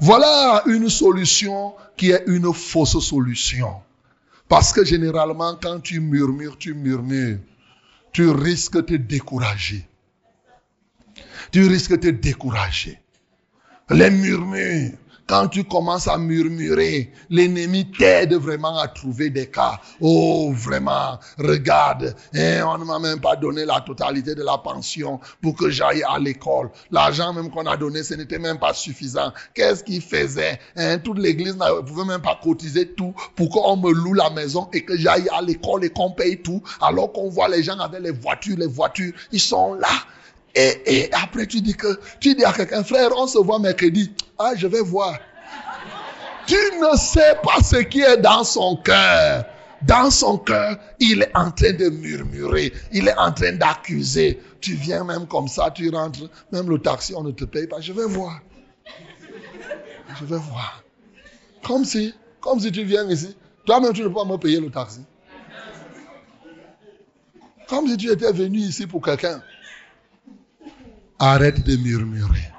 Voilà 0.00 0.64
une 0.66 0.88
solution 0.88 1.74
qui 1.96 2.10
est 2.10 2.24
une 2.26 2.52
fausse 2.52 2.98
solution. 2.98 3.76
Parce 4.52 4.70
que 4.70 4.84
généralement, 4.84 5.56
quand 5.56 5.80
tu 5.80 5.98
murmures, 5.98 6.58
tu 6.58 6.74
murmures, 6.74 7.38
tu 8.12 8.28
risques 8.28 8.76
de 8.76 8.80
te 8.82 8.94
décourager. 8.96 9.88
Tu 11.50 11.66
risques 11.66 11.92
de 11.92 11.96
te 11.96 12.08
décourager. 12.08 13.00
Les 13.88 14.10
murmures, 14.10 14.90
quand 15.26 15.48
tu 15.48 15.64
commences 15.64 16.08
à 16.08 16.18
murmurer, 16.18 17.12
l'ennemi 17.30 17.90
t'aide 17.90 18.34
vraiment 18.34 18.78
à 18.78 18.88
trouver 18.88 19.30
des 19.30 19.46
cas. 19.46 19.80
Oh, 20.00 20.52
vraiment, 20.54 21.18
regarde, 21.38 22.14
hein, 22.34 22.64
on 22.66 22.78
ne 22.78 22.84
m'a 22.84 22.98
même 22.98 23.20
pas 23.20 23.36
donné 23.36 23.64
la 23.64 23.80
totalité 23.80 24.34
de 24.34 24.42
la 24.42 24.58
pension 24.58 25.20
pour 25.40 25.54
que 25.56 25.70
j'aille 25.70 26.02
à 26.02 26.18
l'école. 26.18 26.70
L'argent 26.90 27.32
même 27.32 27.50
qu'on 27.50 27.66
a 27.66 27.76
donné, 27.76 28.02
ce 28.02 28.14
n'était 28.14 28.38
même 28.38 28.58
pas 28.58 28.74
suffisant. 28.74 29.32
Qu'est-ce 29.54 29.84
qu'il 29.84 30.02
faisait 30.02 30.58
hein? 30.76 30.98
Toute 30.98 31.18
l'église 31.18 31.56
ne 31.56 31.80
pouvait 31.82 32.04
même 32.04 32.22
pas 32.22 32.38
cotiser 32.42 32.88
tout 32.88 33.14
pour 33.36 33.48
qu'on 33.50 33.76
me 33.76 33.92
loue 33.92 34.14
la 34.14 34.30
maison 34.30 34.68
et 34.72 34.84
que 34.84 34.96
j'aille 34.96 35.28
à 35.30 35.40
l'école 35.40 35.84
et 35.84 35.90
qu'on 35.90 36.10
paye 36.10 36.42
tout. 36.42 36.62
Alors 36.80 37.12
qu'on 37.12 37.28
voit 37.28 37.48
les 37.48 37.62
gens 37.62 37.78
avec 37.78 38.00
les 38.00 38.10
voitures, 38.10 38.56
les 38.58 38.66
voitures, 38.66 39.12
ils 39.30 39.40
sont 39.40 39.74
là. 39.74 39.88
Et, 40.54 41.10
après, 41.12 41.46
tu 41.46 41.60
dis 41.60 41.74
que, 41.74 41.98
tu 42.20 42.34
dis 42.34 42.44
à 42.44 42.52
quelqu'un, 42.52 42.84
frère, 42.84 43.10
on 43.16 43.26
se 43.26 43.38
voit 43.38 43.58
mercredi. 43.58 44.12
Ah, 44.38 44.52
je 44.54 44.66
vais 44.66 44.82
voir. 44.82 45.18
Tu 46.46 46.54
ne 46.54 46.96
sais 46.96 47.36
pas 47.42 47.62
ce 47.62 47.76
qui 47.76 48.00
est 48.00 48.18
dans 48.18 48.44
son 48.44 48.76
cœur. 48.76 49.44
Dans 49.82 50.10
son 50.10 50.38
cœur, 50.38 50.76
il 51.00 51.22
est 51.22 51.36
en 51.36 51.50
train 51.50 51.72
de 51.72 51.88
murmurer. 51.88 52.72
Il 52.92 53.08
est 53.08 53.18
en 53.18 53.32
train 53.32 53.52
d'accuser. 53.52 54.40
Tu 54.60 54.74
viens 54.74 55.04
même 55.04 55.26
comme 55.26 55.48
ça, 55.48 55.70
tu 55.70 55.88
rentres. 55.90 56.30
Même 56.52 56.68
le 56.68 56.78
taxi, 56.78 57.14
on 57.16 57.22
ne 57.22 57.32
te 57.32 57.44
paye 57.44 57.66
pas. 57.66 57.80
Je 57.80 57.92
vais 57.92 58.04
voir. 58.04 58.40
Je 60.20 60.24
vais 60.24 60.36
voir. 60.36 60.84
Comme 61.64 61.84
si, 61.84 62.14
comme 62.40 62.60
si 62.60 62.70
tu 62.70 62.84
viens 62.84 63.08
ici. 63.08 63.34
Toi-même, 63.64 63.92
tu 63.92 64.02
ne 64.02 64.08
peux 64.08 64.14
pas 64.14 64.24
me 64.24 64.36
payer 64.36 64.60
le 64.60 64.70
taxi. 64.70 65.00
Comme 67.68 67.88
si 67.88 67.96
tu 67.96 68.10
étais 68.10 68.32
venu 68.32 68.58
ici 68.58 68.86
pour 68.86 69.02
quelqu'un. 69.02 69.42
Arrête 71.18 71.62
de 71.64 71.76
murmurer. 71.76 72.50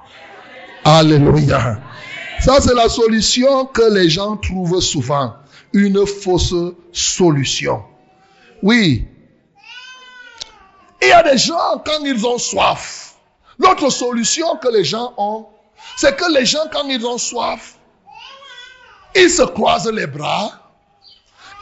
Alléluia. 0.84 1.80
Ça, 2.40 2.60
c'est 2.60 2.74
la 2.74 2.88
solution 2.88 3.66
que 3.66 3.94
les 3.94 4.08
gens 4.08 4.36
trouvent 4.36 4.80
souvent. 4.80 5.34
Une 5.72 6.06
fausse 6.06 6.54
solution. 6.92 7.82
Oui. 8.62 9.06
Il 11.02 11.08
y 11.08 11.12
a 11.12 11.22
des 11.22 11.38
gens, 11.38 11.82
quand 11.84 12.04
ils 12.04 12.26
ont 12.26 12.38
soif, 12.38 13.14
l'autre 13.58 13.90
solution 13.90 14.56
que 14.56 14.68
les 14.68 14.84
gens 14.84 15.12
ont, 15.16 15.46
c'est 15.96 16.16
que 16.16 16.32
les 16.32 16.46
gens, 16.46 16.66
quand 16.72 16.86
ils 16.88 17.04
ont 17.06 17.18
soif, 17.18 17.76
ils 19.14 19.30
se 19.30 19.42
croisent 19.42 19.90
les 19.92 20.06
bras 20.06 20.50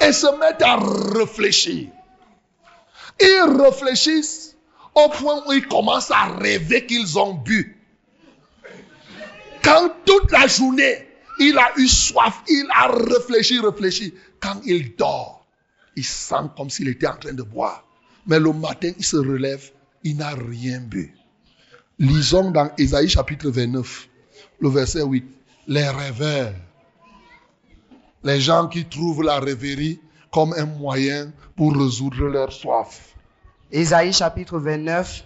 et 0.01 0.13
se 0.13 0.27
mettent 0.39 0.63
à 0.63 0.79
réfléchir. 1.19 1.89
Ils 3.21 3.57
réfléchissent 3.61 4.52
au 4.95 5.09
point 5.09 5.43
où 5.47 5.53
ils 5.53 5.67
commencent 5.67 6.11
à 6.11 6.27
rêver 6.27 6.87
qu'ils 6.87 7.19
ont 7.19 7.35
bu. 7.35 7.77
Quand 9.63 9.91
toute 10.05 10.31
la 10.33 10.47
journée, 10.47 11.07
il 11.39 11.57
a 11.59 11.73
eu 11.77 11.89
soif, 11.89 12.43
il 12.49 12.67
a 12.75 12.89
réfléchi, 12.89 13.61
réfléchi. 13.61 14.15
Quand 14.41 14.61
il 14.65 14.95
dort, 14.97 15.47
il 15.97 16.05
sent 16.05 16.51
comme 16.57 16.71
s'il 16.71 16.89
était 16.89 17.07
en 17.07 17.17
train 17.17 17.33
de 17.33 17.43
boire. 17.43 17.85
Mais 18.27 18.39
le 18.39 18.53
matin, 18.53 18.93
il 18.97 19.05
se 19.05 19.17
relève, 19.17 19.71
il 20.05 20.17
n'a 20.17 20.31
rien 20.31 20.81
bu. 20.81 21.15
Lisons 21.99 22.51
dans 22.51 22.71
Ésaïe 22.79 23.09
chapitre 23.09 23.51
29, 23.51 24.09
le 24.61 24.69
verset 24.69 25.03
8. 25.03 25.25
Les 25.69 25.89
rêveurs, 25.89 26.55
les 28.25 28.41
gens 28.41 28.67
qui 28.69 28.85
trouvent 28.85 29.23
la 29.23 29.39
rêverie 29.39 30.01
comme 30.33 30.53
un 30.55 30.67
moyen 30.67 31.33
pour 31.57 31.77
résoudre 31.77 32.25
leur 32.27 32.53
soif. 32.53 33.12
Ésaïe 33.73 34.13
chapitre 34.13 34.59
29, 34.59 35.25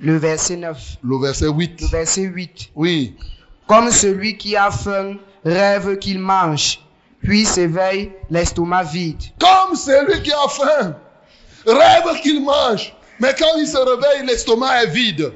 le 0.00 0.16
verset 0.18 0.56
9. 0.56 0.98
Le 1.02 1.16
verset 1.18 1.48
8. 1.48 1.80
Le 1.80 1.86
verset 1.86 2.22
8. 2.22 2.70
Oui. 2.74 3.16
Comme 3.66 3.90
celui 3.90 4.36
qui 4.36 4.54
a 4.54 4.70
faim 4.70 5.16
rêve 5.42 5.98
qu'il 5.98 6.18
mange, 6.18 6.80
puis 7.22 7.46
s'éveille 7.46 8.12
l'estomac 8.28 8.82
vide. 8.84 9.22
Comme 9.40 9.74
celui 9.74 10.22
qui 10.22 10.32
a 10.32 10.48
faim 10.48 10.96
rêve 11.66 12.20
qu'il 12.20 12.44
mange, 12.44 12.94
mais 13.18 13.34
quand 13.38 13.56
il 13.56 13.66
se 13.66 13.78
réveille, 13.78 14.26
l'estomac 14.26 14.82
est 14.82 14.88
vide. 14.88 15.32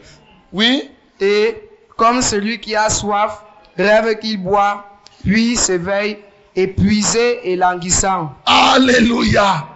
Oui. 0.53 0.91
Et 1.21 1.57
comme 1.97 2.21
celui 2.21 2.61
qui 2.61 2.77
a 2.77 2.91
soif 2.91 3.43
rêve 3.79 4.19
qu'il 4.19 4.43
boit, 4.43 4.85
puis 5.25 5.57
s'éveille 5.57 6.19
épuisé 6.55 7.51
et 7.51 7.57
languissant. 7.57 8.35
Alléluia. 8.45 9.67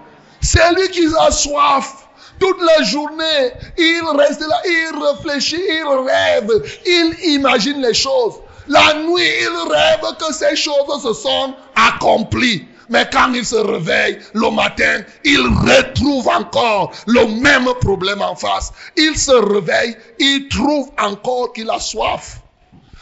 Celui 0.43 0.91
qui 0.91 1.07
a 1.19 1.31
soif, 1.31 2.04
toute 2.39 2.61
la 2.61 2.83
journée, 2.85 3.53
il 3.79 4.03
reste 4.17 4.41
là, 4.41 4.61
il 4.65 4.91
réfléchit, 5.03 5.63
il 5.69 5.85
rêve, 5.85 6.51
il 6.87 7.35
imagine 7.35 7.81
les 7.81 7.95
choses. 7.95 8.35
La 8.67 8.95
nuit, 8.95 9.23
il 9.41 9.71
rêve 9.71 10.17
que 10.19 10.33
ces 10.33 10.57
choses 10.57 11.03
se 11.03 11.13
sont 11.13 11.55
accomplies. 11.77 12.67
Mais 12.89 13.09
quand 13.11 13.33
il 13.33 13.45
se 13.45 13.57
réveille 13.57 14.19
le 14.35 14.51
matin, 14.51 15.03
il 15.25 15.41
retrouve 15.41 16.29
encore 16.29 16.93
le 17.07 17.27
même 17.41 17.69
problème 17.81 18.21
en 18.21 18.37
face. 18.37 18.73
Il 18.97 19.17
se 19.17 19.33
réveille, 19.33 19.97
il 20.19 20.49
trouve 20.49 20.91
encore 20.99 21.53
qu'il 21.53 21.71
a 21.71 21.81
soif. 21.81 22.39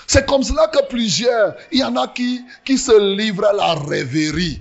C'est 0.06 0.26
comme 0.26 0.42
cela 0.42 0.68
que 0.68 0.86
plusieurs, 0.88 1.54
il 1.70 1.80
y 1.80 1.84
en 1.84 1.96
a 1.96 2.06
qui, 2.08 2.44
qui 2.64 2.78
se 2.78 3.16
livrent 3.16 3.46
à 3.46 3.52
la 3.52 3.74
rêverie. 3.74 4.60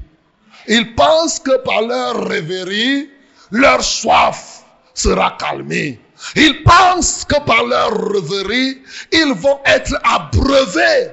Ils 0.67 0.95
pensent 0.95 1.39
que 1.39 1.57
par 1.63 1.81
leur 1.81 2.27
rêverie, 2.27 3.09
leur 3.51 3.83
soif 3.83 4.60
sera 4.93 5.37
calmée. 5.39 5.99
Ils 6.35 6.63
pensent 6.63 7.25
que 7.25 7.39
par 7.41 7.65
leur 7.65 7.91
rêverie, 7.91 8.77
ils 9.11 9.33
vont 9.33 9.59
être 9.65 9.99
abreuvés. 10.03 11.11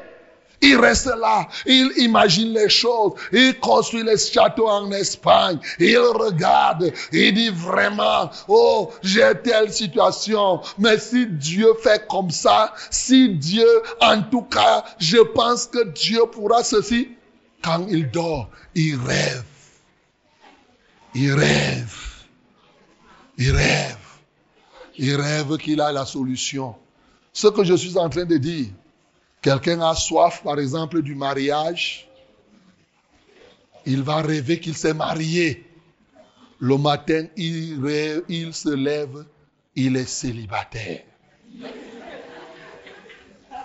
Ils 0.61 0.77
restent 0.77 1.17
là, 1.17 1.47
ils 1.67 1.93
imaginent 1.99 2.53
les 2.53 2.69
choses, 2.69 3.13
ils 3.33 3.57
construisent 3.61 4.05
les 4.05 4.19
châteaux 4.19 4.69
en 4.69 4.91
Espagne, 4.91 5.61
ils 5.79 5.97
regardent, 5.97 6.93
ils 7.13 7.33
disent 7.33 7.53
vraiment, 7.53 8.29
oh, 8.49 8.91
j'ai 9.03 9.33
telle 9.45 9.73
situation, 9.73 10.61
mais 10.77 10.99
si 10.99 11.29
Dieu 11.29 11.69
fait 11.81 12.05
comme 12.09 12.31
ça, 12.31 12.75
si 12.91 13.29
Dieu, 13.37 13.69
en 14.01 14.21
tout 14.23 14.43
cas, 14.43 14.85
je 14.99 15.19
pense 15.19 15.67
que 15.67 15.85
Dieu 15.91 16.23
pourra 16.33 16.65
ceci. 16.65 17.11
Quand 17.63 17.87
il 17.89 18.11
dort, 18.11 18.49
il 18.75 18.97
rêve. 18.97 19.45
Il 21.15 21.35
rêve. 21.35 22.08
Il 23.39 23.53
rêve. 23.53 23.97
Il 24.97 25.15
rêve 25.15 25.57
qu'il 25.59 25.81
a 25.81 25.93
la 25.93 26.05
solution. 26.05 26.75
Ce 27.33 27.47
que 27.47 27.63
je 27.63 27.75
suis 27.75 27.97
en 27.97 28.09
train 28.09 28.25
de 28.25 28.37
dire, 28.37 28.67
quelqu'un 29.41 29.81
a 29.81 29.95
soif, 29.95 30.43
par 30.43 30.59
exemple, 30.59 31.03
du 31.03 31.15
mariage, 31.15 32.09
il 33.87 34.03
va 34.03 34.17
rêver 34.17 34.59
qu'il 34.59 34.77
s'est 34.77 34.93
marié. 34.93 35.65
Le 36.59 36.77
matin, 36.77 37.27
il, 37.37 38.53
se 38.53 38.75
lève, 38.75 39.25
il 39.77 39.97
est 39.97 40.09
célibataire. 40.09 41.05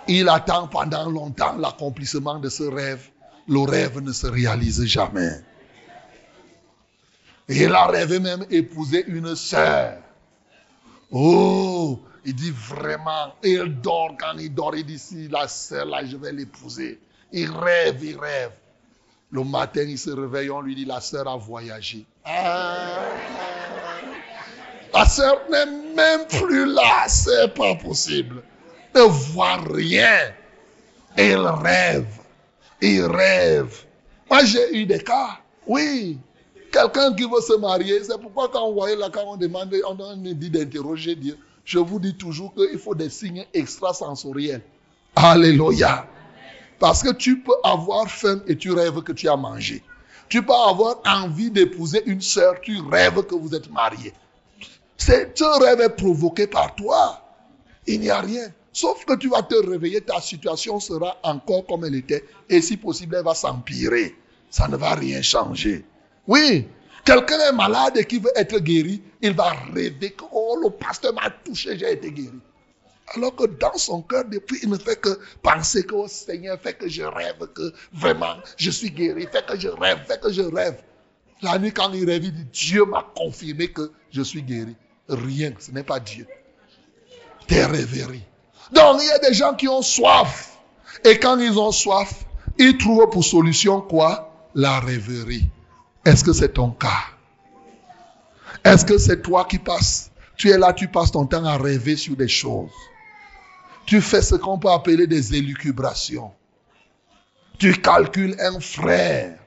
Il 0.06 0.28
attend 0.28 0.68
pendant 0.68 1.10
longtemps 1.10 1.56
l'accomplissement 1.56 2.38
de 2.38 2.48
ce 2.48 2.62
rêve. 2.62 3.08
Le 3.48 3.60
rêve 3.60 4.00
ne 4.00 4.12
se 4.12 4.28
réalise 4.28 4.84
jamais. 4.84 5.40
Il 7.48 7.74
a 7.74 7.86
rêvé 7.86 8.20
même 8.20 8.44
épouser 8.50 9.04
une 9.06 9.36
sœur. 9.36 9.98
Oh, 11.10 12.00
il 12.24 12.34
dit 12.34 12.50
vraiment, 12.50 13.34
il 13.42 13.80
dort 13.80 14.16
quand 14.18 14.38
il 14.38 14.52
dort, 14.52 14.74
il 14.74 14.86
dit 14.86 15.28
la 15.28 15.46
sœur 15.46 15.84
là, 15.84 16.04
je 16.04 16.16
vais 16.16 16.32
l'épouser. 16.32 16.98
Il 17.32 17.50
rêve, 17.50 18.02
il 18.02 18.18
rêve. 18.18 18.52
Le 19.30 19.44
matin, 19.44 19.82
il 19.82 19.98
se 19.98 20.10
réveille, 20.10 20.50
on 20.50 20.60
lui 20.60 20.74
dit 20.74 20.84
la 20.84 21.00
sœur 21.00 21.28
a 21.28 21.36
voyagé. 21.36 22.06
Ah. 22.24 23.02
La 24.94 25.06
sœur 25.06 25.40
n'est 25.50 25.66
même 25.66 26.26
plus 26.28 26.72
là, 26.72 27.04
c'est 27.08 27.52
pas 27.52 27.74
possible. 27.74 28.42
Ne 28.94 29.00
voit 29.00 29.56
rien. 29.56 30.32
Il 31.18 31.36
rêve. 31.36 32.06
Il 32.80 33.04
rêve. 33.04 33.84
Moi, 34.30 34.44
j'ai 34.44 34.78
eu 34.78 34.86
des 34.86 35.00
cas. 35.00 35.40
Oui. 35.66 36.18
Quelqu'un 36.74 37.14
qui 37.14 37.22
veut 37.22 37.40
se 37.40 37.56
marier, 37.56 38.02
c'est 38.02 38.20
pourquoi 38.20 38.48
quand 38.48 38.66
on 38.66 38.72
voyait 38.72 38.96
là, 38.96 39.08
quand 39.08 39.22
on 39.24 39.36
demande, 39.36 39.72
on 39.86 40.16
dit 40.16 40.50
d'interroger 40.50 41.14
Dieu, 41.14 41.38
je 41.64 41.78
vous 41.78 42.00
dis 42.00 42.16
toujours 42.16 42.52
qu'il 42.52 42.80
faut 42.80 42.96
des 42.96 43.10
signes 43.10 43.46
extrasensoriels. 43.54 44.60
Alléluia. 45.14 46.04
Parce 46.80 47.04
que 47.04 47.12
tu 47.12 47.38
peux 47.38 47.54
avoir 47.62 48.10
faim 48.10 48.42
et 48.48 48.56
tu 48.56 48.72
rêves 48.72 49.02
que 49.02 49.12
tu 49.12 49.28
as 49.28 49.36
mangé. 49.36 49.84
Tu 50.28 50.42
peux 50.42 50.52
avoir 50.52 50.96
envie 51.06 51.52
d'épouser 51.52 52.02
une 52.06 52.20
sœur, 52.20 52.60
tu 52.60 52.80
rêves 52.80 53.22
que 53.22 53.36
vous 53.36 53.54
êtes 53.54 53.70
mariés. 53.70 54.12
C'est 54.96 55.40
un 55.42 55.58
rêve 55.58 55.80
est 55.80 55.90
provoqué 55.90 56.48
par 56.48 56.74
toi. 56.74 57.22
Il 57.86 58.00
n'y 58.00 58.10
a 58.10 58.20
rien. 58.20 58.48
Sauf 58.72 59.04
que 59.04 59.14
tu 59.14 59.28
vas 59.28 59.42
te 59.44 59.54
réveiller, 59.54 60.00
ta 60.00 60.20
situation 60.20 60.80
sera 60.80 61.18
encore 61.22 61.66
comme 61.66 61.84
elle 61.84 61.94
était. 61.94 62.24
Et 62.50 62.60
si 62.60 62.76
possible, 62.76 63.14
elle 63.14 63.24
va 63.24 63.36
s'empirer. 63.36 64.16
Ça 64.50 64.66
ne 64.66 64.76
va 64.76 64.96
rien 64.96 65.22
changer. 65.22 65.84
Oui, 66.26 66.66
quelqu'un 67.04 67.38
est 67.48 67.52
malade 67.52 67.96
et 67.96 68.04
qui 68.04 68.18
veut 68.18 68.32
être 68.36 68.58
guéri, 68.58 69.02
il 69.20 69.34
va 69.34 69.50
rêver 69.74 70.10
que 70.10 70.24
oh, 70.32 70.58
le 70.62 70.70
pasteur 70.70 71.12
m'a 71.14 71.30
touché, 71.44 71.78
j'ai 71.78 71.92
été 71.92 72.10
guéri. 72.10 72.40
Alors 73.14 73.36
que 73.36 73.44
dans 73.44 73.76
son 73.76 74.00
cœur, 74.02 74.24
depuis, 74.24 74.58
il 74.62 74.70
ne 74.70 74.78
fait 74.78 74.98
que 74.98 75.18
penser 75.42 75.84
que 75.84 75.94
oh, 75.94 76.08
Seigneur, 76.08 76.58
fait 76.60 76.74
que 76.74 76.88
je 76.88 77.02
rêve, 77.02 77.46
que 77.54 77.72
vraiment 77.92 78.36
je 78.56 78.70
suis 78.70 78.90
guéri, 78.90 79.26
fait 79.30 79.44
que 79.46 79.58
je 79.58 79.68
rêve, 79.68 79.98
fait 80.06 80.20
que 80.20 80.32
je 80.32 80.42
rêve. 80.42 80.82
La 81.42 81.58
nuit, 81.58 81.72
quand 81.72 81.92
il 81.92 82.08
rêve, 82.08 82.24
il 82.24 82.32
dit 82.32 82.46
Dieu 82.52 82.84
m'a 82.86 83.04
confirmé 83.14 83.68
que 83.68 83.92
je 84.10 84.22
suis 84.22 84.42
guéri. 84.42 84.74
Rien, 85.08 85.52
ce 85.58 85.70
n'est 85.70 85.82
pas 85.82 86.00
Dieu. 86.00 86.26
Des 87.48 87.64
rêveries. 87.64 88.24
Donc, 88.72 89.02
il 89.02 89.06
y 89.06 89.10
a 89.10 89.18
des 89.18 89.34
gens 89.34 89.54
qui 89.54 89.68
ont 89.68 89.82
soif. 89.82 90.56
Et 91.04 91.18
quand 91.18 91.38
ils 91.38 91.58
ont 91.58 91.72
soif, 91.72 92.24
ils 92.58 92.78
trouvent 92.78 93.10
pour 93.10 93.24
solution 93.24 93.82
quoi? 93.82 94.48
La 94.54 94.80
rêverie. 94.80 95.48
Est-ce 96.04 96.22
que 96.22 96.32
c'est 96.32 96.52
ton 96.52 96.70
cas? 96.70 97.04
Est-ce 98.62 98.84
que 98.84 98.98
c'est 98.98 99.22
toi 99.22 99.44
qui 99.44 99.58
passes? 99.58 100.10
Tu 100.36 100.50
es 100.50 100.58
là, 100.58 100.72
tu 100.72 100.88
passes 100.88 101.12
ton 101.12 101.26
temps 101.26 101.44
à 101.44 101.56
rêver 101.56 101.96
sur 101.96 102.16
des 102.16 102.28
choses. 102.28 102.70
Tu 103.86 104.00
fais 104.00 104.22
ce 104.22 104.34
qu'on 104.34 104.58
peut 104.58 104.70
appeler 104.70 105.06
des 105.06 105.34
élucubrations. 105.34 106.32
Tu 107.58 107.72
calcules 107.74 108.36
un 108.40 108.60
frère 108.60 109.38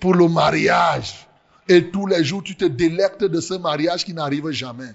pour 0.00 0.14
le 0.14 0.28
mariage. 0.28 1.26
Et 1.68 1.90
tous 1.90 2.06
les 2.06 2.24
jours, 2.24 2.42
tu 2.42 2.56
te 2.56 2.64
délectes 2.64 3.24
de 3.24 3.40
ce 3.40 3.54
mariage 3.54 4.04
qui 4.04 4.12
n'arrive 4.12 4.50
jamais. 4.50 4.92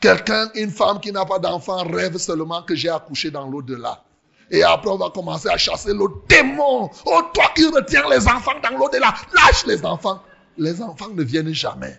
Quelqu'un, 0.00 0.50
une 0.54 0.70
femme 0.70 1.00
qui 1.00 1.12
n'a 1.12 1.26
pas 1.26 1.38
d'enfant, 1.38 1.84
rêve 1.84 2.16
seulement 2.16 2.62
que 2.62 2.74
j'ai 2.74 2.88
accouché 2.88 3.30
dans 3.30 3.46
l'au-delà. 3.48 4.02
Et 4.50 4.62
après, 4.62 4.90
on 4.90 4.96
va 4.96 5.10
commencer 5.10 5.48
à 5.48 5.56
chasser 5.56 5.92
le 5.92 6.06
démon. 6.28 6.90
Oh, 7.06 7.22
toi 7.32 7.44
qui 7.54 7.66
retiens 7.66 8.08
les 8.10 8.26
enfants 8.26 8.58
dans 8.62 8.76
l'au-delà, 8.76 9.14
lâche 9.34 9.66
les 9.66 9.84
enfants. 9.84 10.20
Les 10.58 10.82
enfants 10.82 11.08
ne 11.14 11.22
viennent 11.22 11.54
jamais. 11.54 11.98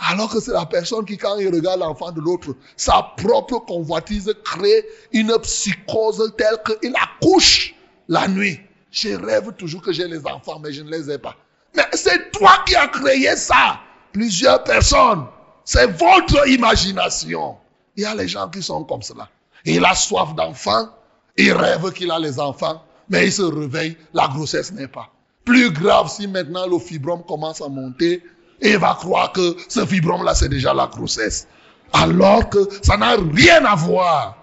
Alors 0.00 0.30
que 0.30 0.40
c'est 0.40 0.52
la 0.52 0.66
personne 0.66 1.04
qui, 1.04 1.16
quand 1.16 1.36
il 1.36 1.54
regarde 1.54 1.80
l'enfant 1.80 2.10
de 2.10 2.20
l'autre, 2.20 2.56
sa 2.76 3.14
propre 3.16 3.58
convoitise 3.58 4.34
crée 4.44 4.84
une 5.12 5.36
psychose 5.42 6.32
telle 6.36 6.58
qu'il 6.80 6.94
accouche 6.96 7.74
la 8.08 8.26
nuit. 8.26 8.58
Je 8.90 9.10
rêve 9.14 9.52
toujours 9.52 9.82
que 9.82 9.92
j'ai 9.92 10.08
les 10.08 10.26
enfants, 10.26 10.58
mais 10.58 10.72
je 10.72 10.82
ne 10.82 10.90
les 10.90 11.10
ai 11.10 11.18
pas. 11.18 11.36
Mais 11.76 11.84
c'est 11.92 12.32
toi 12.32 12.62
qui 12.66 12.74
as 12.74 12.88
créé 12.88 13.36
ça. 13.36 13.80
Plusieurs 14.12 14.64
personnes. 14.64 15.26
C'est 15.64 15.86
votre 15.86 16.48
imagination. 16.48 17.56
Il 17.96 18.02
y 18.02 18.06
a 18.06 18.14
les 18.14 18.28
gens 18.28 18.48
qui 18.48 18.62
sont 18.62 18.84
comme 18.84 19.02
cela. 19.02 19.28
Il 19.64 19.84
a 19.84 19.94
soif 19.94 20.34
d'enfants, 20.34 20.88
il 21.36 21.52
rêve 21.52 21.92
qu'il 21.92 22.10
a 22.10 22.18
les 22.18 22.38
enfants, 22.38 22.82
mais 23.08 23.26
il 23.26 23.32
se 23.32 23.42
réveille, 23.42 23.96
la 24.12 24.28
grossesse 24.28 24.72
n'est 24.72 24.88
pas. 24.88 25.10
Plus 25.44 25.70
grave 25.70 26.10
si 26.10 26.26
maintenant 26.26 26.66
le 26.66 26.78
fibrome 26.78 27.24
commence 27.26 27.60
à 27.60 27.68
monter, 27.68 28.22
et 28.60 28.70
il 28.70 28.78
va 28.78 28.96
croire 28.98 29.32
que 29.32 29.56
ce 29.68 29.84
fibrome-là, 29.84 30.34
c'est 30.34 30.48
déjà 30.48 30.72
la 30.72 30.86
grossesse. 30.86 31.48
Alors 31.92 32.48
que 32.48 32.58
ça 32.82 32.96
n'a 32.96 33.16
rien 33.16 33.64
à 33.64 33.74
voir 33.74 34.36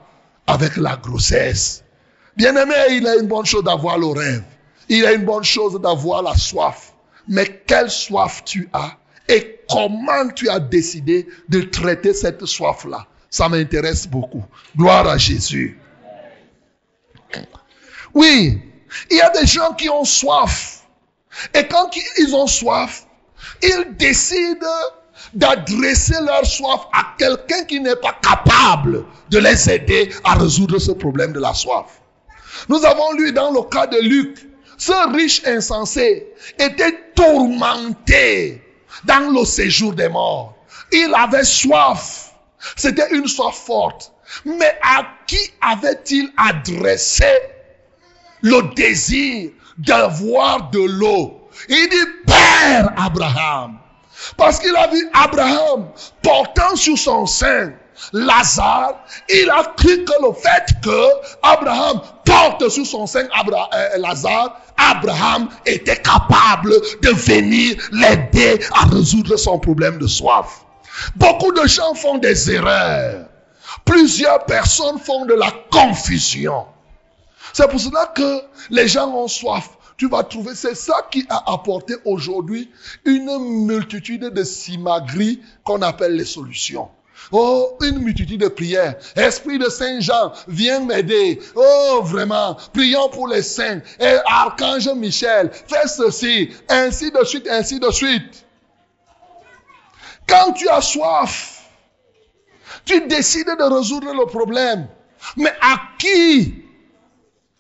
avec 0.46 0.76
la 0.78 0.98
grossesse. 0.98 1.84
Bien 2.36 2.56
aimé, 2.56 2.74
il 2.92 3.08
a 3.08 3.16
une 3.16 3.28
bonne 3.28 3.46
chose 3.46 3.64
d'avoir 3.64 3.98
le 3.98 4.08
rêve. 4.08 4.44
Il 4.90 5.06
a 5.06 5.14
une 5.14 5.26
bonne 5.26 5.44
chose 5.44 5.80
d'avoir 5.80 6.22
la 6.22 6.36
soif. 6.36 6.94
Mais 7.28 7.62
quelle 7.66 7.90
soif 7.90 8.44
tu 8.44 8.70
as 8.74 8.98
et 9.28 9.60
comment 9.70 10.28
tu 10.36 10.50
as 10.50 10.60
décidé 10.60 11.28
de 11.48 11.62
traiter 11.62 12.14
cette 12.14 12.46
soif-là? 12.46 13.06
Ça 13.30 13.48
m'intéresse 13.48 14.08
beaucoup. 14.08 14.44
Gloire 14.76 15.08
à 15.08 15.18
Jésus. 15.18 15.80
Oui, 18.14 18.62
il 19.10 19.18
y 19.18 19.22
a 19.22 19.30
des 19.30 19.46
gens 19.46 19.74
qui 19.74 19.90
ont 19.90 20.06
soif. 20.06 20.84
Et 21.54 21.68
quand 21.68 21.90
ils 22.18 22.36
ont 22.36 22.48
soif, 22.48 23.06
ils 23.62 23.96
décident 23.98 24.68
d'adresser 25.34 26.16
leur 26.26 26.46
soif 26.46 26.88
à 26.94 27.16
quelqu'un 27.18 27.64
qui 27.66 27.80
n'est 27.80 27.96
pas 27.96 28.18
capable 28.22 29.06
de 29.30 29.38
les 29.38 29.70
aider 29.70 30.12
à 30.24 30.36
résoudre 30.36 30.80
ce 30.80 30.92
problème 30.92 31.34
de 31.34 31.40
la 31.40 31.54
soif. 31.54 32.02
Nous 32.68 32.84
avons 32.86 33.12
lu 33.14 33.32
dans 33.32 33.52
le 33.52 33.62
cas 33.64 33.88
de 33.88 34.00
Luc, 34.00 34.48
ce 34.78 35.14
riche 35.14 35.42
insensé 35.46 36.28
était 36.58 37.12
tourmenté 37.14 38.64
dans 39.04 39.32
le 39.32 39.46
séjour 39.46 39.94
des 39.94 40.10
morts. 40.10 40.56
Il 40.92 41.14
avait 41.16 41.44
soif. 41.44 42.34
C'était 42.76 43.10
une 43.12 43.28
soif 43.28 43.56
forte. 43.56 44.12
Mais 44.46 44.78
à 44.82 45.06
qui 45.28 45.40
avait-il 45.62 46.32
adressé 46.38 47.26
le 48.42 48.74
désir 48.76 49.52
d'avoir 49.78 50.70
de 50.70 50.80
l'eau? 50.80 51.50
Il 51.68 51.90
dit, 51.90 52.26
Père 52.26 52.94
Abraham. 52.98 53.80
Parce 54.38 54.60
qu'il 54.60 54.76
a 54.76 54.88
vu 54.88 55.10
Abraham 55.14 55.90
portant 56.22 56.76
sur 56.76 56.98
son 56.98 57.26
sein 57.26 57.74
Lazare, 58.14 58.96
il 59.30 59.50
a 59.50 59.64
cru 59.76 60.06
que 60.06 60.14
le 60.22 60.34
fait 60.34 60.74
que 60.82 61.08
Abraham 61.44 62.02
porte 62.26 62.70
sur 62.70 62.86
son 62.86 63.06
sein 63.06 63.26
euh, 63.26 63.98
Lazare, 63.98 64.58
Abraham 64.78 65.50
était 65.66 65.98
capable 65.98 66.72
de 67.02 67.10
venir 67.10 67.76
l'aider 67.92 68.60
à 68.74 68.86
résoudre 68.86 69.36
son 69.38 69.60
problème 69.60 69.98
de 69.98 70.08
soif. 70.08 70.64
Beaucoup 71.16 71.52
de 71.52 71.68
gens 71.68 71.94
font 71.94 72.18
des 72.18 72.52
erreurs. 72.52 73.29
Plusieurs 73.90 74.46
personnes 74.46 75.00
font 75.00 75.26
de 75.26 75.34
la 75.34 75.52
confusion. 75.72 76.68
C'est 77.54 77.68
pour 77.68 77.80
cela 77.80 78.06
que 78.06 78.42
les 78.70 78.88
gens 78.88 79.10
ont 79.10 79.28
soif. 79.28 79.70
Tu 79.98 80.08
vas 80.08 80.24
trouver, 80.24 80.54
c'est 80.54 80.76
ça 80.76 81.08
qui 81.10 81.26
a 81.28 81.52
apporté 81.52 81.96
aujourd'hui 82.06 82.70
une 83.04 83.66
multitude 83.66 84.26
de 84.26 84.44
simagris 84.44 85.42
qu'on 85.64 85.82
appelle 85.82 86.16
les 86.16 86.26
solutions. 86.26 86.90
Oh, 87.32 87.78
une 87.82 87.98
multitude 88.00 88.42
de 88.42 88.48
prières. 88.48 88.96
Esprit 89.16 89.58
de 89.58 89.68
Saint 89.70 90.00
Jean, 90.00 90.34
viens 90.48 90.82
m'aider. 90.82 91.40
Oh, 91.56 92.02
vraiment, 92.04 92.58
prions 92.74 93.10
pour 93.10 93.28
les 93.28 93.42
saints. 93.42 93.82
Et 94.00 94.18
Archange 94.26 94.88
Michel, 94.96 95.50
fais 95.52 95.88
ceci, 95.88 96.52
ainsi 96.70 97.10
de 97.12 97.24
suite, 97.26 97.48
ainsi 97.50 97.80
de 97.80 97.90
suite. 97.90 98.46
Quand 100.28 100.54
tu 100.54 100.70
as 100.70 100.82
soif, 100.82 101.59
tu 102.86 103.08
décides 103.08 103.48
de 103.48 103.76
résoudre 103.76 104.14
le 104.14 104.26
problème. 104.26 104.88
Mais 105.36 105.54
à 105.62 105.80
qui 105.98 106.64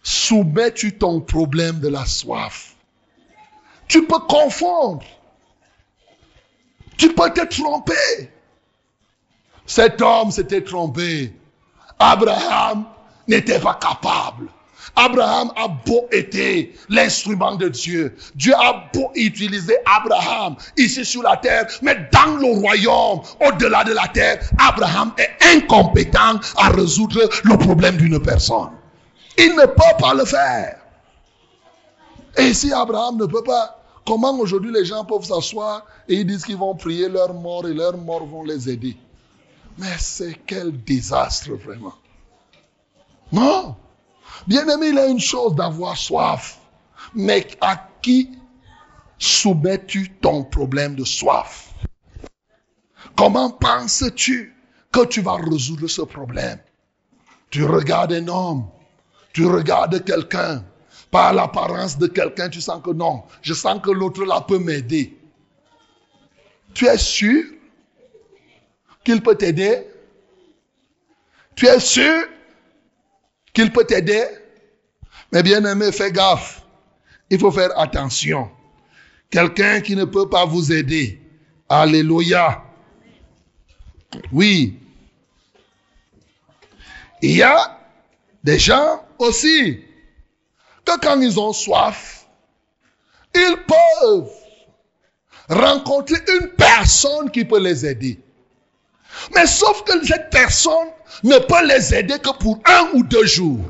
soumets-tu 0.02 0.98
ton 0.98 1.22
problème 1.22 1.80
de 1.80 1.90
la 1.90 2.06
soif? 2.06 2.76
Tu 3.88 4.06
peux 4.06 4.20
confondre. 4.20 5.06
Tu 6.98 7.14
peux 7.14 7.32
te 7.32 7.46
tromper. 7.46 8.30
Cet 9.66 10.02
homme 10.02 10.32
s'était 10.32 10.64
trompé. 10.64 11.34
Abraham 11.98 12.86
n'était 13.28 13.60
pas 13.60 13.76
capable. 13.76 14.50
Abraham 15.00 15.52
a 15.56 15.70
beau 15.70 16.08
été 16.12 16.76
l'instrument 16.90 17.56
de 17.56 17.70
Dieu. 17.70 18.18
Dieu 18.36 18.54
a 18.54 18.90
beau 18.94 19.12
utiliser 19.16 19.78
Abraham 19.86 20.58
ici 20.78 21.06
sur 21.06 21.24
la 21.24 21.38
terre, 21.38 21.68
mais 21.82 21.96
dans 22.12 22.36
le 22.36 22.60
royaume, 22.60 23.22
au-delà 23.40 23.86
de 23.86 23.94
la 23.94 24.10
terre, 24.10 24.44
Abraham 24.58 25.14
est 25.18 25.56
incompétent 25.56 26.42
à 26.58 26.70
résoudre 26.70 27.30
le 27.46 27.58
problème 27.58 27.96
d'une 27.96 28.22
personne. 28.22 28.72
Il 29.38 29.56
ne 29.56 29.66
peut 29.68 29.98
pas 30.00 30.14
le 30.14 30.26
faire. 30.26 30.80
Et 32.38 32.54
si 32.54 32.74
Abraham 32.74 33.18
ne 33.18 33.26
peut 33.26 33.44
pas, 33.44 33.82
comment 34.06 34.38
aujourd'hui 34.38 34.74
les 34.74 34.84
gens 34.84 35.06
peuvent 35.06 35.24
s'asseoir 35.24 35.86
et 36.10 36.16
ils 36.16 36.28
disent 36.28 36.44
qu'ils 36.44 36.58
vont 36.58 36.76
prier 36.76 37.08
leurs 37.08 37.34
morts 37.34 37.66
et 37.68 37.74
leurs 37.74 37.98
morts 37.98 38.26
vont 38.26 38.44
les 38.44 38.70
aider? 38.70 38.98
Mais 39.78 39.96
c'est 39.98 40.42
quel 40.46 40.84
désastre 40.84 41.52
vraiment. 41.54 41.94
Non. 43.32 43.76
Bien 44.48 44.68
aimé, 44.68 44.90
il 44.90 45.00
a 45.00 45.08
une 45.08 45.20
chose 45.20 45.56
d'avoir 45.56 45.98
soif. 45.98 46.60
Mais 47.14 47.48
à 47.62 47.90
qui 48.02 48.32
soumets-tu 49.18 50.12
ton 50.22 50.44
problème 50.44 50.96
de 50.96 51.04
soif? 51.04 51.74
Comment 53.16 53.50
penses-tu 53.50 54.56
que 54.92 55.06
tu 55.06 55.22
vas 55.22 55.36
résoudre 55.36 55.88
ce 55.88 56.02
problème? 56.02 56.60
Tu 57.50 57.64
regardes 57.66 58.14
un 58.14 58.28
homme, 58.28 58.68
tu 59.34 59.46
regardes 59.46 60.04
quelqu'un, 60.04 60.64
par 61.12 61.34
l'apparence 61.34 61.98
de 61.98 62.08
quelqu'un, 62.08 62.50
tu 62.50 62.62
sens 62.62 62.82
que 62.84 62.92
non, 62.92 63.24
je 63.42 63.54
sens 63.54 63.82
que 63.82 63.90
l'autre 63.90 64.24
là 64.24 64.42
peut 64.42 64.60
m'aider. 64.60 65.18
Tu 66.74 66.86
es 66.86 66.98
sûr 66.98 67.44
qu'il 69.04 69.22
peut 69.22 69.36
t'aider? 69.36 69.88
Tu 71.56 71.66
es 71.66 71.80
sûr 71.80 72.28
qu'il 73.60 73.74
peut 73.74 73.84
t'aider 73.84 74.24
Mais 75.34 75.44
bien 75.44 75.64
aimé, 75.66 75.92
fais 75.92 76.14
gaffe. 76.14 76.62
Il 77.30 77.38
faut 77.40 77.52
faire 77.52 77.78
attention. 77.78 78.50
Quelqu'un 79.30 79.82
qui 79.82 79.98
ne 79.98 80.06
peut 80.06 80.30
pas 80.30 80.46
vous 80.46 80.72
aider. 80.72 81.22
Alléluia. 81.68 82.64
Oui. 84.32 84.80
Il 87.22 87.36
y 87.36 87.44
a 87.44 87.78
des 88.44 88.58
gens 88.58 89.04
aussi 89.20 89.84
que 90.86 90.98
quand 91.02 91.20
ils 91.20 91.38
ont 91.38 91.52
soif, 91.52 92.26
ils 93.36 93.58
peuvent 93.68 94.32
rencontrer 95.50 96.18
une 96.40 96.48
personne 96.52 97.30
qui 97.30 97.44
peut 97.44 97.60
les 97.60 97.86
aider. 97.86 98.20
Mais 99.36 99.46
sauf 99.46 99.84
que 99.84 100.06
cette 100.06 100.30
personne 100.30 100.90
ne 101.24 101.38
peut 101.38 101.66
les 101.66 101.94
aider 101.94 102.20
que 102.20 102.32
pour 102.38 102.60
un 102.66 102.90
ou 102.94 103.04
deux 103.04 103.26
jours. 103.26 103.66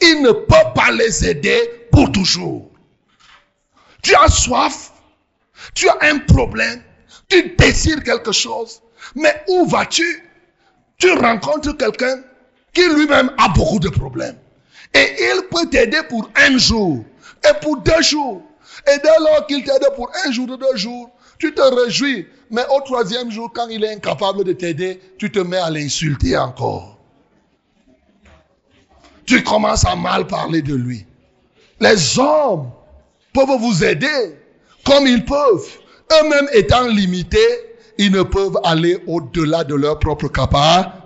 Il 0.00 0.22
ne 0.22 0.30
peut 0.30 0.72
pas 0.74 0.90
les 0.92 1.28
aider 1.28 1.88
pour 1.90 2.10
toujours. 2.12 2.70
Tu 4.02 4.14
as 4.14 4.28
soif, 4.28 4.92
tu 5.74 5.88
as 5.88 5.98
un 6.02 6.18
problème, 6.20 6.82
tu 7.28 7.54
désires 7.58 8.02
quelque 8.04 8.32
chose, 8.32 8.80
mais 9.14 9.42
où 9.48 9.66
vas-tu? 9.66 10.24
Tu 10.98 11.10
rencontres 11.12 11.76
quelqu'un 11.76 12.22
qui 12.72 12.88
lui-même 12.88 13.32
a 13.38 13.48
beaucoup 13.48 13.78
de 13.80 13.88
problèmes. 13.88 14.38
Et 14.94 15.16
il 15.18 15.42
peut 15.50 15.68
t'aider 15.68 16.00
pour 16.08 16.30
un 16.36 16.56
jour 16.58 17.04
et 17.44 17.54
pour 17.60 17.78
deux 17.78 18.02
jours. 18.02 18.42
Et 18.86 18.98
dès 18.98 19.18
lors 19.20 19.46
qu'il 19.46 19.64
t'aide 19.64 19.86
pour 19.96 20.10
un 20.24 20.30
jour 20.30 20.48
ou 20.48 20.56
deux 20.56 20.76
jours, 20.76 21.10
tu 21.38 21.54
te 21.54 21.60
réjouis. 21.60 22.26
Mais 22.50 22.62
au 22.74 22.80
troisième 22.80 23.30
jour, 23.30 23.50
quand 23.52 23.68
il 23.68 23.84
est 23.84 23.94
incapable 23.94 24.44
de 24.44 24.52
t'aider, 24.52 25.00
tu 25.18 25.30
te 25.30 25.38
mets 25.38 25.58
à 25.58 25.70
l'insulter 25.70 26.36
encore. 26.36 26.98
Tu 29.26 29.42
commences 29.42 29.84
à 29.84 29.94
mal 29.94 30.26
parler 30.26 30.62
de 30.62 30.74
lui. 30.74 31.04
Les 31.80 32.18
hommes 32.18 32.70
peuvent 33.32 33.58
vous 33.58 33.84
aider 33.84 34.36
comme 34.84 35.06
ils 35.06 35.24
peuvent. 35.24 35.68
Eux-mêmes 36.10 36.48
étant 36.54 36.86
limités, 36.86 37.38
ils 37.98 38.10
ne 38.10 38.22
peuvent 38.22 38.58
aller 38.64 38.98
au-delà 39.06 39.64
de 39.64 39.74
leur 39.74 39.98
propre 39.98 40.28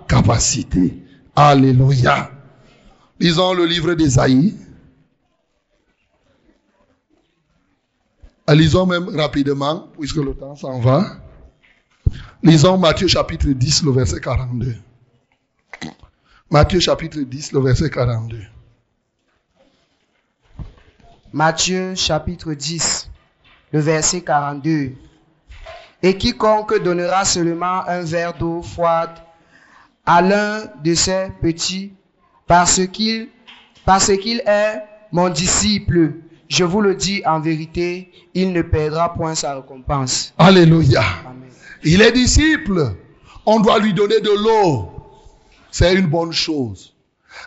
capacité. 0.07 1.03
Alléluia. 1.35 2.31
Lisons 3.19 3.53
le 3.53 3.65
livre 3.65 3.93
d'Ésaïe. 3.95 4.55
Lisons 8.49 8.85
même 8.85 9.09
rapidement, 9.15 9.87
puisque 9.97 10.17
le 10.17 10.33
temps 10.33 10.55
s'en 10.55 10.79
va. 10.79 11.05
Lisons 12.41 12.77
Matthieu 12.77 13.07
chapitre 13.07 13.47
10, 13.47 13.83
le 13.83 13.91
verset 13.91 14.19
42. 14.19 14.75
Matthieu 16.49 16.79
chapitre 16.79 17.19
10, 17.19 17.53
le 17.53 17.61
verset 17.61 17.89
42. 17.89 18.37
Matthieu 21.31 21.95
chapitre 21.95 22.53
10, 22.53 23.09
le 23.71 23.79
verset 23.79 24.21
42. 24.21 24.91
Et 26.03 26.17
quiconque 26.17 26.83
donnera 26.83 27.23
seulement 27.23 27.87
un 27.87 28.01
verre 28.01 28.33
d'eau 28.37 28.61
froide 28.61 29.17
à 30.05 30.21
l'un 30.21 30.65
de 30.83 30.93
ses 30.93 31.29
petits 31.41 31.93
parce 32.45 32.85
qu'il 32.87 33.29
parce 33.85 34.15
qu'il 34.17 34.43
est 34.45 34.83
mon 35.13 35.29
disciple. 35.29 36.13
Je 36.53 36.63
vous 36.63 36.81
le 36.81 36.93
dis 36.93 37.23
en 37.25 37.39
vérité, 37.39 38.11
il 38.35 38.53
ne 38.53 38.61
perdra 38.61 39.11
point 39.15 39.33
sa 39.33 39.55
récompense. 39.55 40.35
Alléluia. 40.37 41.01
Amen. 41.25 41.49
Il 41.83 41.99
est 41.99 42.11
disciple. 42.11 42.95
On 43.47 43.59
doit 43.59 43.79
lui 43.79 43.91
donner 43.95 44.21
de 44.21 44.29
l'eau. 44.29 44.91
C'est 45.71 45.95
une 45.95 46.05
bonne 46.05 46.31
chose. 46.31 46.93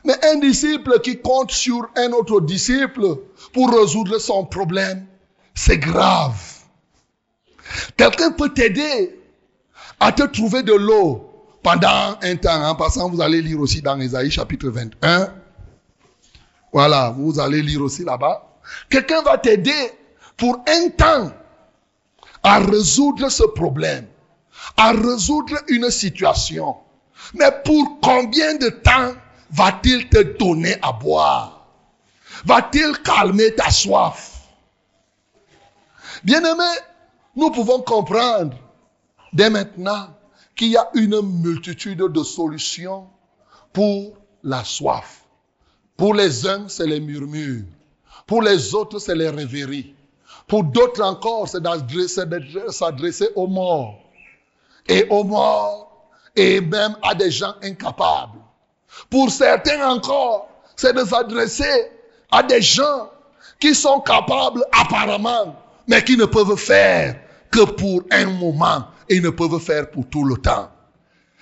Mais 0.04 0.14
un 0.24 0.40
disciple 0.40 0.98
qui 1.04 1.20
compte 1.20 1.52
sur 1.52 1.88
un 1.96 2.11
autre 2.11 2.40
disciple 2.40 3.18
pour 3.52 3.72
résoudre 3.78 4.18
son 4.18 4.44
problème, 4.44 5.07
c'est 5.54 5.78
grave. 5.78 6.42
Quelqu'un 7.96 8.32
peut 8.32 8.52
t'aider 8.52 9.20
à 10.00 10.11
te 10.11 10.24
trouver 10.24 10.64
de 10.64 10.74
l'eau 10.74 11.30
pendant 11.62 12.18
un 12.20 12.34
temps. 12.34 12.61
En 12.68 12.74
passant, 12.74 13.09
vous 13.09 13.20
allez 13.20 13.40
lire 13.40 13.61
aussi 13.61 13.80
dans 13.80 14.00
Ésaïe 14.00 14.32
chapitre 14.32 14.68
21. 14.68 15.32
Voilà, 16.72 17.14
vous 17.16 17.38
allez 17.38 17.62
lire 17.62 17.82
aussi 17.82 18.02
là-bas. 18.02 18.45
Quelqu'un 18.88 19.22
va 19.22 19.38
t'aider 19.38 19.92
pour 20.36 20.62
un 20.68 20.88
temps 20.90 21.32
à 22.42 22.58
résoudre 22.58 23.28
ce 23.28 23.44
problème, 23.44 24.06
à 24.76 24.92
résoudre 24.92 25.56
une 25.68 25.90
situation. 25.90 26.76
Mais 27.34 27.50
pour 27.64 28.00
combien 28.00 28.54
de 28.56 28.68
temps 28.68 29.12
va-t-il 29.50 30.08
te 30.08 30.22
donner 30.38 30.76
à 30.82 30.92
boire? 30.92 31.66
Va-t-il 32.44 32.92
calmer 33.02 33.54
ta 33.54 33.70
soif? 33.70 34.32
Bien-aimé, 36.22 36.64
nous 37.34 37.50
pouvons 37.50 37.82
comprendre 37.82 38.56
dès 39.32 39.50
maintenant 39.50 40.08
qu'il 40.54 40.68
y 40.68 40.76
a 40.76 40.88
une 40.94 41.20
multitude 41.42 41.98
de 41.98 42.22
solutions 42.22 43.08
pour 43.72 44.14
la 44.42 44.64
soif. 44.64 45.22
Pour 45.96 46.14
les 46.14 46.46
uns, 46.46 46.68
c'est 46.68 46.86
les 46.86 47.00
murmures. 47.00 47.64
Pour 48.26 48.42
les 48.42 48.74
autres, 48.74 48.98
c'est 48.98 49.14
les 49.14 49.28
rêveries. 49.28 49.94
Pour 50.48 50.64
d'autres 50.64 51.02
encore, 51.02 51.48
c'est 51.48 51.62
s'adresser 52.72 53.28
aux 53.34 53.46
morts. 53.46 53.98
Et 54.88 55.06
aux 55.10 55.24
morts, 55.24 56.10
et 56.34 56.60
même 56.60 56.96
à 57.02 57.14
des 57.14 57.30
gens 57.30 57.54
incapables. 57.62 58.38
Pour 59.10 59.30
certains 59.30 59.88
encore, 59.88 60.48
c'est 60.76 60.92
de 60.92 61.04
s'adresser 61.04 61.90
à 62.30 62.42
des 62.42 62.62
gens 62.62 63.10
qui 63.58 63.74
sont 63.74 64.00
capables 64.00 64.64
apparemment, 64.72 65.56
mais 65.88 66.04
qui 66.04 66.16
ne 66.16 66.26
peuvent 66.26 66.56
faire 66.56 67.16
que 67.50 67.64
pour 67.64 68.02
un 68.10 68.26
moment 68.26 68.86
et 69.08 69.20
ne 69.20 69.30
peuvent 69.30 69.60
faire 69.60 69.90
pour 69.90 70.06
tout 70.08 70.24
le 70.24 70.36
temps. 70.36 70.70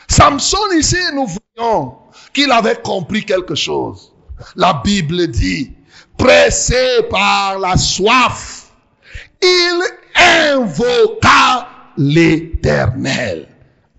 Samson 0.08 0.58
ici, 0.78 0.98
nous 1.14 1.26
voyons 1.26 1.96
qu'il 2.32 2.50
avait 2.52 2.80
compris 2.82 3.24
quelque 3.24 3.54
chose. 3.54 4.12
La 4.54 4.82
Bible 4.84 5.26
dit, 5.28 5.72
pressé 6.16 7.02
par 7.10 7.58
la 7.58 7.76
soif, 7.76 8.72
il 9.42 9.82
invoqua 10.14 11.68
l'éternel. 11.96 13.48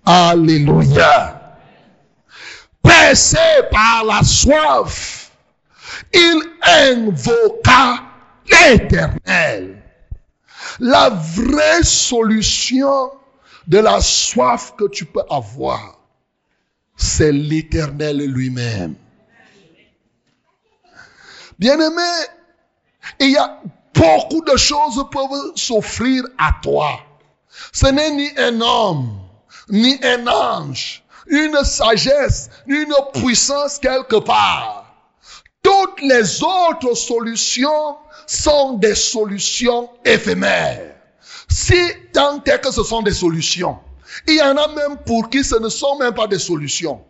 Alléluia. 0.06 1.42
Pressé 2.82 3.38
par 3.72 4.06
la 4.06 4.24
soif, 4.24 5.32
il 6.14 6.42
invoqua 6.62 8.04
l'éternel. 8.50 9.82
La 10.80 11.10
vraie 11.10 11.84
solution 11.84 13.12
de 13.68 13.80
la 13.80 14.02
soif 14.02 14.74
que 14.78 14.88
tu 14.90 15.06
peux 15.06 15.24
avoir, 15.30 16.00
c'est 16.96 17.32
l'éternel 17.32 18.18
lui-même. 18.18 18.96
Bien-aimé, 21.60 22.02
il 23.20 23.32
y 23.32 23.38
a 23.38 23.62
beaucoup 23.94 24.42
de 24.42 24.58
choses 24.58 25.06
peuvent 25.12 25.52
s'offrir 25.56 26.24
à 26.38 26.52
toi. 26.62 27.00
Ce 27.72 27.88
n'est 27.88 28.12
ni 28.12 28.30
un 28.38 28.60
homme, 28.62 29.20
ni 29.70 29.98
un 30.04 30.28
ange, 30.28 31.04
une 31.28 31.64
sagesse, 31.64 32.50
une 32.68 32.94
puissance 33.14 33.80
quelque 33.80 34.18
part. 34.18 34.86
Toutes 35.64 36.02
les 36.02 36.44
autres 36.44 36.94
solutions 36.96 37.98
sont 38.28 38.74
des 38.74 38.96
solutions 38.96 39.90
éphémères. 40.04 40.96
Si 41.50 41.80
tant 42.14 42.44
est 42.44 42.62
que 42.62 42.72
ce 42.72 42.84
sont 42.84 43.02
des 43.02 43.14
solutions, 43.14 43.80
il 44.28 44.36
y 44.36 44.42
en 44.42 44.58
a 44.58 44.68
même 44.68 44.98
pour 45.06 45.30
qui 45.30 45.44
ce 45.44 45.56
ne 45.56 45.70
sont 45.70 45.98
même 45.98 46.14
pas 46.14 46.28
des 46.28 46.40
solutions. 46.40 47.04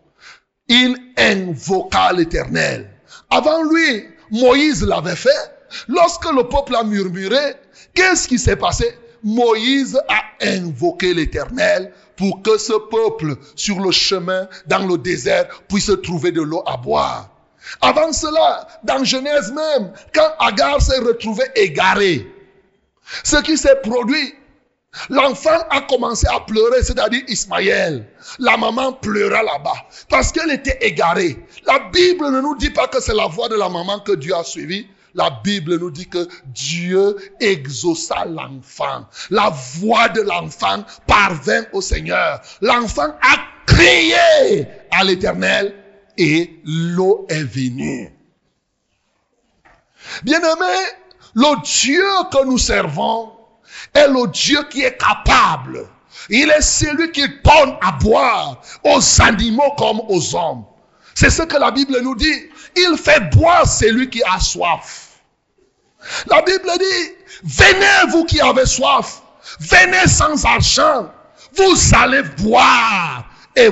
Il 0.67 0.95
invoqua 1.17 2.13
l'éternel. 2.13 2.89
Avant 3.29 3.63
lui, 3.63 4.05
Moïse 4.31 4.83
l'avait 4.83 5.15
fait, 5.15 5.51
lorsque 5.87 6.31
le 6.31 6.47
peuple 6.47 6.75
a 6.75 6.83
murmuré, 6.83 7.55
qu'est-ce 7.93 8.27
qui 8.27 8.39
s'est 8.39 8.55
passé? 8.55 8.97
Moïse 9.23 9.99
a 10.07 10.21
invoqué 10.45 11.13
l'Éternel 11.13 11.91
pour 12.15 12.41
que 12.41 12.57
ce 12.57 12.73
peuple, 12.73 13.35
sur 13.55 13.79
le 13.79 13.91
chemin, 13.91 14.47
dans 14.67 14.85
le 14.85 14.97
désert, 14.97 15.47
puisse 15.67 15.91
trouver 16.03 16.31
de 16.31 16.41
l'eau 16.41 16.63
à 16.65 16.77
boire. 16.77 17.29
Avant 17.81 18.13
cela, 18.13 18.67
dans 18.83 19.03
Genèse 19.03 19.51
même, 19.51 19.91
quand 20.13 20.29
Agar 20.39 20.81
s'est 20.81 20.99
retrouvé 20.99 21.43
égaré, 21.55 22.27
ce 23.23 23.37
qui 23.37 23.57
s'est 23.57 23.79
produit, 23.81 24.33
l'enfant 25.09 25.59
a 25.69 25.81
commencé 25.81 26.27
à 26.27 26.39
pleurer, 26.39 26.83
c'est-à-dire 26.83 27.23
Ismaël. 27.27 28.07
La 28.39 28.57
maman 28.57 28.93
pleura 28.93 29.43
là-bas 29.43 29.85
parce 30.09 30.31
qu'elle 30.31 30.51
était 30.51 30.77
égarée. 30.81 31.37
La 31.65 31.79
Bible 31.91 32.29
ne 32.31 32.41
nous 32.41 32.55
dit 32.55 32.69
pas 32.69 32.87
que 32.87 33.01
c'est 33.01 33.13
la 33.13 33.27
voix 33.27 33.49
de 33.49 33.55
la 33.55 33.69
maman 33.69 33.99
que 33.99 34.13
Dieu 34.13 34.35
a 34.35 34.43
suivie. 34.43 34.87
La 35.13 35.29
Bible 35.43 35.79
nous 35.79 35.91
dit 35.91 36.09
que 36.09 36.27
Dieu 36.47 37.15
exauça 37.39 38.25
l'enfant. 38.25 39.05
La 39.29 39.49
voix 39.49 40.09
de 40.09 40.21
l'enfant 40.21 40.83
parvint 41.07 41.63
au 41.71 41.81
Seigneur. 41.81 42.41
L'enfant 42.61 43.15
a 43.21 43.37
crié 43.65 44.67
à 44.91 45.03
l'Éternel 45.03 45.73
et 46.17 46.59
l'eau 46.65 47.25
est 47.29 47.43
venue. 47.43 48.11
Bien-aimé, 50.23 50.75
le 51.33 51.61
Dieu 51.63 52.03
que 52.31 52.45
nous 52.45 52.57
servons 52.57 53.31
est 53.93 54.07
le 54.07 54.27
Dieu 54.27 54.63
qui 54.69 54.83
est 54.83 54.97
capable. 54.97 55.87
Il 56.29 56.49
est 56.49 56.61
celui 56.61 57.11
qui 57.11 57.27
donne 57.27 57.77
à 57.81 57.91
boire 57.93 58.61
aux 58.83 59.21
animaux 59.21 59.71
comme 59.77 60.01
aux 60.07 60.35
hommes. 60.35 60.65
C'est 61.13 61.29
ce 61.29 61.43
que 61.43 61.57
la 61.57 61.71
Bible 61.71 61.99
nous 62.01 62.15
dit. 62.15 62.49
Il 62.75 62.97
fait 62.97 63.29
boire 63.31 63.67
celui 63.67 64.09
qui 64.09 64.21
a 64.23 64.39
soif. 64.39 65.05
La 66.27 66.41
Bible 66.41 66.69
dit, 66.79 67.15
venez 67.43 68.11
vous 68.11 68.25
qui 68.25 68.39
avez 68.39 68.65
soif, 68.65 69.21
venez 69.59 70.07
sans 70.07 70.45
argent, 70.45 71.11
vous 71.55 71.75
allez 71.93 72.21
boire 72.43 73.25
et 73.55 73.69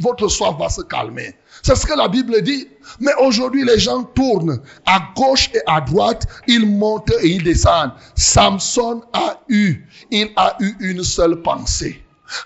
votre 0.00 0.28
soif 0.28 0.54
va 0.58 0.68
se 0.68 0.82
calmer. 0.82 1.34
C'est 1.62 1.76
ce 1.76 1.86
que 1.86 1.96
la 1.96 2.08
Bible 2.08 2.42
dit. 2.42 2.68
Mais 2.98 3.12
aujourd'hui, 3.20 3.64
les 3.64 3.78
gens 3.78 4.02
tournent 4.02 4.60
à 4.84 5.00
gauche 5.16 5.50
et 5.54 5.60
à 5.66 5.80
droite, 5.80 6.26
ils 6.48 6.66
montent 6.66 7.12
et 7.22 7.28
ils 7.28 7.44
descendent. 7.44 7.92
Samson 8.16 9.02
a 9.12 9.40
eu, 9.48 9.86
il 10.10 10.30
a 10.36 10.56
eu 10.60 10.74
une 10.80 11.04
seule 11.04 11.40
pensée. 11.40 12.02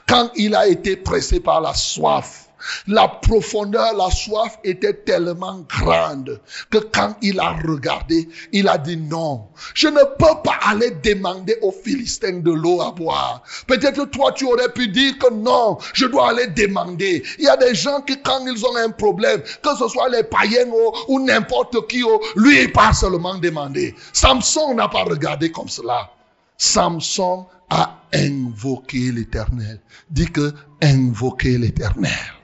Quand 0.07 0.31
il 0.37 0.55
a 0.55 0.67
été 0.69 0.97
pressé 0.97 1.41
par 1.41 1.61
la 1.61 1.73
soif, 1.73 2.46
la 2.87 3.09
profondeur, 3.09 3.95
la 3.97 4.11
soif 4.11 4.59
était 4.65 4.95
tellement 4.95 5.65
grande 5.69 6.41
que 6.71 6.79
quand 6.79 7.15
il 7.23 7.41
a 7.41 7.53
regardé, 7.53 8.29
il 8.53 8.69
a 8.69 8.79
dit 8.79 8.97
non, 8.97 9.49
je 9.75 9.89
ne 9.89 10.01
peux 10.19 10.43
pas 10.43 10.59
aller 10.63 10.91
demander 11.03 11.57
aux 11.63 11.73
Philistins 11.73 12.41
de 12.41 12.51
l'eau 12.51 12.81
à 12.81 12.93
boire. 12.93 13.43
Peut-être 13.67 14.05
toi 14.11 14.33
tu 14.33 14.47
aurais 14.47 14.73
pu 14.73 14.89
dire 14.89 15.19
que 15.19 15.33
non, 15.33 15.79
je 15.93 16.07
dois 16.07 16.31
aller 16.31 16.47
demander. 16.49 17.23
Il 17.39 17.45
y 17.45 17.49
a 17.49 17.57
des 17.57 17.75
gens 17.75 18.01
qui 18.01 18.21
quand 18.23 18.47
ils 18.47 18.65
ont 18.65 18.77
un 18.77 18.91
problème, 18.91 19.41
que 19.41 19.77
ce 19.79 19.89
soit 19.89 20.09
les 20.09 20.23
païens 20.23 20.67
ou, 21.09 21.21
n'importe 21.21 21.87
qui, 21.89 22.03
lui 22.37 22.63
il 22.63 22.73
part 22.73 22.95
seulement 22.95 23.37
demander. 23.37 23.95
Samson 24.13 24.75
n'a 24.75 24.89
pas 24.89 25.05
regardé 25.05 25.51
comme 25.51 25.69
cela. 25.69 26.11
Samson 26.57 27.47
a 27.71 28.01
invoqué 28.13 29.13
l'éternel. 29.13 29.81
Dit 30.11 30.31
que 30.31 30.53
invoquer 30.83 31.59
l'éternel 31.59 32.36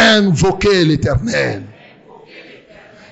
invoquer 0.00 0.84
l'éternel. 0.84 1.62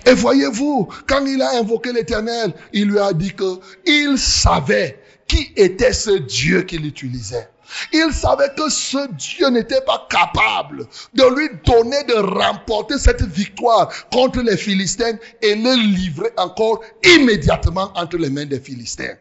Et 0.06 0.14
voyez-vous, 0.14 0.88
quand 1.06 1.24
il 1.26 1.42
a 1.42 1.58
invoqué 1.58 1.92
l'éternel, 1.92 2.52
il 2.72 2.86
lui 2.88 2.98
a 2.98 3.12
dit 3.12 3.34
que 3.34 3.60
il 3.84 4.16
savait 4.16 4.98
qui 5.26 5.52
était 5.56 5.92
ce 5.92 6.10
Dieu 6.10 6.62
qu'il 6.62 6.86
utilisait. 6.86 7.48
Il 7.92 8.10
savait 8.14 8.48
que 8.56 8.70
ce 8.70 9.12
Dieu 9.12 9.50
n'était 9.50 9.82
pas 9.82 10.06
capable 10.08 10.86
de 11.12 11.22
lui 11.36 11.50
donner 11.66 12.02
de 12.04 12.14
remporter 12.14 12.96
cette 12.96 13.22
victoire 13.22 13.92
contre 14.10 14.40
les 14.40 14.56
Philistins 14.56 15.18
et 15.42 15.54
le 15.54 15.74
livrer 15.74 16.30
encore 16.38 16.80
immédiatement 17.04 17.92
entre 17.94 18.16
les 18.16 18.30
mains 18.30 18.46
des 18.46 18.60
Philistins. 18.60 19.16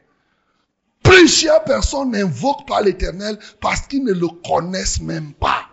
Plusieurs 1.04 1.66
personnes 1.66 2.12
n'invoquent 2.12 2.68
pas 2.68 2.82
l'éternel 2.82 3.38
parce 3.60 3.82
qu'ils 3.82 4.06
ne 4.06 4.14
le 4.14 4.28
connaissent 4.46 5.02
même 5.02 5.34
pas. 5.34 5.68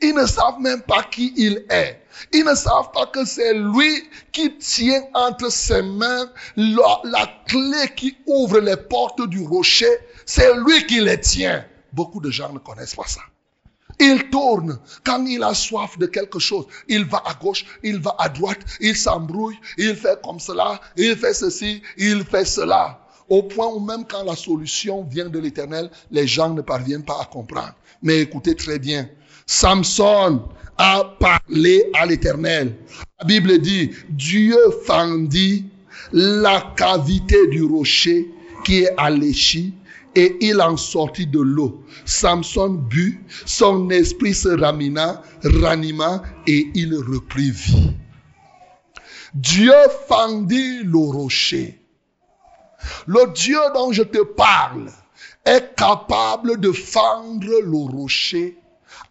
Ils 0.00 0.14
ne 0.14 0.26
savent 0.26 0.60
même 0.60 0.82
pas 0.82 1.02
qui 1.04 1.32
il 1.36 1.64
est. 1.70 2.00
Ils 2.32 2.44
ne 2.44 2.54
savent 2.54 2.90
pas 2.92 3.06
que 3.06 3.24
c'est 3.24 3.54
lui 3.54 4.08
qui 4.32 4.56
tient 4.58 5.02
entre 5.14 5.50
ses 5.50 5.82
mains 5.82 6.30
la, 6.56 7.26
clé 7.46 7.94
qui 7.96 8.16
ouvre 8.26 8.60
les 8.60 8.76
portes 8.76 9.26
du 9.28 9.44
rocher. 9.44 9.98
C'est 10.26 10.54
lui 10.54 10.86
qui 10.86 11.00
les 11.00 11.20
tient. 11.20 11.64
Beaucoup 11.92 12.20
de 12.20 12.30
gens 12.30 12.52
ne 12.52 12.58
connaissent 12.58 12.94
pas 12.94 13.06
ça. 13.06 13.22
Il 13.98 14.30
tourne 14.30 14.78
quand 15.04 15.24
il 15.26 15.42
a 15.42 15.52
soif 15.52 15.98
de 15.98 16.06
quelque 16.06 16.38
chose. 16.38 16.66
Il 16.88 17.04
va 17.04 17.22
à 17.26 17.34
gauche, 17.34 17.66
il 17.82 18.00
va 18.00 18.16
à 18.18 18.28
droite, 18.28 18.60
il 18.80 18.96
s'embrouille, 18.96 19.58
il 19.76 19.94
fait 19.94 20.20
comme 20.22 20.40
cela, 20.40 20.80
il 20.96 21.16
fait 21.16 21.34
ceci, 21.34 21.82
il 21.98 22.24
fait 22.24 22.46
cela. 22.46 23.06
Au 23.28 23.42
point 23.42 23.66
où 23.68 23.78
même 23.78 24.06
quand 24.06 24.24
la 24.24 24.36
solution 24.36 25.04
vient 25.04 25.28
de 25.28 25.38
l'éternel, 25.38 25.90
les 26.10 26.26
gens 26.26 26.50
ne 26.50 26.62
parviennent 26.62 27.04
pas 27.04 27.20
à 27.20 27.26
comprendre. 27.26 27.74
Mais 28.02 28.20
écoutez 28.20 28.56
très 28.56 28.78
bien, 28.78 29.08
Samson 29.52 30.42
a 30.78 31.02
parlé 31.18 31.90
à 31.94 32.06
l'Éternel. 32.06 32.76
La 33.18 33.26
Bible 33.26 33.58
dit, 33.58 33.90
Dieu 34.08 34.56
fendit 34.86 35.64
la 36.12 36.72
cavité 36.76 37.48
du 37.48 37.64
rocher 37.64 38.30
qui 38.64 38.82
est 38.84 38.94
à 38.96 39.10
et 40.14 40.36
il 40.40 40.62
en 40.62 40.76
sortit 40.76 41.26
de 41.26 41.40
l'eau. 41.40 41.82
Samson 42.04 42.74
but, 42.74 43.20
son 43.44 43.90
esprit 43.90 44.34
se 44.34 44.50
ramina, 44.50 45.20
ranima 45.42 46.22
et 46.46 46.70
il 46.76 46.94
reprit 46.94 47.50
vie. 47.50 47.90
Dieu 49.34 49.74
fendit 50.06 50.84
le 50.84 50.96
rocher. 50.96 51.82
Le 53.08 53.32
Dieu 53.32 53.58
dont 53.74 53.90
je 53.90 54.04
te 54.04 54.22
parle 54.22 54.92
est 55.44 55.74
capable 55.74 56.60
de 56.60 56.70
fendre 56.70 57.48
le 57.64 57.96
rocher 57.96 58.59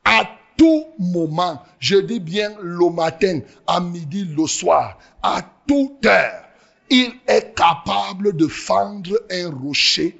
à 0.06 0.24
tout 0.58 0.86
moment, 0.98 1.64
je 1.80 1.98
dis 1.98 2.20
bien 2.20 2.52
le 2.62 2.90
matin, 2.90 3.40
à 3.68 3.80
midi, 3.80 4.26
le 4.26 4.46
soir, 4.48 4.98
à 5.24 5.42
toute 5.68 6.06
heure, 6.06 6.44
il 6.90 7.14
est 7.28 7.56
capable 7.56 8.36
de 8.36 8.48
fendre 8.48 9.22
un 9.32 9.50
rocher 9.52 10.20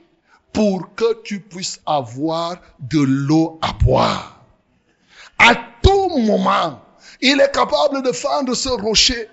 pour 0.54 0.94
que 0.96 1.22
tu 1.24 1.40
puisses 1.40 1.82
avoir 1.86 2.58
de 2.80 3.00
l'eau 3.00 3.60
à 3.62 3.74
boire. 3.74 4.44
À 5.38 5.56
tout 5.82 6.10
moment, 6.20 6.82
il 7.22 7.40
est 7.42 7.52
capable 7.52 8.02
de 8.04 8.12
fendre 8.12 8.54
ce 8.54 8.70
rocher. 8.70 9.30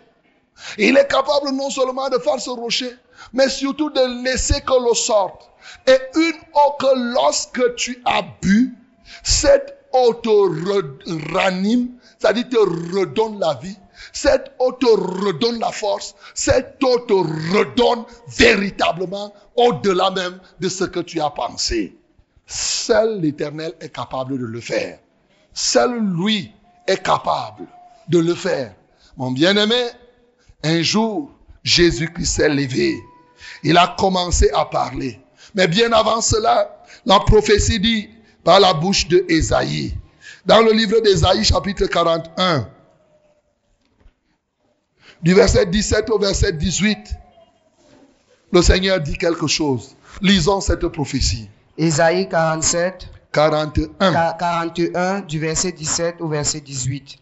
Il 0.78 0.97
est 0.97 1.09
capable 1.09 1.51
non 1.51 1.70
seulement 1.70 2.09
de 2.09 2.18
faire 2.18 2.40
ce 2.40 2.51
rocher, 2.51 2.90
mais 3.32 3.49
surtout 3.49 3.90
de 3.90 4.22
laisser 4.24 4.61
que 4.62 4.72
l'eau 4.72 4.94
sorte. 4.94 5.51
Et 5.86 5.99
une 6.14 6.36
eau 6.55 6.72
que 6.78 7.14
lorsque 7.14 7.74
tu 7.76 8.03
as 8.05 8.22
bu, 8.40 8.74
cette 9.22 9.86
te 10.22 11.32
ranime, 11.32 11.88
c'est-à-dire 12.18 12.49
te 12.49 12.57
redonne 12.97 13.38
la 13.38 13.55
vie. 13.55 13.76
Cette 14.12 14.53
eau 14.59 14.72
te 14.72 14.86
redonne 14.86 15.59
la 15.59 15.72
force. 15.72 16.14
Cette 16.34 16.82
eau 16.82 16.99
te 17.01 17.12
redonne 17.12 18.05
véritablement 18.28 19.32
au-delà 19.57 20.11
même 20.11 20.38
de 20.61 20.68
ce 20.68 20.84
que 20.84 21.01
tu 21.01 21.20
as 21.20 21.30
pensé. 21.30 21.97
Seul 22.47 23.20
l'Éternel 23.20 23.74
est 23.80 23.92
capable 23.92 24.38
de 24.38 24.44
le 24.44 24.61
faire. 24.61 24.99
Seul 25.53 25.99
lui 25.99 26.53
est 26.86 27.03
capable 27.03 27.66
de 28.09 28.18
le 28.18 28.34
faire. 28.34 28.74
Mon 29.16 29.30
bien-aimé, 29.30 29.82
un 30.62 30.82
jour, 30.82 31.30
Jésus-Christ 31.64 32.26
s'est 32.26 32.49
levé. 32.49 32.94
Il 33.62 33.76
a 33.78 33.97
commencé 33.99 34.51
à 34.55 34.66
parler. 34.66 35.20
Mais 35.55 35.66
bien 35.66 35.92
avant 35.92 36.20
cela, 36.20 36.84
la 37.07 37.20
prophétie 37.20 37.80
dit, 37.80 38.11
par 38.47 38.61
la 38.61 38.72
bouche 38.72 39.09
de 39.09 39.26
Ésaïe. 39.28 39.92
Dans 40.47 40.61
le 40.61 40.70
livre 40.70 41.01
d'Ésaïe, 41.01 41.42
chapitre 41.42 41.86
41, 41.86 42.68
du 45.20 45.34
verset 45.34 45.66
17 45.66 46.09
au 46.11 46.18
verset 46.20 46.53
18, 46.53 46.97
le 48.53 48.62
Seigneur 48.62 49.01
dit 49.01 49.18
quelque 49.18 49.49
chose. 49.49 49.97
Lisons 50.22 50.61
cette 50.61 50.86
prophétie. 50.86 51.51
Ésaïe 51.76 52.28
47, 52.28 53.09
41. 53.32 54.12
41, 54.38 55.20
du 55.22 55.40
verset 55.40 55.72
17 55.72 56.20
au 56.20 56.28
verset 56.28 56.61
18. 56.61 57.18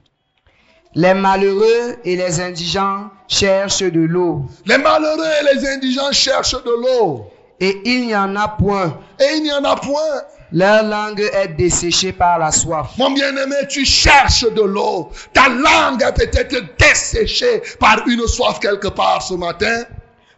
Les 0.95 1.15
malheureux 1.15 1.97
et 2.05 2.17
les 2.17 2.41
indigents 2.43 3.09
cherchent 3.29 3.83
de 3.83 4.01
l'eau. 4.01 4.45
Les 4.67 4.77
malheureux 4.77 5.25
et 5.41 5.55
les 5.55 5.67
indigents 5.67 6.13
cherchent 6.13 6.63
de 6.63 6.83
l'eau. 6.83 7.31
Et 7.61 7.81
il 7.87 8.09
n'y 8.09 8.15
en 8.15 8.37
a 8.37 8.47
point. 8.47 8.99
Et 9.19 9.37
il 9.39 9.43
n'y 9.43 9.53
en 9.53 9.65
a 9.65 9.75
point. 9.77 10.21
Leur 10.53 10.85
langue 10.85 11.21
est 11.21 11.49
desséchée 11.57 12.13
par 12.13 12.39
la 12.39 12.53
soif. 12.53 12.91
Mon 12.99 13.11
bien-aimé, 13.11 13.57
tu 13.69 13.85
cherches 13.85 14.45
de 14.53 14.63
l'eau. 14.63 15.11
Ta 15.33 15.49
langue 15.49 16.03
est 16.03 16.13
peut-être 16.13 16.77
desséchée 16.79 17.63
par 17.81 18.07
une 18.07 18.27
soif 18.27 18.61
quelque 18.61 18.89
part 18.89 19.23
ce 19.23 19.35
matin. 19.35 19.85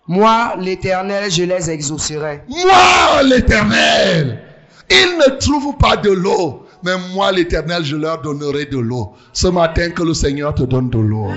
Moi, 0.08 0.54
l'Éternel, 0.58 1.30
je 1.30 1.42
les 1.42 1.70
exaucerai. 1.70 2.42
Moi, 2.48 3.22
l'Éternel, 3.24 4.40
ils 4.88 5.18
ne 5.18 5.36
trouvent 5.38 5.76
pas 5.78 5.96
de 5.96 6.10
l'eau, 6.10 6.64
mais 6.84 6.92
moi, 7.12 7.32
l'Éternel, 7.32 7.84
je 7.84 7.96
leur 7.96 8.20
donnerai 8.20 8.66
de 8.66 8.78
l'eau. 8.78 9.14
Ce 9.32 9.48
matin, 9.48 9.90
que 9.90 10.04
le 10.04 10.14
Seigneur 10.14 10.54
te 10.54 10.62
donne 10.62 10.90
de 10.90 10.98
l'eau. 10.98 11.32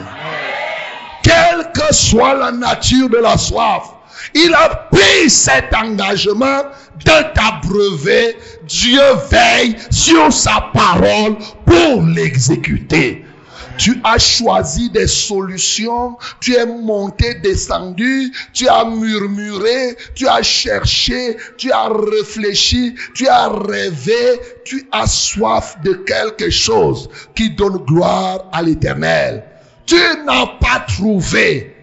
Quelle 1.23 1.71
que 1.73 1.93
soit 1.93 2.35
la 2.35 2.51
nature 2.51 3.09
de 3.09 3.17
la 3.17 3.37
soif, 3.37 3.95
il 4.33 4.53
a 4.53 4.69
pris 4.91 5.29
cet 5.29 5.73
engagement 5.73 6.63
de 7.05 7.33
t'abreuver. 7.33 8.37
Dieu 8.67 9.01
veille 9.29 9.75
sur 9.89 10.31
sa 10.31 10.69
parole 10.73 11.37
pour 11.65 12.03
l'exécuter. 12.03 13.25
Tu 13.79 13.95
as 14.03 14.17
choisi 14.17 14.89
des 14.89 15.07
solutions, 15.07 16.17
tu 16.41 16.53
es 16.53 16.65
monté, 16.65 17.35
descendu, 17.35 18.29
tu 18.51 18.67
as 18.67 18.83
murmuré, 18.83 19.95
tu 20.15 20.27
as 20.27 20.43
cherché, 20.43 21.37
tu 21.57 21.71
as 21.71 21.87
réfléchi, 21.87 22.93
tu 23.15 23.25
as 23.29 23.47
rêvé, 23.47 24.41
tu 24.65 24.85
as 24.91 25.07
soif 25.07 25.77
de 25.81 25.93
quelque 25.93 26.49
chose 26.49 27.09
qui 27.33 27.51
donne 27.51 27.77
gloire 27.85 28.49
à 28.51 28.61
l'éternel. 28.61 29.45
Tu 29.85 29.95
n'as 30.25 30.57
pas 30.59 30.85
trouvé, 30.85 31.73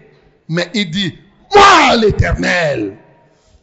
mais 0.47 0.69
il 0.75 0.91
dit, 0.91 1.17
moi 1.53 1.95
l'éternel, 1.95 2.97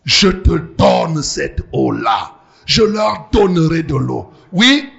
je 0.05 0.29
te 0.29 0.59
donne 0.77 1.23
cette 1.23 1.61
eau-là. 1.73 2.33
Je 2.67 2.83
leur 2.83 3.29
donnerai 3.33 3.83
de 3.83 3.97
l'eau. 3.97 4.31
Oui, 4.53 4.91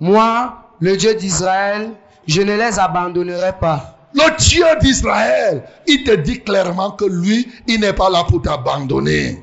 Moi, 0.00 0.54
le 0.80 0.96
Dieu 0.96 1.14
d'Israël, 1.14 1.90
je 2.26 2.42
ne 2.42 2.56
les 2.56 2.78
abandonnerai 2.78 3.52
pas. 3.60 3.96
Le 4.14 4.36
Dieu 4.38 4.64
d'Israël, 4.80 5.62
il 5.86 6.04
te 6.04 6.14
dit 6.14 6.40
clairement 6.40 6.92
que 6.92 7.04
lui, 7.04 7.48
il 7.66 7.80
n'est 7.80 7.92
pas 7.92 8.10
là 8.10 8.24
pour 8.28 8.42
t'abandonner. 8.42 9.42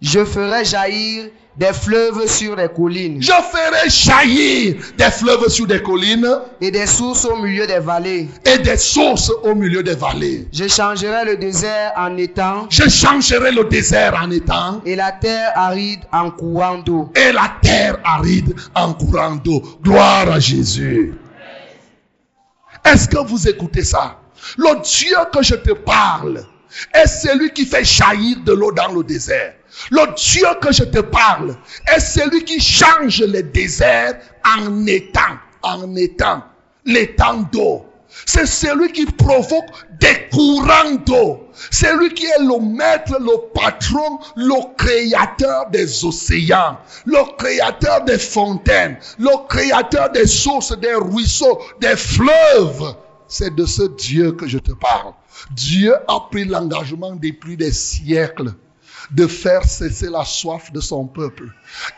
Je 0.00 0.24
ferai 0.24 0.64
jaillir 0.64 1.30
des 1.60 1.74
fleuves 1.74 2.26
sur 2.26 2.56
les 2.56 2.68
collines 2.68 3.20
Je 3.20 3.30
ferai 3.32 3.88
jaillir 3.90 4.76
des 4.96 5.10
fleuves 5.10 5.46
sur 5.48 5.66
des 5.66 5.82
collines 5.82 6.26
et 6.58 6.70
des 6.70 6.86
sources 6.86 7.26
au 7.26 7.36
milieu 7.36 7.66
des 7.66 7.78
vallées. 7.80 8.28
et 8.46 8.56
des 8.58 8.78
sources 8.78 9.30
au 9.42 9.54
milieu 9.54 9.82
des 9.82 9.94
vallées. 9.94 10.48
Je 10.54 10.66
changerai 10.66 11.26
le 11.26 11.36
désert 11.36 11.92
en 11.98 12.16
étang 12.16 12.66
Je 12.70 12.88
changerai 12.88 13.52
le 13.52 13.64
désert 13.64 14.18
en 14.24 14.30
étang 14.30 14.80
et 14.86 14.96
la 14.96 15.12
terre 15.12 15.52
aride 15.54 16.00
en 16.12 16.30
courant 16.30 16.78
d'eau. 16.78 17.12
et 17.14 17.30
la 17.30 17.52
terre 17.60 17.98
aride 18.04 18.54
en 18.74 18.94
courant 18.94 19.36
d'eau. 19.36 19.62
Gloire 19.82 20.30
à 20.32 20.40
Jésus. 20.40 21.12
Est-ce 22.86 23.06
que 23.06 23.18
vous 23.18 23.46
écoutez 23.46 23.84
ça? 23.84 24.16
Le 24.56 24.80
Dieu 24.82 25.14
que 25.30 25.42
je 25.42 25.56
te 25.56 25.72
parle 25.72 26.42
est 26.94 27.06
celui 27.06 27.50
qui 27.52 27.66
fait 27.66 27.84
jaillir 27.84 28.38
de 28.46 28.52
l'eau 28.54 28.72
dans 28.72 28.90
le 28.94 29.04
désert. 29.04 29.52
Le 29.90 30.14
Dieu 30.14 30.46
que 30.60 30.72
je 30.72 30.84
te 30.84 31.00
parle 31.00 31.56
est 31.94 32.00
celui 32.00 32.44
qui 32.44 32.60
change 32.60 33.20
les 33.20 33.42
déserts 33.42 34.18
en 34.44 34.86
étang, 34.86 35.38
en 35.62 35.94
étang, 35.96 36.42
l'étang 36.84 37.48
d'eau. 37.52 37.86
C'est 38.26 38.46
celui 38.46 38.90
qui 38.92 39.06
provoque 39.06 39.70
des 40.00 40.28
courants 40.32 40.94
d'eau. 41.06 41.48
C'est 41.70 41.94
lui 41.96 42.12
qui 42.12 42.26
est 42.26 42.40
le 42.40 42.58
maître, 42.60 43.16
le 43.20 43.52
patron, 43.54 44.18
le 44.34 44.74
créateur 44.76 45.70
des 45.70 46.04
océans, 46.04 46.78
le 47.06 47.36
créateur 47.36 48.04
des 48.04 48.18
fontaines, 48.18 48.98
le 49.18 49.46
créateur 49.48 50.10
des 50.10 50.26
sources, 50.26 50.76
des 50.78 50.94
ruisseaux, 50.94 51.60
des 51.80 51.96
fleuves. 51.96 52.94
C'est 53.28 53.54
de 53.54 53.64
ce 53.64 53.82
Dieu 53.82 54.32
que 54.32 54.48
je 54.48 54.58
te 54.58 54.72
parle. 54.72 55.12
Dieu 55.52 55.94
a 56.08 56.28
pris 56.30 56.44
l'engagement 56.44 57.14
depuis 57.14 57.56
des 57.56 57.72
siècles 57.72 58.52
de 59.10 59.26
faire 59.26 59.64
cesser 59.64 60.08
la 60.08 60.24
soif 60.24 60.72
de 60.72 60.80
son 60.80 61.06
peuple. 61.06 61.48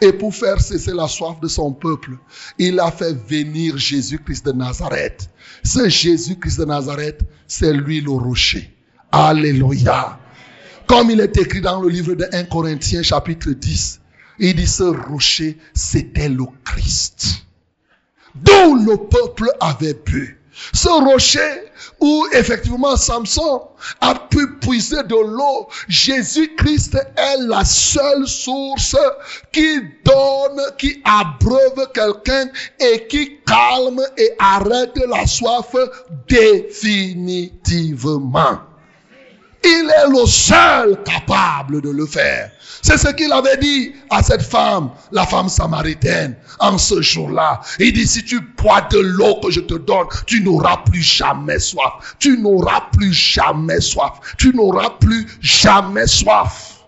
Et 0.00 0.12
pour 0.12 0.34
faire 0.34 0.60
cesser 0.60 0.92
la 0.92 1.08
soif 1.08 1.40
de 1.40 1.48
son 1.48 1.72
peuple, 1.72 2.12
il 2.58 2.80
a 2.80 2.90
fait 2.90 3.14
venir 3.28 3.76
Jésus-Christ 3.76 4.46
de 4.46 4.52
Nazareth. 4.52 5.28
Ce 5.62 5.88
Jésus-Christ 5.88 6.60
de 6.60 6.64
Nazareth, 6.64 7.20
c'est 7.46 7.72
lui 7.72 8.00
le 8.00 8.10
rocher. 8.10 8.74
Alléluia. 9.10 10.18
Comme 10.86 11.10
il 11.10 11.20
est 11.20 11.36
écrit 11.36 11.60
dans 11.60 11.80
le 11.80 11.88
livre 11.88 12.14
de 12.14 12.26
1 12.32 12.44
Corinthiens 12.44 13.02
chapitre 13.02 13.50
10, 13.50 14.00
il 14.38 14.54
dit 14.56 14.66
ce 14.66 14.82
rocher, 14.82 15.58
c'était 15.74 16.28
le 16.28 16.44
Christ. 16.64 17.44
Dont 18.34 18.74
le 18.74 18.96
peuple 18.96 19.50
avait 19.60 19.94
bu. 19.94 20.40
Ce 20.72 20.88
rocher 20.88 21.71
où 22.02 22.26
effectivement 22.32 22.96
Samson 22.96 23.62
a 24.00 24.14
pu 24.14 24.58
puiser 24.58 25.02
de 25.04 25.14
l'eau. 25.14 25.68
Jésus-Christ 25.88 26.96
est 27.16 27.36
la 27.46 27.64
seule 27.64 28.26
source 28.26 28.96
qui 29.52 29.80
donne, 30.04 30.60
qui 30.78 31.00
abreuve 31.04 31.86
quelqu'un 31.94 32.46
et 32.80 33.06
qui 33.06 33.38
calme 33.46 34.02
et 34.18 34.32
arrête 34.40 34.98
la 35.08 35.28
soif 35.28 35.76
définitivement. 36.28 38.58
Il 39.64 39.92
est 39.96 40.08
le 40.08 40.26
seul 40.26 41.00
capable 41.04 41.80
de 41.82 41.90
le 41.90 42.06
faire. 42.06 42.50
C'est 42.82 42.98
ce 42.98 43.08
qu'il 43.08 43.32
avait 43.32 43.56
dit 43.58 43.94
à 44.10 44.24
cette 44.24 44.42
femme, 44.42 44.90
la 45.12 45.24
femme 45.24 45.48
samaritaine, 45.48 46.36
en 46.58 46.76
ce 46.78 47.00
jour-là. 47.00 47.60
Il 47.78 47.92
dit, 47.92 48.06
si 48.06 48.24
tu 48.24 48.40
bois 48.40 48.80
de 48.90 48.98
l'eau 48.98 49.36
que 49.36 49.52
je 49.52 49.60
te 49.60 49.74
donne, 49.74 50.06
tu 50.26 50.42
n'auras 50.42 50.78
plus 50.78 51.00
jamais 51.00 51.60
soif. 51.60 52.16
Tu 52.18 52.36
n'auras 52.38 52.88
plus 52.92 53.12
jamais 53.12 53.80
soif. 53.80 54.34
Tu 54.36 54.52
n'auras 54.52 54.90
plus 54.98 55.28
jamais 55.40 56.08
soif. 56.08 56.80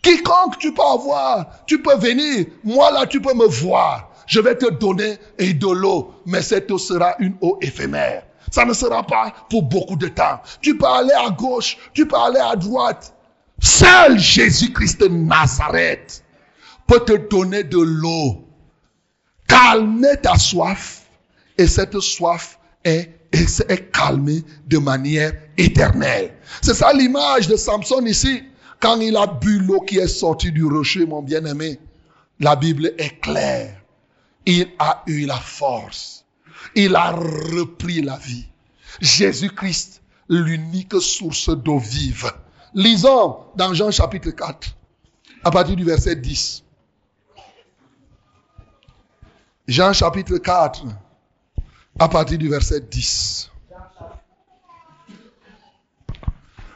Quiconque 0.00 0.58
tu 0.58 0.72
peux 0.72 0.82
avoir, 0.82 1.46
tu 1.66 1.82
peux 1.82 1.96
venir. 1.96 2.46
Moi 2.62 2.90
là, 2.92 3.06
tu 3.06 3.20
peux 3.20 3.34
me 3.34 3.46
voir. 3.46 4.10
Je 4.26 4.38
vais 4.38 4.54
te 4.56 4.70
donner 4.70 5.18
et 5.38 5.54
de 5.54 5.66
l'eau, 5.66 6.12
mais 6.26 6.40
cette 6.40 6.70
eau 6.70 6.78
sera 6.78 7.14
une 7.18 7.34
eau 7.40 7.58
éphémère. 7.62 8.22
Ça 8.50 8.64
ne 8.64 8.74
sera 8.74 9.02
pas 9.02 9.32
pour 9.50 9.62
beaucoup 9.62 9.96
de 9.96 10.08
temps. 10.08 10.40
Tu 10.60 10.76
peux 10.76 10.86
aller 10.86 11.12
à 11.12 11.30
gauche, 11.30 11.78
tu 11.92 12.06
peux 12.06 12.16
aller 12.16 12.38
à 12.38 12.54
droite. 12.54 13.13
Seul 13.60 14.18
Jésus-Christ 14.18 15.00
de 15.00 15.08
Nazareth 15.08 16.24
peut 16.86 17.00
te 17.00 17.16
donner 17.28 17.64
de 17.64 17.78
l'eau. 17.78 18.44
Calmer 19.46 20.16
ta 20.22 20.36
soif. 20.36 21.02
Et 21.56 21.66
cette 21.66 21.98
soif 22.00 22.58
est, 22.84 23.10
est, 23.32 23.64
est 23.68 23.90
calmée 23.92 24.42
de 24.66 24.78
manière 24.78 25.32
éternelle. 25.56 26.34
C'est 26.62 26.74
ça 26.74 26.92
l'image 26.92 27.48
de 27.48 27.56
Samson 27.56 28.04
ici. 28.06 28.42
Quand 28.80 29.00
il 29.00 29.16
a 29.16 29.26
bu 29.26 29.60
l'eau 29.60 29.80
qui 29.80 29.98
est 29.98 30.08
sortie 30.08 30.52
du 30.52 30.64
rocher, 30.64 31.06
mon 31.06 31.22
bien-aimé, 31.22 31.78
la 32.40 32.56
Bible 32.56 32.92
est 32.98 33.20
claire. 33.20 33.80
Il 34.46 34.68
a 34.78 35.02
eu 35.06 35.26
la 35.26 35.38
force. 35.38 36.24
Il 36.74 36.96
a 36.96 37.12
repris 37.12 38.02
la 38.02 38.18
vie. 38.18 38.46
Jésus-Christ, 39.00 40.02
l'unique 40.28 41.00
source 41.00 41.50
d'eau 41.50 41.78
vive. 41.78 42.30
Lisons 42.74 43.36
dans 43.54 43.72
Jean 43.72 43.92
chapitre 43.92 44.30
4, 44.30 44.76
à 45.44 45.50
partir 45.52 45.76
du 45.76 45.84
verset 45.84 46.16
10. 46.16 46.64
Jean 49.68 49.92
chapitre 49.92 50.38
4, 50.38 50.84
à 52.00 52.08
partir 52.08 52.36
du 52.36 52.48
verset 52.48 52.80
10. 52.80 53.52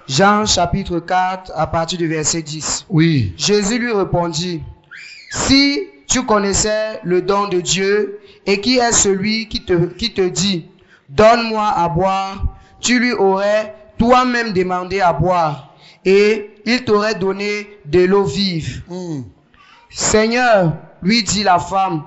Jean 0.06 0.46
chapitre 0.46 1.00
4 1.00 1.50
à 1.54 1.66
partir 1.66 1.98
du 1.98 2.06
verset 2.06 2.42
10. 2.42 2.86
Oui. 2.88 3.34
Jésus 3.36 3.78
lui 3.78 3.92
répondit, 3.92 4.62
Si 5.30 5.82
tu 6.06 6.24
connaissais 6.24 7.00
le 7.02 7.22
don 7.22 7.48
de 7.48 7.60
Dieu 7.60 8.20
et 8.46 8.60
qui 8.60 8.78
est 8.78 8.92
celui 8.92 9.48
qui 9.48 9.64
te, 9.64 9.72
qui 9.72 10.14
te 10.14 10.26
dit, 10.26 10.70
Donne-moi 11.08 11.66
à 11.66 11.88
boire, 11.88 12.44
tu 12.80 13.00
lui 13.00 13.12
aurais 13.12 13.74
toi-même 13.98 14.52
demandé 14.52 15.00
à 15.00 15.12
boire 15.12 15.67
et 16.08 16.50
il 16.64 16.84
t'aurait 16.84 17.16
donné 17.16 17.68
de 17.84 18.00
l'eau 18.00 18.24
vive. 18.24 18.82
Hmm. 18.88 19.24
Seigneur, 19.90 20.72
lui 21.02 21.22
dit 21.22 21.42
la 21.42 21.58
femme, 21.58 22.02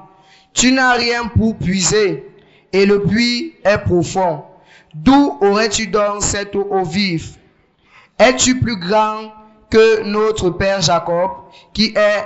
tu 0.55 0.71
n'as 0.71 0.93
rien 0.93 1.27
pour 1.27 1.55
puiser 1.55 2.25
et 2.73 2.87
le 2.87 3.03
puits 3.03 3.53
est 3.63 3.77
profond. 3.77 4.41
D'où 4.95 5.37
aurais-tu 5.41 5.85
donc 5.85 6.23
cette 6.23 6.55
eau 6.55 6.83
vive? 6.83 7.37
Es-tu 8.17 8.59
plus 8.59 8.77
grand 8.77 9.31
que 9.69 10.01
notre 10.01 10.49
père 10.49 10.81
Jacob 10.81 11.29
qui 11.71 11.93
est 11.95 12.25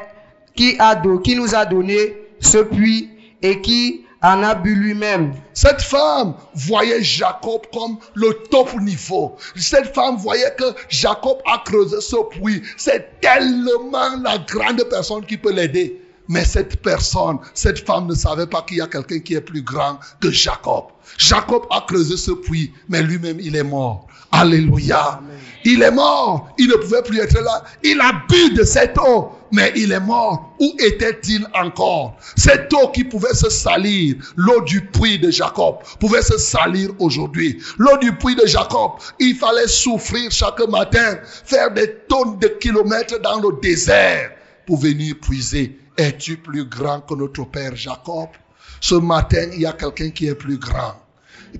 qui 0.56 0.78
a 0.80 0.96
qui 1.22 1.36
nous 1.36 1.56
a 1.56 1.66
donné 1.66 2.16
ce 2.40 2.60
puits 2.60 3.10
et 3.42 3.60
qui 3.60 4.05
en 4.26 4.44
a 4.44 4.56
bu 4.56 4.74
lui-même 4.76 5.34
Cette 5.54 5.82
femme 5.82 6.34
voyait 6.56 7.04
Jacob 7.04 7.62
comme 7.72 7.98
le 8.16 8.34
top 8.50 8.74
niveau. 8.82 9.38
Cette 9.56 9.94
femme 9.94 10.18
voyait 10.18 10.54
que 10.58 10.66
Jacob 10.90 11.38
a 11.46 11.62
creusé 11.64 12.02
ce 12.02 12.16
puits. 12.30 12.64
C'est 12.76 13.22
tellement 13.22 14.18
la 14.24 14.40
grande 14.40 14.84
personne 14.90 15.26
qui 15.26 15.38
peut 15.38 15.54
l'aider. 15.54 16.02
Mais 16.28 16.44
cette 16.44 16.82
personne, 16.82 17.38
cette 17.54 17.86
femme 17.86 18.08
ne 18.08 18.16
savait 18.16 18.48
pas 18.48 18.64
qu'il 18.64 18.78
y 18.78 18.82
a 18.82 18.88
quelqu'un 18.88 19.20
qui 19.20 19.36
est 19.36 19.42
plus 19.42 19.62
grand 19.62 20.00
que 20.20 20.32
Jacob. 20.32 20.86
Jacob 21.20 21.64
a 21.70 21.86
creusé 21.88 22.18
ce 22.18 22.32
puits, 22.32 22.74
mais 22.90 23.04
lui-même, 23.04 23.40
il 23.40 23.56
est 23.56 23.64
mort. 23.64 24.08
Alléluia. 24.32 25.22
Il 25.64 25.84
est 25.84 25.92
mort. 25.92 26.50
Il 26.58 26.68
ne 26.68 26.76
pouvait 26.76 27.04
plus 27.04 27.20
être 27.20 27.40
là. 27.40 27.64
Il 27.84 28.02
a 28.02 28.24
bu 28.28 28.56
de 28.56 28.64
cette 28.64 28.98
eau, 28.98 29.34
mais 29.52 29.72
il 29.76 29.92
est 29.92 30.00
mort. 30.00 30.56
Où 30.60 30.76
était-il 30.80 31.48
encore? 31.54 32.18
Cette 32.36 32.74
eau 32.74 32.90
qui 32.90 33.04
pouvait 33.04 33.34
se 33.34 33.50
salir, 33.50 34.16
l'eau 34.36 34.62
du 34.62 34.86
puits 34.86 35.20
de 35.20 35.32
Jacob, 35.32 35.78
pouvait 36.00 36.22
se 36.22 36.38
salir 36.38 36.90
aujourd'hui. 37.00 37.62
L'eau 37.78 37.98
du 37.98 38.16
puits 38.16 38.36
de 38.36 38.46
Jacob, 38.46 38.92
il 39.20 39.36
fallait 39.36 39.68
souffrir 39.68 40.32
chaque 40.32 40.68
matin, 40.70 41.18
faire 41.24 41.72
des 41.72 41.96
tonnes 42.08 42.40
de 42.40 42.48
kilomètres 42.48 43.22
dans 43.22 43.40
le 43.40 43.60
désert 43.62 44.32
pour 44.66 44.78
venir 44.78 45.16
puiser. 45.22 45.80
Es-tu 45.98 46.38
plus 46.38 46.66
grand 46.66 47.02
que 47.02 47.14
notre 47.16 47.46
père 47.46 47.76
Jacob? 47.76 48.30
Ce 48.82 48.96
matin, 48.96 49.48
il 49.54 49.62
y 49.62 49.66
a 49.66 49.74
quelqu'un 49.74 50.10
qui 50.10 50.28
est 50.28 50.36
plus 50.36 50.58
grand. 50.58 50.96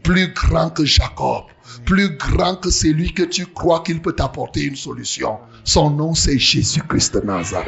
Plus 0.04 0.34
grand 0.34 0.70
que 0.70 0.84
Jacob. 0.84 1.46
Plus 1.86 2.18
grand 2.18 2.56
que 2.56 2.70
celui 2.70 3.14
que 3.14 3.24
tu 3.24 3.46
crois 3.48 3.82
qu'il 3.82 4.02
peut 4.02 4.14
t'apporter 4.14 4.64
une 4.64 4.76
solution. 4.76 5.40
Son 5.66 5.90
nom, 5.90 6.14
c'est 6.14 6.38
Jésus-Christ 6.40 7.16
de 7.16 7.22
Nazareth. 7.22 7.68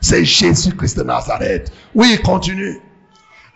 C'est 0.00 0.24
Jésus-Christ 0.24 0.96
de 0.98 1.02
Nazareth. 1.02 1.70
Oui, 1.94 2.18
continue. 2.24 2.80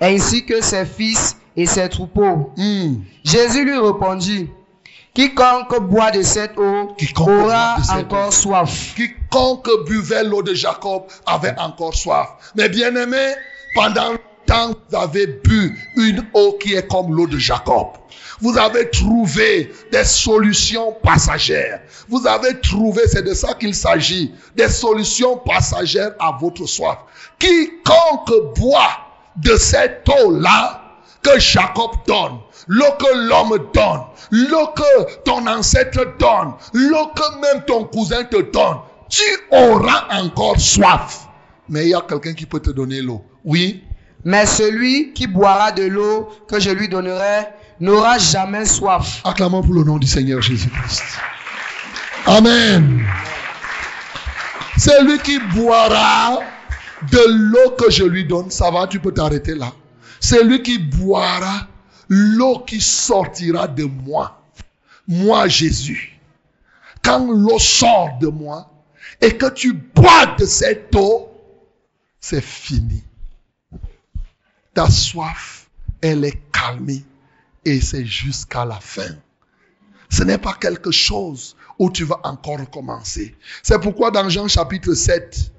ainsi 0.00 0.44
que 0.44 0.60
ses 0.60 0.84
fils 0.84 1.36
et 1.56 1.64
ses 1.64 1.88
troupeaux. 1.88 2.52
Hmm. 2.56 2.96
Jésus 3.24 3.64
lui 3.64 3.78
répondit, 3.78 4.50
Quiconque 5.14 5.78
boit 5.82 6.10
de 6.10 6.22
cette 6.22 6.58
eau 6.58 6.88
Quiconque 6.98 7.28
aura 7.28 7.76
encore 7.94 8.28
eau. 8.28 8.32
soif. 8.32 8.94
Quiconque 8.96 9.68
buvait 9.86 10.24
l'eau 10.24 10.42
de 10.42 10.54
Jacob 10.54 11.04
avait 11.26 11.54
encore 11.58 11.94
soif. 11.94 12.28
Mais 12.56 12.68
bien 12.68 12.94
aimé, 12.96 13.34
pendant 13.76 14.14
longtemps, 14.48 14.78
vous 14.90 14.96
avez 14.96 15.26
bu 15.26 15.78
une 15.96 16.24
eau 16.34 16.58
qui 16.60 16.74
est 16.74 16.86
comme 16.88 17.14
l'eau 17.14 17.26
de 17.26 17.38
Jacob. 17.38 17.88
Vous 18.40 18.56
avez 18.58 18.90
trouvé 18.90 19.72
des 19.92 20.04
solutions 20.04 20.92
passagères. 21.02 21.80
Vous 22.08 22.26
avez 22.26 22.60
trouvé, 22.60 23.02
c'est 23.06 23.22
de 23.22 23.34
ça 23.34 23.54
qu'il 23.54 23.74
s'agit, 23.74 24.32
des 24.56 24.68
solutions 24.68 25.38
passagères 25.38 26.12
à 26.18 26.36
votre 26.40 26.66
soif. 26.66 26.98
Quiconque 27.38 28.56
boit 28.56 28.98
de 29.36 29.56
cette 29.56 30.08
eau-là 30.08 30.80
que 31.22 31.38
Jacob 31.38 31.92
donne, 32.06 32.38
l'eau 32.66 32.84
que 32.98 33.28
l'homme 33.28 33.70
donne, 33.72 34.00
l'eau 34.32 34.66
que 34.74 35.22
ton 35.22 35.46
ancêtre 35.46 36.00
donne, 36.18 36.54
l'eau 36.72 37.06
que 37.14 37.40
même 37.40 37.64
ton 37.64 37.84
cousin 37.84 38.24
te 38.24 38.42
donne, 38.50 38.78
tu 39.08 39.22
auras 39.52 40.08
encore 40.20 40.58
soif. 40.60 41.28
Mais 41.68 41.84
il 41.84 41.90
y 41.90 41.94
a 41.94 42.00
quelqu'un 42.00 42.34
qui 42.34 42.44
peut 42.44 42.58
te 42.58 42.70
donner 42.70 43.00
l'eau. 43.00 43.24
Oui, 43.44 43.84
Mais 44.24 44.46
celui 44.46 45.12
qui 45.12 45.26
boira 45.26 45.72
de 45.72 45.84
l'eau 45.84 46.28
que 46.48 46.60
je 46.60 46.70
lui 46.70 46.88
donnerai 46.88 47.48
n'aura 47.80 48.18
jamais 48.18 48.64
soif. 48.64 49.20
acclamons 49.24 49.62
pour 49.62 49.74
le 49.74 49.84
nom 49.84 49.98
du 49.98 50.06
Seigneur 50.06 50.40
Jésus-Christ. 50.40 51.02
Amen. 52.26 53.04
Celui 54.78 55.18
qui 55.18 55.38
boira 55.54 56.40
de 57.10 57.20
l'eau 57.28 57.70
que 57.70 57.90
je 57.90 58.04
lui 58.04 58.24
donne, 58.24 58.50
ça 58.50 58.70
va, 58.70 58.86
tu 58.86 59.00
peux 59.00 59.12
t'arrêter 59.12 59.54
là. 59.54 59.72
Celui 60.20 60.62
qui 60.62 60.78
boira 60.78 61.66
l'eau 62.08 62.60
qui 62.60 62.80
sortira 62.80 63.66
de 63.66 63.84
moi, 63.84 64.40
moi 65.08 65.48
Jésus. 65.48 66.20
Quand 67.02 67.26
l'eau 67.26 67.58
sort 67.58 68.18
de 68.20 68.28
moi 68.28 68.70
et 69.20 69.36
que 69.36 69.50
tu 69.50 69.72
bois 69.72 70.26
de 70.38 70.44
cette 70.44 70.94
eau, 70.94 71.28
c'est 72.20 72.44
fini. 72.44 73.02
Ta 74.74 74.90
soif, 74.90 75.68
elle 76.00 76.24
est 76.24 76.40
calmée 76.50 77.04
et 77.64 77.80
c'est 77.80 78.04
jusqu'à 78.04 78.64
la 78.64 78.80
fin. 78.80 79.16
Ce 80.08 80.22
n'est 80.22 80.38
pas 80.38 80.54
quelque 80.54 80.90
chose 80.90 81.56
où 81.78 81.90
tu 81.90 82.04
vas 82.04 82.20
encore 82.24 82.58
recommencer. 82.58 83.34
C'est 83.62 83.80
pourquoi 83.80 84.10
dans 84.10 84.28
Jean 84.28 84.48
chapitre 84.48 84.94
7, 84.94 85.52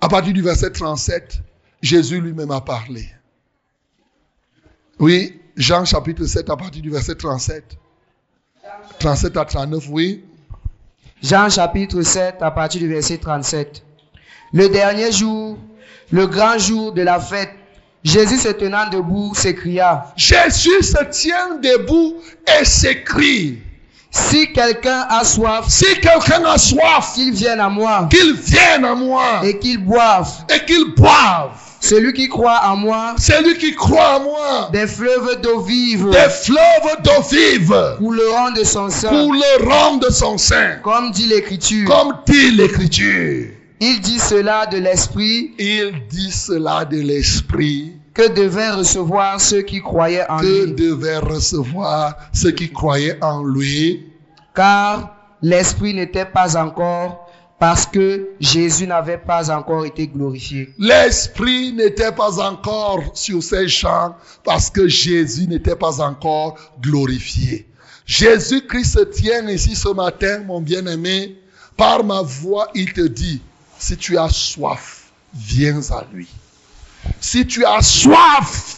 à 0.00 0.08
partir 0.08 0.32
du 0.32 0.42
verset 0.42 0.70
37, 0.70 1.40
Jésus 1.82 2.20
lui-même 2.20 2.50
a 2.50 2.60
parlé. 2.60 3.08
Oui, 4.98 5.40
Jean 5.56 5.84
chapitre 5.84 6.24
7 6.24 6.48
à 6.50 6.56
partir 6.56 6.82
du 6.82 6.90
verset 6.90 7.14
37. 7.14 7.76
37 8.98 9.36
à 9.36 9.44
39, 9.44 9.86
oui. 9.90 10.24
Jean 11.22 11.48
chapitre 11.50 12.00
7 12.02 12.36
à 12.40 12.50
partir 12.50 12.80
du 12.80 12.88
verset 12.88 13.18
37. 13.18 13.82
Le 14.52 14.68
dernier 14.68 15.12
jour, 15.12 15.58
le 16.10 16.26
grand 16.26 16.58
jour 16.58 16.92
de 16.92 17.02
la 17.02 17.20
fête, 17.20 17.52
Jésus 18.02 18.38
se 18.38 18.48
tenant 18.48 18.88
debout 18.90 19.34
s'écria, 19.34 20.06
Jésus 20.16 20.82
se 20.82 21.04
tient 21.10 21.56
debout 21.62 22.14
et 22.60 22.64
s'écrie. 22.64 23.58
Si 24.10 24.52
quelqu'un 24.52 25.06
a 25.08 25.22
soif, 25.22 25.66
Si 25.68 25.84
quelqu'un 26.00 26.44
a 26.44 26.58
soif, 26.58 27.12
qu'il 27.14 27.32
vienne 27.32 27.60
à 27.60 27.68
moi 27.68 28.08
qu'il 28.10 28.32
vienne 28.34 28.84
à 28.84 28.94
moi 28.94 29.42
et 29.44 29.58
qu'il 29.58 29.78
boive. 29.84 30.28
et 30.52 30.64
qu'il 30.64 30.94
boive. 30.96 31.50
Celui 31.82 32.12
qui 32.12 32.28
croit 32.28 32.60
en 32.64 32.76
moi, 32.76 33.14
Celui 33.18 33.56
qui 33.56 33.74
croit 33.74 34.16
en 34.16 34.20
moi, 34.24 34.68
des 34.72 34.86
fleuves 34.86 35.40
d'eau 35.42 35.60
vive 35.60 36.10
des 36.10 36.28
fleuves 36.28 37.02
d'eau 37.04 37.22
vive 37.30 37.96
couleront 37.98 38.50
de 38.50 38.64
son 38.64 38.90
sein, 38.90 39.08
pour 39.10 39.32
le 39.32 39.68
rang 39.70 39.96
de 39.98 40.10
son 40.10 40.36
sein, 40.38 40.76
comme 40.82 41.10
dit 41.12 41.26
l'Écriture. 41.26 41.88
comme 41.88 42.16
dit 42.26 42.50
l'Écriture. 42.50 43.46
Il 43.82 44.00
dit 44.02 44.18
cela 44.18 44.66
de 44.66 44.76
l'Esprit 44.76 45.52
Il 45.58 46.06
dit 46.10 46.30
cela 46.30 46.84
de 46.84 46.98
l'Esprit 47.00 47.92
que 48.12 48.28
devaient 48.28 48.70
recevoir 48.70 49.40
ceux 49.40 49.62
qui 49.62 49.80
croyaient 49.80 50.28
en 50.28 50.38
que 50.40 50.66
lui. 50.66 50.72
devaient 50.74 51.18
recevoir 51.18 52.16
ceux 52.32 52.50
qui 52.50 52.70
croyaient 52.70 53.22
en 53.22 53.42
lui, 53.42 54.04
Car 54.54 55.16
l'Esprit 55.40 55.94
n'était 55.94 56.26
pas 56.26 56.56
encore, 56.62 57.30
parce 57.58 57.86
que 57.86 58.30
Jésus 58.40 58.86
n'avait 58.86 59.18
pas 59.18 59.50
encore 59.50 59.84
été 59.86 60.08
glorifié. 60.08 60.74
L'Esprit 60.78 61.72
n'était 61.72 62.12
pas 62.12 62.40
encore 62.40 63.02
sur 63.14 63.42
ces 63.42 63.68
champs 63.68 64.16
parce 64.44 64.70
que 64.70 64.88
Jésus 64.88 65.46
n'était 65.46 65.76
pas 65.76 66.00
encore 66.00 66.56
glorifié. 66.82 67.66
Jésus-Christ 68.06 68.92
se 68.98 69.04
tient 69.04 69.46
ici 69.48 69.76
ce 69.76 69.90
matin, 69.90 70.42
mon 70.46 70.60
bien-aimé. 70.60 71.36
Par 71.76 72.02
ma 72.02 72.22
voix, 72.22 72.68
il 72.74 72.92
te 72.92 73.02
dit, 73.06 73.40
si 73.80 73.96
tu 73.96 74.18
as 74.18 74.28
soif, 74.28 75.10
viens 75.34 75.80
à 75.90 76.04
lui. 76.12 76.28
Si 77.20 77.46
tu 77.46 77.64
as 77.64 77.82
soif, 77.82 78.76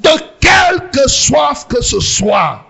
de 0.00 0.10
quelque 0.40 1.08
soif 1.08 1.66
que 1.68 1.82
ce 1.82 2.00
soit, 2.00 2.64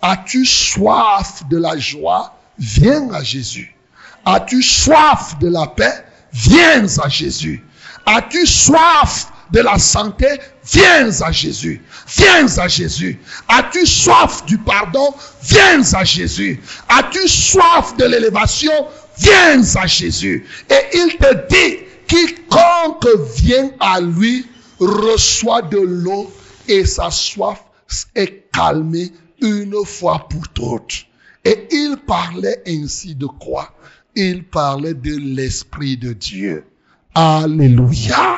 as-tu 0.00 0.46
soif 0.46 1.42
de 1.50 1.58
la 1.58 1.76
joie, 1.76 2.34
viens 2.58 3.12
à 3.12 3.22
Jésus. 3.22 3.76
As-tu 4.24 4.62
soif 4.62 5.38
de 5.38 5.48
la 5.48 5.66
paix, 5.66 6.04
viens 6.32 6.86
à 6.98 7.08
Jésus. 7.08 7.62
As-tu 8.06 8.46
soif 8.46 9.26
de 9.50 9.60
la 9.60 9.78
santé, 9.78 10.26
viens 10.64 11.10
à 11.20 11.30
Jésus. 11.30 11.82
Viens 12.16 12.58
à 12.58 12.68
Jésus. 12.68 13.20
As-tu 13.48 13.84
soif 13.86 14.44
du 14.46 14.56
pardon, 14.56 15.14
viens 15.42 15.82
à 15.92 16.04
Jésus. 16.04 16.60
As-tu 16.88 17.28
soif 17.28 17.96
de 17.98 18.06
l'élévation, 18.06 18.72
viens 19.18 19.62
à 19.76 19.86
Jésus. 19.86 20.46
Et 20.70 20.96
il 20.96 21.16
te 21.16 21.46
dit, 21.48 21.78
quiconque 22.06 23.08
vient 23.36 23.70
à 23.80 24.00
lui 24.00 24.46
reçoit 24.78 25.62
de 25.62 25.78
l'eau 25.78 26.32
et 26.68 26.84
sa 26.84 27.10
soif 27.10 27.64
est 28.14 28.50
calmée 28.52 29.12
une 29.40 29.84
fois 29.84 30.26
pour 30.28 30.48
toutes. 30.48 31.06
Et 31.44 31.68
il 31.70 31.96
parlait 32.06 32.62
ainsi 32.66 33.14
de 33.14 33.26
quoi? 33.26 33.72
Il 34.14 34.44
parlait 34.44 34.94
de 34.94 35.16
l'Esprit 35.16 35.96
de 35.96 36.12
Dieu. 36.12 36.64
Alléluia. 37.14 38.36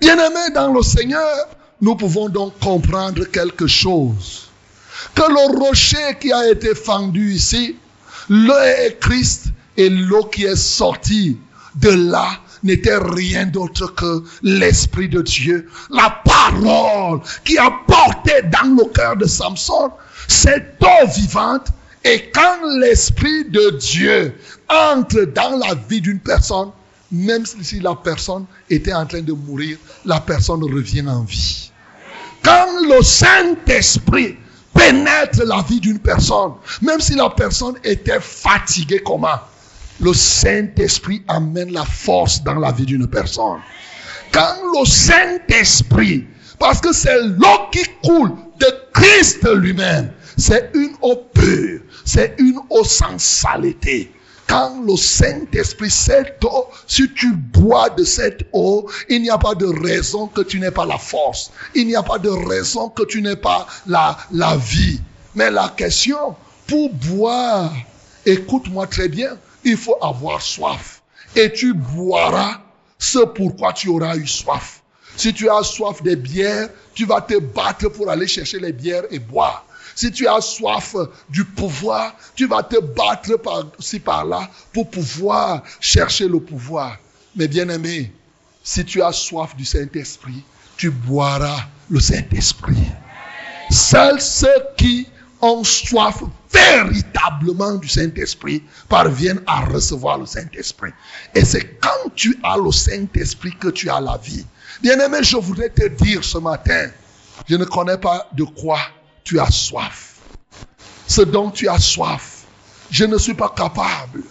Bien-aimés 0.00 0.50
dans 0.54 0.72
le 0.72 0.82
Seigneur, 0.82 1.48
nous 1.80 1.94
pouvons 1.94 2.28
donc 2.28 2.58
comprendre 2.58 3.24
quelque 3.24 3.66
chose. 3.66 4.50
Que 5.14 5.22
le 5.22 5.58
rocher 5.58 6.16
qui 6.20 6.32
a 6.32 6.50
été 6.50 6.74
fendu 6.74 7.32
ici, 7.32 7.76
est 8.28 8.98
Christ 9.00 9.46
et 9.76 9.88
l'eau 9.88 10.24
qui 10.24 10.44
est 10.44 10.56
sortie 10.56 11.38
de 11.76 11.90
là 11.90 12.40
n'était 12.62 12.96
rien 12.96 13.46
d'autre 13.46 13.94
que 13.94 14.22
l'Esprit 14.42 15.08
de 15.08 15.22
Dieu. 15.22 15.68
La 15.90 16.22
parole 16.24 17.20
qui 17.44 17.58
a 17.58 17.70
porté 17.86 18.42
dans 18.42 18.76
le 18.76 18.88
cœur 18.92 19.16
de 19.16 19.26
Samson 19.26 19.90
cette 20.28 20.82
eau 20.82 21.06
vivante. 21.06 21.68
Et 22.04 22.30
quand 22.32 22.58
l'Esprit 22.78 23.44
de 23.46 23.70
Dieu 23.70 24.34
entre 24.68 25.22
dans 25.24 25.56
la 25.58 25.74
vie 25.88 26.00
d'une 26.00 26.20
personne, 26.20 26.70
même 27.10 27.44
si 27.46 27.80
la 27.80 27.94
personne 27.94 28.46
était 28.70 28.92
en 28.92 29.06
train 29.06 29.22
de 29.22 29.32
mourir, 29.32 29.78
la 30.04 30.20
personne 30.20 30.62
revient 30.62 31.04
en 31.06 31.22
vie. 31.22 31.70
Quand 32.42 32.66
le 32.88 33.02
Saint-Esprit 33.02 34.36
pénètre 34.74 35.44
la 35.44 35.62
vie 35.68 35.80
d'une 35.80 35.98
personne, 35.98 36.52
même 36.82 37.00
si 37.00 37.14
la 37.14 37.30
personne 37.30 37.74
était 37.82 38.20
fatiguée 38.20 39.00
comment, 39.04 39.40
le 40.00 40.12
Saint-Esprit 40.12 41.22
amène 41.28 41.72
la 41.72 41.84
force 41.84 42.42
dans 42.42 42.56
la 42.56 42.72
vie 42.72 42.86
d'une 42.86 43.06
personne. 43.06 43.60
quand 44.32 44.56
le 44.78 44.84
Saint-Esprit, 44.84 46.26
parce 46.58 46.80
que 46.80 46.92
c'est 46.92 47.22
l'eau 47.22 47.68
qui 47.72 47.84
coule 48.04 48.32
de 48.58 48.66
Christ 48.92 49.46
lui-même, 49.54 50.10
c'est 50.36 50.70
une 50.74 50.94
eau 51.00 51.16
pure, 51.32 51.80
c'est 52.04 52.34
une 52.38 52.58
eau 52.70 52.84
sans 52.84 53.18
saleté. 53.18 54.12
Quand 54.46 54.80
le 54.86 54.96
Saint-Esprit, 54.96 55.90
cette 55.90 56.44
eau, 56.44 56.66
si 56.86 57.12
tu 57.14 57.32
bois 57.32 57.90
de 57.90 58.04
cette 58.04 58.46
eau, 58.52 58.88
il 59.08 59.22
n'y 59.22 59.30
a 59.30 59.38
pas 59.38 59.54
de 59.56 59.66
raison 59.66 60.28
que 60.28 60.42
tu 60.42 60.60
n'aies 60.60 60.70
pas 60.70 60.86
la 60.86 60.98
force. 60.98 61.50
Il 61.74 61.88
n'y 61.88 61.96
a 61.96 62.02
pas 62.02 62.18
de 62.18 62.28
raison 62.28 62.88
que 62.90 63.02
tu 63.04 63.22
n'aies 63.22 63.36
pas 63.36 63.66
la, 63.88 64.16
la 64.30 64.56
vie. 64.56 65.00
Mais 65.34 65.50
la 65.50 65.70
question, 65.76 66.36
pour 66.68 66.92
boire, 66.94 67.74
écoute-moi 68.24 68.86
très 68.86 69.08
bien, 69.08 69.36
il 69.66 69.76
faut 69.76 69.98
avoir 70.00 70.40
soif. 70.40 71.02
Et 71.34 71.52
tu 71.52 71.74
boiras 71.74 72.60
ce 72.98 73.18
pourquoi 73.18 73.72
tu 73.72 73.88
auras 73.88 74.16
eu 74.16 74.26
soif. 74.26 74.82
Si 75.16 75.34
tu 75.34 75.50
as 75.50 75.62
soif 75.62 76.02
des 76.02 76.16
bières, 76.16 76.68
tu 76.94 77.04
vas 77.04 77.20
te 77.20 77.38
battre 77.38 77.88
pour 77.88 78.08
aller 78.08 78.26
chercher 78.26 78.60
les 78.60 78.72
bières 78.72 79.04
et 79.10 79.18
boire. 79.18 79.64
Si 79.94 80.12
tu 80.12 80.28
as 80.28 80.40
soif 80.40 80.94
du 81.28 81.44
pouvoir, 81.44 82.14
tu 82.34 82.46
vas 82.46 82.62
te 82.62 82.78
battre 82.78 83.36
par-ci 83.36 83.98
par-là 83.98 84.48
pour 84.72 84.88
pouvoir 84.88 85.62
chercher 85.80 86.28
le 86.28 86.38
pouvoir. 86.38 86.96
Mais 87.34 87.48
bien 87.48 87.68
aimé, 87.68 88.12
si 88.62 88.84
tu 88.84 89.02
as 89.02 89.12
soif 89.12 89.56
du 89.56 89.64
Saint-Esprit, 89.64 90.44
tu 90.76 90.90
boiras 90.90 91.64
le 91.90 91.98
Saint-Esprit. 91.98 92.86
Seuls 93.70 94.20
ceux 94.20 94.62
qui 94.76 95.08
ont 95.40 95.64
soif 95.64 96.22
véritablement 96.52 97.74
du 97.74 97.88
Saint-Esprit 97.88 98.62
parviennent 98.88 99.42
à 99.46 99.60
recevoir 99.66 100.18
le 100.18 100.26
Saint-Esprit. 100.26 100.92
Et 101.34 101.44
c'est 101.44 101.78
quand 101.80 102.14
tu 102.14 102.38
as 102.42 102.56
le 102.56 102.72
Saint-Esprit 102.72 103.56
que 103.58 103.68
tu 103.68 103.90
as 103.90 104.00
la 104.00 104.16
vie. 104.18 104.44
Bien-aimé, 104.82 105.18
je 105.22 105.36
voudrais 105.36 105.70
te 105.70 105.88
dire 105.88 106.22
ce 106.24 106.38
matin, 106.38 106.88
je 107.48 107.56
ne 107.56 107.64
connais 107.64 107.98
pas 107.98 108.28
de 108.32 108.44
quoi 108.44 108.78
tu 109.24 109.38
as 109.38 109.50
soif. 109.50 110.16
Ce 111.06 111.22
dont 111.22 111.50
tu 111.50 111.68
as 111.68 111.78
soif, 111.78 112.44
je 112.90 113.04
ne 113.04 113.18
suis 113.18 113.34
pas 113.34 113.52
capable 113.56 114.22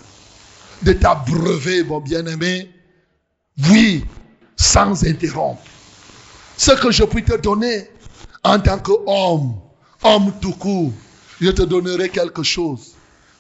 de 0.82 0.94
t'abreuver, 0.94 1.84
mon 1.84 2.00
bien-aimé. 2.00 2.72
Oui, 3.70 4.06
sans 4.56 5.06
interrompre. 5.06 5.62
Ce 6.58 6.72
que 6.72 6.92
je 6.92 7.04
puis 7.04 7.24
te 7.24 7.36
donner 7.36 7.90
en 8.44 8.60
tant 8.60 8.80
qu'homme, 8.80 9.56
homme 10.06 10.32
tout 10.40 10.54
court, 10.54 10.94
je 11.42 11.50
te 11.50 11.64
donnerai 11.64 12.10
quelque 12.10 12.44
chose. 12.44 12.94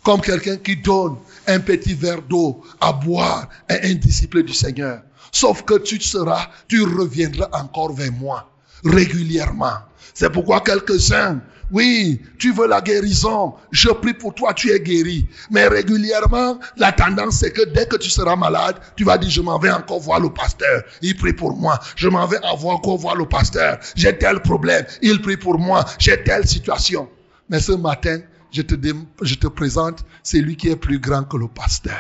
Comme 0.03 0.21
quelqu'un 0.21 0.57
qui 0.57 0.75
donne 0.75 1.15
un 1.47 1.59
petit 1.59 1.93
verre 1.93 2.21
d'eau 2.21 2.61
à 2.81 2.91
boire 2.91 3.47
à 3.69 3.75
un 3.83 3.93
disciple 3.93 4.43
du 4.43 4.53
Seigneur. 4.53 5.01
Sauf 5.31 5.63
que 5.63 5.77
tu 5.77 5.99
seras, 6.01 6.49
tu 6.67 6.83
reviendras 6.83 7.49
encore 7.53 7.93
vers 7.93 8.11
moi 8.11 8.49
régulièrement. 8.83 9.77
C'est 10.13 10.29
pourquoi 10.29 10.61
quelques-uns, 10.61 11.41
oui, 11.71 12.21
tu 12.37 12.53
veux 12.53 12.67
la 12.67 12.81
guérison, 12.81 13.55
je 13.71 13.89
prie 13.89 14.13
pour 14.13 14.35
toi, 14.35 14.53
tu 14.53 14.71
es 14.71 14.79
guéri. 14.79 15.27
Mais 15.49 15.67
régulièrement, 15.67 16.59
la 16.77 16.91
tendance 16.91 17.37
c'est 17.37 17.51
que 17.51 17.65
dès 17.73 17.87
que 17.87 17.97
tu 17.97 18.09
seras 18.09 18.35
malade, 18.35 18.75
tu 18.95 19.03
vas 19.03 19.17
dire, 19.17 19.29
je 19.29 19.41
m'en 19.41 19.57
vais 19.57 19.71
encore 19.71 19.99
voir 19.99 20.19
le 20.19 20.29
pasteur, 20.29 20.83
il 21.01 21.15
prie 21.17 21.33
pour 21.33 21.55
moi. 21.55 21.79
Je 21.95 22.07
m'en 22.07 22.27
vais 22.27 22.37
encore 22.43 22.97
voir 22.97 23.15
le 23.15 23.25
pasteur, 23.25 23.79
j'ai 23.95 24.17
tel 24.17 24.41
problème, 24.41 24.85
il 25.01 25.21
prie 25.21 25.37
pour 25.37 25.57
moi, 25.57 25.85
j'ai 25.97 26.23
telle 26.23 26.47
situation. 26.47 27.09
Mais 27.49 27.59
ce 27.59 27.71
matin, 27.73 28.19
je 28.51 28.61
te, 28.61 28.75
je 29.21 29.35
te 29.35 29.47
présente 29.47 30.05
celui 30.23 30.55
qui 30.55 30.69
est 30.69 30.75
plus 30.75 30.99
grand 30.99 31.23
que 31.23 31.37
le 31.37 31.47
pasteur. 31.47 31.93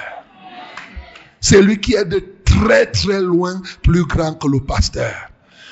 C'est 1.41 1.61
lui 1.61 1.79
qui 1.79 1.93
est 1.93 2.05
de 2.05 2.23
très 2.43 2.85
très 2.87 3.21
loin 3.21 3.61
plus 3.83 4.05
grand 4.05 4.33
que 4.33 4.47
le 4.47 4.59
pasteur. 4.59 5.13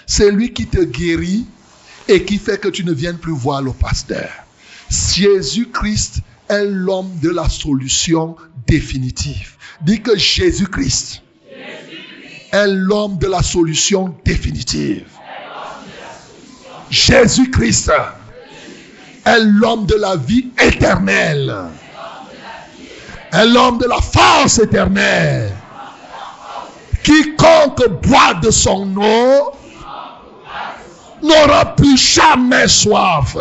C'est 0.06 0.32
lui 0.32 0.52
qui 0.54 0.68
te 0.68 0.84
guérit 0.84 1.46
et 2.08 2.24
qui 2.24 2.38
fait 2.38 2.60
que 2.60 2.68
tu 2.68 2.84
ne 2.84 2.94
viennes 2.94 3.18
plus 3.18 3.34
voir 3.34 3.62
le 3.62 3.72
pasteur. 3.72 4.30
Jésus-Christ 4.90 6.20
est 6.50 6.66
l'homme 6.66 7.12
de 7.22 7.30
la 7.30 7.50
solution 7.50 8.36
définitive. 8.68 9.56
Dis 9.82 10.02
que 10.02 10.18
Jésus-Christ 10.18 11.22
est 12.52 12.68
l'homme 12.68 13.18
de 13.18 13.28
la 13.28 13.42
solution 13.42 14.16
définitive. 14.24 15.08
Jésus-Christ 16.90 17.92
est 19.26 19.40
l'homme 19.40 19.86
de 19.86 19.96
la 19.96 20.16
vie 20.16 20.50
éternelle. 20.62 21.56
Est 23.32 23.48
l'homme 23.48 23.80
de 23.80 23.88
la 23.88 24.00
force 24.00 24.60
éternelle. 24.60 25.52
Quiconque 27.04 27.90
boit 28.04 28.36
de 28.36 28.52
son 28.52 28.96
eau 28.96 29.54
n'aura 31.24 31.76
plus 31.76 31.98
jamais 31.98 32.68
soif. 32.68 33.36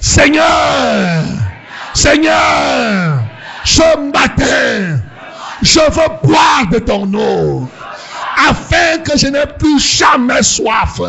Seigneur, 0.00 1.24
Seigneur, 1.94 3.20
ce 3.64 3.96
matin, 4.12 4.98
je 5.62 5.80
veux 5.80 6.28
boire 6.28 6.66
de 6.70 6.78
ton 6.78 7.12
eau 7.14 7.68
afin 8.48 8.98
que 9.04 9.16
je 9.16 9.28
n'ai 9.28 9.46
plus 9.58 9.78
jamais 9.78 10.42
soif. 10.42 11.00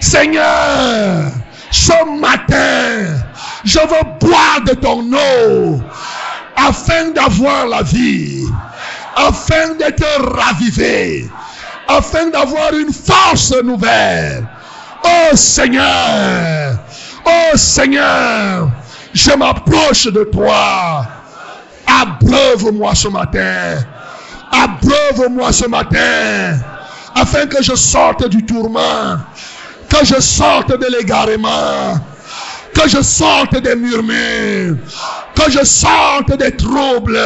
Seigneur, 0.00 1.30
ce 1.70 2.20
matin, 2.20 3.16
je 3.64 3.78
veux 3.78 4.18
boire 4.20 4.60
de 4.66 4.74
ton 4.74 5.02
eau 5.12 5.80
afin 6.56 7.10
d'avoir 7.10 7.66
la 7.66 7.82
vie, 7.82 8.44
afin 9.16 9.74
d'être 9.74 10.04
ravivé, 10.34 11.28
afin 11.88 12.28
d'avoir 12.28 12.72
une 12.72 12.92
force 12.92 13.54
nouvelle. 13.62 14.46
Oh 15.04 15.36
Seigneur, 15.36 16.78
oh 17.26 17.56
Seigneur, 17.56 18.70
je 19.12 19.30
m'approche 19.32 20.06
de 20.06 20.24
toi. 20.24 21.06
Abreuve-moi 21.86 22.94
ce 22.94 23.08
matin. 23.08 23.84
Abreuve-moi 24.50 25.52
ce 25.52 25.66
matin. 25.66 26.58
Afin 27.14 27.46
que 27.46 27.62
je 27.62 27.74
sorte 27.74 28.28
du 28.28 28.44
tourment. 28.44 29.18
Que 29.88 30.04
je 30.04 30.20
sorte 30.20 30.70
de 30.78 30.86
l'égarement. 30.96 32.00
Que 32.74 32.88
je 32.88 33.02
sorte 33.02 33.56
des 33.56 33.76
murmures. 33.76 34.76
Que 35.34 35.50
je 35.50 35.64
sorte 35.64 36.36
des 36.36 36.56
troubles. 36.56 37.20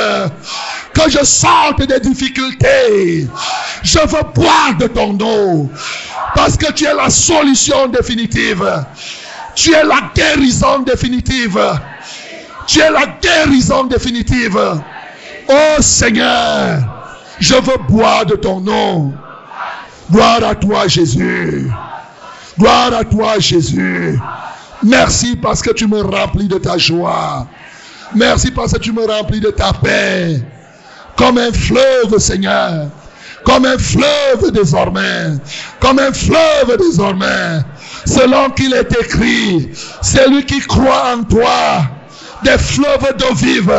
Que 0.94 1.10
je 1.10 1.24
sorte 1.24 1.82
des 1.82 2.00
difficultés. 2.00 3.28
Je 3.82 3.98
veux 3.98 4.22
boire 4.34 4.76
de 4.78 4.86
ton 4.86 5.16
eau. 5.20 5.70
Parce 6.34 6.56
que 6.56 6.72
tu 6.72 6.86
es 6.86 6.94
la 6.94 7.10
solution 7.10 7.86
définitive. 7.88 8.84
Tu 9.54 9.74
es 9.74 9.84
la 9.84 10.10
guérison 10.14 10.80
définitive. 10.80 11.60
Tu 12.66 12.80
es 12.80 12.90
la 12.90 13.06
guérison 13.20 13.84
définitive. 13.84 14.58
Oh 15.48 15.80
Seigneur, 15.80 16.80
je 17.40 17.54
veux 17.54 17.78
boire 17.88 18.26
de 18.26 18.36
ton 18.36 18.60
nom. 18.60 19.14
Gloire 20.10 20.44
à 20.44 20.54
toi 20.54 20.86
Jésus. 20.86 21.70
Gloire 22.58 22.92
à 22.94 23.04
toi 23.04 23.38
Jésus. 23.38 24.18
Merci 24.82 25.36
parce 25.36 25.62
que 25.62 25.70
tu 25.72 25.86
me 25.86 26.02
remplis 26.02 26.48
de 26.48 26.58
ta 26.58 26.78
joie. 26.78 27.46
Merci 28.14 28.50
parce 28.50 28.72
que 28.72 28.78
tu 28.78 28.92
me 28.92 29.04
remplis 29.06 29.40
de 29.40 29.50
ta 29.50 29.72
paix. 29.72 30.40
Comme 31.18 31.36
un 31.38 31.52
fleuve, 31.52 32.18
Seigneur. 32.18 32.86
Comme 33.44 33.64
un 33.66 33.76
fleuve 33.76 34.52
désormais. 34.52 35.32
Comme 35.80 35.98
un 35.98 36.12
fleuve 36.12 36.76
désormais. 36.78 37.60
Selon 38.06 38.50
qu'il 38.50 38.72
est 38.72 38.92
écrit, 39.00 39.68
celui 40.00 40.46
qui 40.46 40.60
croit 40.60 41.16
en 41.16 41.24
toi, 41.24 41.82
des 42.44 42.56
fleuves 42.56 43.16
d'eau 43.18 43.34
vive 43.34 43.74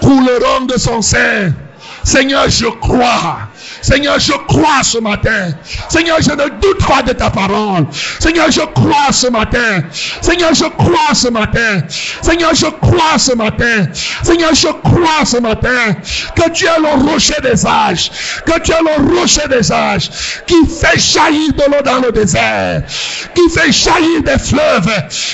couleront 0.00 0.66
de 0.66 0.76
son 0.76 1.00
sein. 1.02 1.52
Seigneur, 2.02 2.48
je 2.48 2.66
crois. 2.66 3.38
Seigneur, 3.82 4.18
je 4.18 4.32
crois 4.48 4.82
ce 4.82 4.98
matin. 4.98 5.50
Seigneur, 5.88 6.18
je 6.20 6.30
ne 6.30 6.48
doute 6.60 6.86
pas 6.86 7.02
de 7.02 7.12
ta 7.12 7.30
parole. 7.30 7.86
Seigneur, 8.18 8.50
je 8.50 8.60
crois 8.60 9.12
ce 9.12 9.28
matin. 9.28 9.82
Seigneur, 10.20 10.54
je 10.54 10.64
crois 10.64 11.14
ce 11.14 11.28
matin. 11.28 11.82
Seigneur, 12.22 12.54
je 12.54 12.66
crois 12.66 13.18
ce 13.18 13.34
matin. 13.34 13.86
Seigneur, 14.22 14.54
je 14.54 14.68
crois 14.68 15.24
ce 15.24 15.38
matin 15.38 15.94
que 16.34 16.50
tu 16.50 16.66
es 16.66 16.78
le 16.80 17.10
rocher 17.10 17.40
des 17.42 17.66
âges. 17.66 18.10
Que 18.44 18.58
tu 18.60 18.72
es 18.72 18.80
le 18.80 19.18
rocher 19.18 19.46
des 19.48 19.70
âges 19.72 20.10
qui 20.46 20.54
fait 20.68 20.98
jaillir 20.98 21.52
de 21.52 21.62
l'eau 21.70 21.82
dans 21.84 22.00
le 22.00 22.12
désert. 22.12 22.82
Qui 23.34 23.42
fait 23.54 23.72
jaillir 23.72 24.22
des 24.22 24.38
fleuves. 24.38 24.90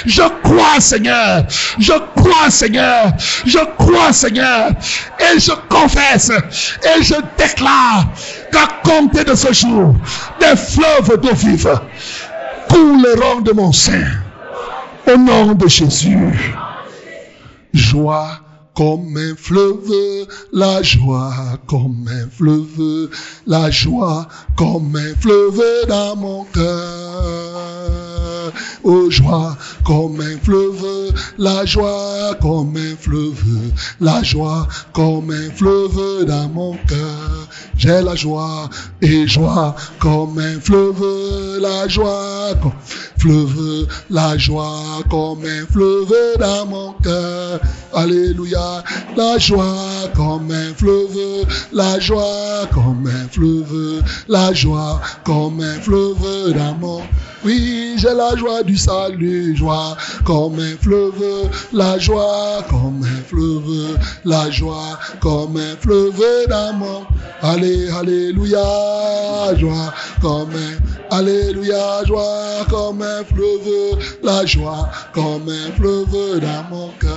Je 0.07 0.23
crois, 0.43 0.81
Seigneur. 0.81 1.45
Je 1.79 1.93
crois, 2.17 2.51
Seigneur. 2.51 3.13
Je 3.47 3.59
crois, 3.79 4.13
Seigneur. 4.13 4.71
Et 5.21 5.41
je 5.41 5.53
confesse. 5.69 6.31
Et 6.31 7.03
je 7.03 7.15
déclare 7.39 8.07
qu'à 8.51 8.69
compter 8.85 9.25
de 9.25 9.35
ce 9.35 9.53
jour, 9.53 9.95
des 10.41 10.57
fleuves 10.57 11.21
d'eau 11.21 11.35
vive 11.35 11.81
couleront 12.69 13.41
de 13.41 13.53
mon 13.53 13.73
sein. 13.73 14.05
Au 15.13 15.17
nom 15.17 15.53
de 15.53 15.69
Jésus. 15.69 16.17
Joie 17.73 18.39
comme 18.75 19.17
un 19.17 19.35
fleuve, 19.37 20.27
la 20.53 20.83
joie 20.83 21.35
comme 21.67 22.09
un 22.09 22.29
fleuve, 22.31 23.11
la 23.47 23.71
joie 23.71 24.27
comme 24.57 24.97
un 24.97 25.15
fleuve 25.21 25.63
dans 25.89 26.17
mon 26.17 26.45
cœur. 26.45 28.12
Oh 28.85 29.11
joie 29.11 29.57
comme 29.85 30.21
un 30.21 30.39
fleuve, 30.43 31.13
la 31.39 31.65
joie 31.65 32.35
comme 32.41 32.77
un 32.77 32.97
fleuve, 32.97 33.73
la 34.01 34.23
joie 34.23 34.67
comme 34.93 35.31
un 35.31 35.51
fleuve 35.55 36.25
dans 36.27 36.49
mon 36.49 36.73
cœur. 36.89 37.49
J'ai 37.77 38.01
la 38.01 38.15
joie 38.15 38.69
et 39.01 39.27
joie 39.27 39.75
comme 39.99 40.39
un 40.39 40.61
fleuve, 40.61 41.61
la 41.61 41.89
joie 41.89 42.32
fleuve, 43.19 43.87
la 44.11 44.37
joie 44.37 45.03
comme 45.11 45.45
un 45.45 45.67
fleuve 45.67 46.15
dans 46.39 46.67
mon 46.67 46.93
cœur. 46.95 47.61
Alléluia, 47.95 48.83
la 49.17 49.39
joie 49.39 50.09
comme 50.15 50.51
un 50.51 50.75
fleuve, 50.75 51.47
la 51.73 51.99
joie 52.01 52.67
comme 52.73 53.07
un 53.07 53.29
fleuve, 53.29 54.03
la 54.29 54.53
joie 54.53 55.01
comme 55.25 55.61
un 55.61 55.81
fleuve 55.81 56.53
dans 56.55 56.75
mon 56.75 57.03
oui, 57.45 57.95
j'ai 57.97 58.15
la 58.15 58.37
joie 58.37 58.63
du 58.63 58.77
salut, 58.77 59.57
joie 59.57 59.97
comme 60.25 60.61
un 60.61 60.77
fleuve, 60.81 61.51
la 61.73 61.99
joie 61.99 62.63
comme 62.71 63.03
un 63.03 63.23
fleuve, 63.27 63.99
la 64.25 64.49
joie 64.49 64.97
comme 65.19 65.57
un 65.57 65.77
fleuve 65.81 66.23
mon. 66.79 67.03
Allez, 67.43 67.91
alléluia, 67.91 68.63
joie 69.57 69.93
comme 70.21 70.51
un. 70.55 71.17
Alléluia, 71.17 72.05
joie 72.07 72.32
comme 72.71 73.03
un 73.03 73.25
fleuve, 73.25 73.99
la 74.23 74.47
joie 74.47 74.89
comme 75.13 75.49
un 75.49 75.73
fleuve 75.77 76.41
dans 76.41 76.65
mon 76.71 76.89
cœur 77.01 77.13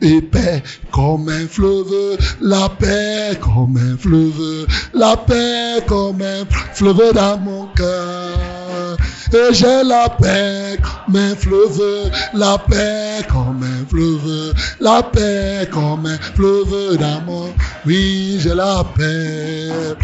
et 0.00 0.20
paix 0.20 0.62
comme 0.92 1.28
un 1.28 1.46
fleuve, 1.46 2.18
la 2.40 2.68
paix 2.68 3.38
comme 3.40 3.76
un 3.76 3.96
fleuve, 3.96 4.66
la 4.94 5.16
paix 5.16 5.82
comme 5.86 6.22
un 6.22 6.44
fleuve 6.74 7.12
dans 7.14 7.38
mon 7.38 7.66
cœur. 7.74 8.96
Et 9.32 9.52
j'ai 9.52 9.82
la 9.82 10.08
paix 10.08 10.78
comme 10.82 11.16
un 11.16 11.34
fleuve, 11.34 12.10
la 12.34 12.58
paix 12.58 13.26
comme 13.28 13.62
un 13.62 13.86
fleuve, 13.88 14.54
la 14.80 15.02
paix 15.02 15.68
comme 15.70 16.06
un 16.06 16.18
fleuve 16.34 16.96
dans 16.98 17.20
mon... 17.22 17.48
Oui, 17.84 18.38
j'ai 18.40 18.54
la 18.54 18.84
paix. 18.96 19.96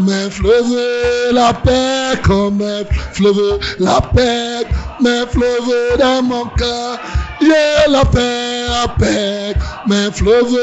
Mes 0.00 0.30
fleuves, 0.30 1.32
la 1.32 1.52
paix 1.52 2.18
comme 2.22 2.64
fleuve, 3.12 3.58
la 3.78 4.00
paix, 4.00 4.66
mes 5.00 5.26
fleuves 5.30 5.98
dans 5.98 6.22
mon 6.22 6.46
cœur. 6.56 6.98
Yeah, 7.42 7.88
la 7.88 8.04
paix, 8.04 8.66
la 8.68 8.88
paix, 8.98 9.54
mes 9.86 10.10
fleuves, 10.12 10.58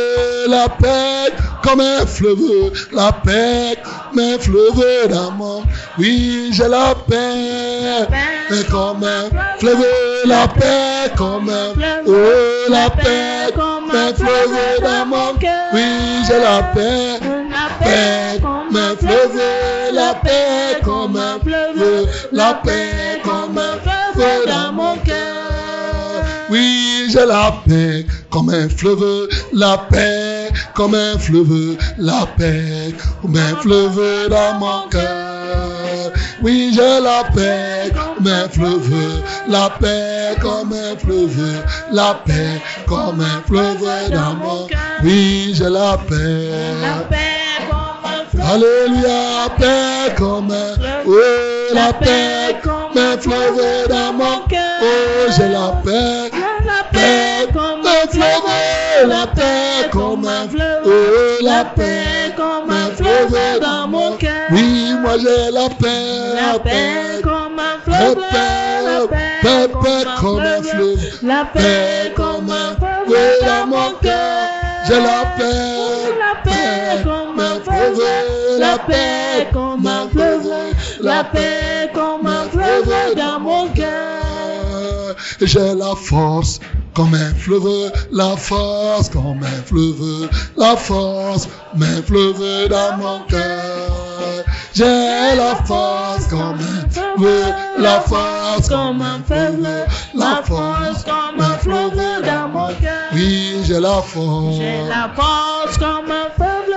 la 0.47 0.69
paix 0.69 1.33
comme 1.63 1.81
un 1.81 2.05
fleuve, 2.05 2.71
la 2.93 3.11
paix, 3.11 3.77
mes 4.13 4.37
fleuves 4.37 5.09
mon. 5.37 5.63
Oui, 5.97 6.51
j'ai 6.51 6.67
la 6.67 6.93
paix, 7.09 8.07
mais 8.51 8.63
comme 8.69 9.03
un 9.03 9.29
fleuve, 9.59 9.85
la 10.25 10.47
paix 10.47 11.11
comme 11.17 11.49
un 11.49 11.73
oh, 12.05 12.69
la 12.69 12.89
paix, 12.91 13.51
mes 13.91 14.13
fleuves 14.13 15.37
cœur. 15.39 15.51
Oui, 15.73 15.83
j'ai 16.27 16.39
la 16.39 16.61
paix, 16.75 17.19
paix, 17.79 18.39
mes 18.71 18.95
fleuves, 18.97 19.41
la 19.93 20.13
paix 20.13 20.79
comme 20.83 21.17
un 21.17 21.39
fleuve, 21.39 22.07
la 22.31 22.53
paix 22.53 23.19
comme 23.23 23.57
un 23.57 23.79
fleuve 23.81 24.45
dans 24.47 24.73
mon 24.73 24.95
cœur. 24.97 25.46
Oui, 26.49 27.09
j'ai 27.11 27.25
la 27.25 27.61
paix 27.67 28.05
comme 28.29 28.49
un 28.49 28.69
fleuve, 28.69 29.27
la 29.53 29.77
paix 29.89 30.49
comme 30.73 30.95
un 30.95 31.17
fleuve, 31.19 31.77
la 31.97 32.25
paix 32.37 32.93
comme 33.21 33.35
un 33.35 33.55
fleuve 33.57 34.29
dans 34.29 34.53
mon 34.59 34.87
cœur. 34.89 36.11
Oui, 36.41 36.71
j'ai 36.73 37.01
la 37.01 37.25
paix 37.35 37.91
comme 37.93 38.27
un 38.27 38.47
fleuve, 38.47 39.23
la 39.49 39.69
paix 39.71 40.35
comme 40.41 40.71
un 40.71 40.97
fleuve, 40.97 41.63
la 41.91 42.13
paix 42.25 42.61
comme 42.85 43.19
un 43.19 43.41
fleuve 43.45 44.11
dans 44.11 44.35
mon 44.35 44.67
cœur. 44.67 44.79
Oui, 45.03 45.51
j'ai 45.53 45.69
la 45.69 45.97
paix. 46.07 47.36
Alléluia, 48.39 49.49
paix 49.57 50.13
comme 50.17 50.51
un, 50.51 50.75
oh, 51.05 51.11
la 51.73 51.93
paix 51.93 52.55
comme 52.63 52.97
un 52.97 53.17
fleuve 53.17 53.87
dans 53.89 54.13
mon 54.13 54.39
cœur. 54.47 54.81
Oh, 54.81 55.31
j'ai 55.35 55.49
la 55.49 55.73
paix, 55.83 56.31
La 56.65 56.83
paix 56.91 57.47
comme 57.53 57.81
un 57.85 58.07
fleuve, 58.09 59.07
la 59.09 59.27
paix 59.27 59.89
comme 59.91 60.27
un 60.27 60.47
fleuve, 60.47 60.83
oh, 60.85 61.43
la 61.43 61.65
paix. 61.65 62.33
Comme 62.37 62.69
un 62.69 62.91
fleuve 62.95 63.59
dans 63.59 63.87
mon 63.87 64.11
cœur. 64.17 64.47
Oui, 64.51 64.93
moi 65.01 65.13
j'ai 65.17 65.51
la 65.51 65.69
paix, 65.69 66.35
La 66.35 66.59
paix 66.59 67.21
comme 67.23 67.57
un 67.57 67.91
la 67.91 67.97
fleuve. 67.97 68.17
La 68.19 69.07
paix, 69.07 69.67
paix 69.71 70.05
comme 70.21 70.39
un 70.39 70.61
fleuve, 70.61 71.19
La 71.23 71.45
paix 71.45 72.13
comme 72.15 72.51
un 72.51 72.75
fleuve 72.75 73.45
dans 73.45 73.67
mon 73.67 73.91
cœur. 74.01 74.56
J'ai 74.87 75.01
la 75.01 75.25
paix, 75.37 76.13
La 76.17 76.35
paix 76.43 77.03
comme 77.03 77.39
un 77.39 77.59
fleuve. 77.59 78.01
La 78.57 78.77
paix 78.77 79.47
comme 79.51 79.85
un 79.85 80.07
fleuve. 80.07 80.47
La 81.01 81.23
paix 81.25 81.91
comme 81.93 82.25
un 82.25 82.43
fleuve 82.49 83.15
dans 83.17 83.39
mon 83.41 83.67
cœur. 83.69 85.15
J'ai 85.41 85.73
la 85.75 85.93
force 85.93 86.61
comme 86.93 87.13
un 87.13 87.33
fleuve, 87.35 87.91
la 88.11 88.37
force 88.37 89.09
comme 89.09 89.43
un 89.43 89.61
fleuve, 89.65 90.29
la 90.55 90.77
force 90.77 91.49
un 91.75 92.01
fleuve 92.03 92.69
dans 92.69 92.97
mon 92.97 93.19
cœur. 93.27 94.45
J'ai 94.73 94.85
la 95.35 95.55
force 95.65 96.06
fleuve, 97.17 97.53
la 97.79 97.99
force 98.01 98.69
comme 98.69 99.01
un 99.01 99.21
fleuve, 99.25 99.67
la 100.13 100.41
force 100.43 101.03
comme 101.03 101.39
un 101.39 101.57
fleuve 101.57 102.21
dans 102.25 102.47
mon 102.49 102.67
cœur. 102.75 103.11
Oui, 103.13 103.57
j'ai 103.63 103.79
la 103.79 104.01
force. 104.01 104.55
J'ai 104.57 104.83
la 104.87 105.09
force 105.15 105.77
comme 105.77 106.11
un 106.11 106.29
fleuve, 106.35 106.75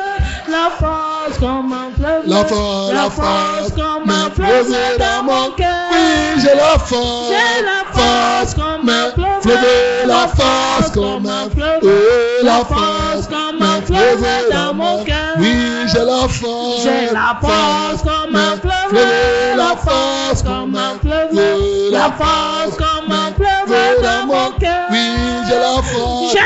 la 0.48 0.70
force 0.78 1.09
comme 1.38 1.72
un 1.72 1.90
fleuve, 1.96 2.22
La 2.26 2.44
force, 2.44 2.92
la 2.92 3.10
force 3.10 3.72
comme 3.72 4.10
un 4.10 4.30
fleuve 4.30 4.72
dans 4.98 5.22
mon 5.24 5.50
cœur. 5.52 5.68
Oui, 5.92 6.42
j'ai 6.42 6.54
la 6.56 6.78
force. 6.78 7.28
J'ai 7.28 7.62
la 7.64 7.84
force 7.92 8.54
comme 8.54 8.88
un 8.88 9.10
fleuve, 9.12 10.06
la 10.06 10.28
force 10.28 10.90
comme 10.92 11.26
un 11.26 11.50
fleuve, 11.50 12.42
la 12.42 12.64
force 12.64 13.26
comme 13.28 13.62
un 13.62 13.80
fleuve 13.82 14.26
dans 14.52 14.74
mon 14.74 15.04
cœur. 15.04 15.34
Oui, 15.38 15.54
j'ai 15.92 16.04
la 16.04 16.28
force. 16.28 16.82
J'ai 16.82 17.12
la 17.12 17.38
force 17.40 18.02
comme 18.02 18.36
un 18.36 18.56
fleuve, 18.56 19.56
la 19.56 19.76
force 19.76 20.42
comme 20.42 20.74
un 20.74 20.98
fleuve, 21.00 21.90
la 21.90 22.10
force 22.12 22.76
comme 22.76 23.12
un 23.12 23.32
fleuve 23.34 24.02
dans 24.02 24.26
mon 24.26 24.50
cœur. 24.58 24.86
Oui, 24.90 25.10
j'ai 25.48 25.58
la 25.58 25.82
force. 25.82 26.36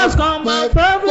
La 0.00 0.08
force 0.08 0.16
comme 0.16 0.48
un 0.48 0.68
fleuve, 0.70 1.04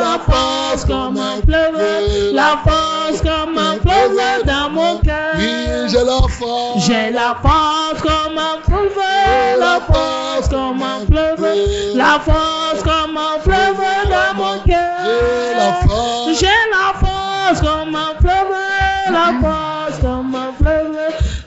la 0.00 0.18
force 0.18 0.84
comme 0.86 1.18
un 1.18 1.42
fleuve, 1.44 2.32
la 2.32 2.56
force 2.64 3.20
comme 3.20 3.58
un 3.58 3.78
fleuve 3.82 4.44
dans 4.46 4.70
mon 4.70 4.96
cœur. 5.00 5.34
Oui, 5.36 5.52
j'ai 5.88 5.98
la 5.98 6.28
force. 6.28 6.86
J'ai 6.86 7.10
la 7.10 7.36
force 7.42 8.00
comme 8.00 8.38
un 8.38 8.62
fleuve, 8.64 9.58
la 9.58 9.80
force 9.80 10.48
comme 10.48 10.82
un 10.82 11.04
fleuve, 11.06 11.46
la 11.94 12.20
force 12.20 12.82
comme 12.82 13.18
un 13.18 13.38
fleuve 13.42 13.84
dans 14.08 14.34
mon 14.42 14.58
cœur. 14.60 14.78
J'ai 15.04 15.54
la 15.58 15.72
force. 15.86 16.40
J'ai 16.40 16.46
la 16.70 16.98
force 16.98 17.60
comme 17.60 17.94
un 17.94 18.14
fleuve, 18.18 18.56
la 19.10 19.32
force 19.42 20.00
comme 20.00 20.34
un 20.34 20.52
fleuve, 20.58 20.96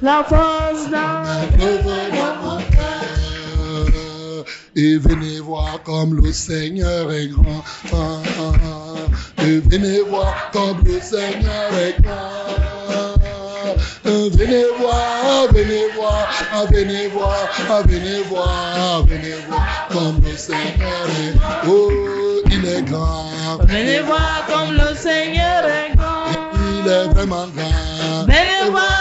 la 0.04 0.24
force 0.24 0.90
dans 0.92 1.24
mon 1.24 1.48
cœur. 1.58 2.55
Et 4.78 4.98
venez 4.98 5.40
voir 5.40 5.82
comme 5.84 6.16
le 6.16 6.34
Seigneur 6.34 7.10
est 7.10 7.28
grand. 7.28 7.64
Et 9.40 9.60
venez 9.60 10.02
voir 10.02 10.52
comme 10.52 10.84
le 10.84 11.00
Seigneur 11.00 11.74
est 11.80 12.02
grand. 12.02 12.46
Venez 14.04 14.66
voir, 14.78 15.48
venez 15.54 15.88
voir, 15.96 16.28
venez 16.70 17.08
voir, 17.08 17.84
venez 17.86 18.22
voir, 18.24 19.06
venez 19.06 19.36
voir 19.48 19.88
comme 19.92 20.22
le 20.26 20.36
Seigneur 20.36 21.08
est. 21.24 21.68
Oh, 21.68 21.90
il 22.52 22.66
est 22.66 22.82
grand. 22.82 23.32
Venez 23.62 24.02
voir 24.02 24.46
comme 24.48 24.74
le 24.74 24.94
Seigneur 24.96 25.64
est 25.66 25.96
grand. 25.96 26.26
Il 26.82 26.92
est 26.92 27.08
vraiment 27.14 27.48
grand. 27.56 28.26
Venez 28.26 28.72
voir 28.72 28.95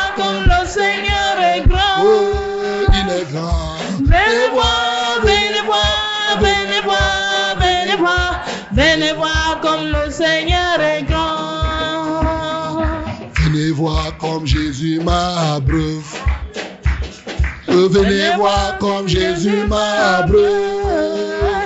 venez 8.94 9.12
voir 9.14 9.58
comme 9.60 9.86
le 9.86 10.10
Seigneur 10.10 10.80
est 10.80 11.02
grand. 11.02 12.82
Venez 13.42 13.70
voir 13.70 14.16
comme 14.18 14.46
Jésus 14.46 15.00
m'abreuve. 15.00 16.04
Venez 17.66 18.36
voir 18.36 18.78
comme 18.78 19.08
Jésus 19.08 19.66
m'abreuve. 19.66 21.63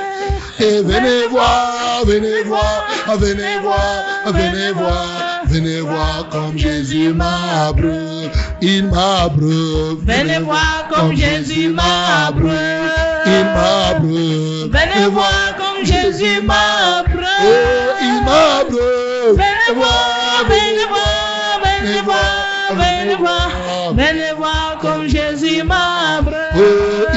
Et 0.60 0.82
venez 0.82 1.28
voir, 1.30 2.04
venez 2.04 2.42
voir, 2.42 2.86
venez 3.16 3.58
voir, 3.62 4.04
venez 4.26 4.72
voir, 4.72 5.42
venez 5.46 5.80
voir 5.80 6.28
comme 6.30 6.58
Jésus 6.58 7.12
m'abreuve. 7.14 8.32
Il 8.60 8.86
m'abreuve. 8.86 9.98
Venez 10.04 10.40
voir 10.40 10.88
comme 10.90 11.14
Jésus 11.14 11.68
m'abreuve. 11.68 12.90
Il 13.24 13.44
m'abreuve. 13.44 14.70
Venez 14.72 15.06
voir 15.12 15.56
comme 15.56 15.86
Jésus 15.86 16.42
m'abreuve. 16.42 17.24
Oh, 17.40 17.94
il 18.02 18.24
m'abreuve. 18.24 19.36
Venez 19.36 19.74
voir, 19.76 20.44
venez 20.48 20.86
voir, 20.88 21.60
venez 21.62 22.00
voir, 22.02 22.72
venez 22.72 23.14
voir, 23.14 23.94
venez 23.94 24.32
voir 24.36 24.78
comme 24.80 25.06
Jésus 25.06 25.62
m'abreuve. 25.62 27.07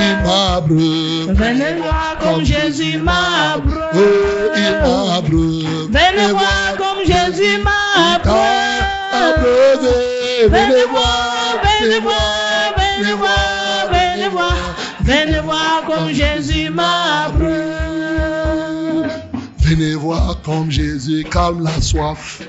Venez 1.34 1.76
voir 1.76 2.18
comme 2.20 2.44
Jésus. 2.44 2.98
Oh, 2.98 3.02
il 4.56 4.72
m'abreuve. 4.82 5.90
Venez 5.90 6.32
voir 6.32 6.76
comme 6.78 7.06
Jésus. 7.06 7.60
Abreuve. 7.96 8.92
Venez 10.50 10.86
voir, 10.90 11.62
venez 11.80 12.00
voir, 12.00 12.74
venez 12.78 13.14
voir, 13.14 13.88
venez 13.92 14.30
voir, 14.30 14.58
venez 15.02 15.40
voir 15.42 15.84
comme 15.86 16.12
Jésus 16.12 16.70
m'abreuve. 16.70 19.10
Venez 19.60 19.94
voir 19.96 20.42
comme 20.44 20.72
Jésus 20.72 21.24
calme 21.30 21.64
la 21.64 21.80
soif. 21.82 22.42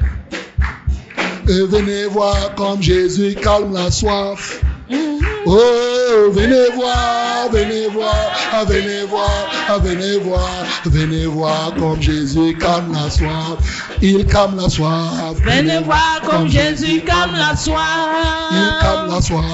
Et 1.48 1.66
venez 1.66 2.06
voir 2.06 2.55
comme 2.56 2.81
Jésus 2.82 3.35
calme 3.35 3.74
la 3.74 3.90
soif. 3.90 4.62
Oh, 5.44 6.31
venez 6.32 6.70
voir, 6.77 7.48
venez 7.51 7.89
voir, 7.89 8.14
ah, 8.52 8.64
venez 8.64 9.02
voir, 9.09 9.28
ah, 9.69 9.78
venez 9.78 10.19
voir, 10.19 10.48
venez 10.85 11.27
voir 11.27 11.73
comme 11.78 12.01
Jésus 12.01 12.56
calme 12.59 12.93
la 12.93 13.10
soif. 13.10 13.59
Il 14.01 14.24
calme 14.27 14.56
la 14.60 14.69
soif. 14.69 15.35
Venez 15.44 15.78
voir 15.81 16.20
comme 16.24 16.48
Jésus 16.48 17.01
calme 17.01 17.32
la 17.36 17.55
Il 18.52 18.78
calme 18.81 19.09
soif. 19.09 19.14
la 19.14 19.20
soif. 19.20 19.44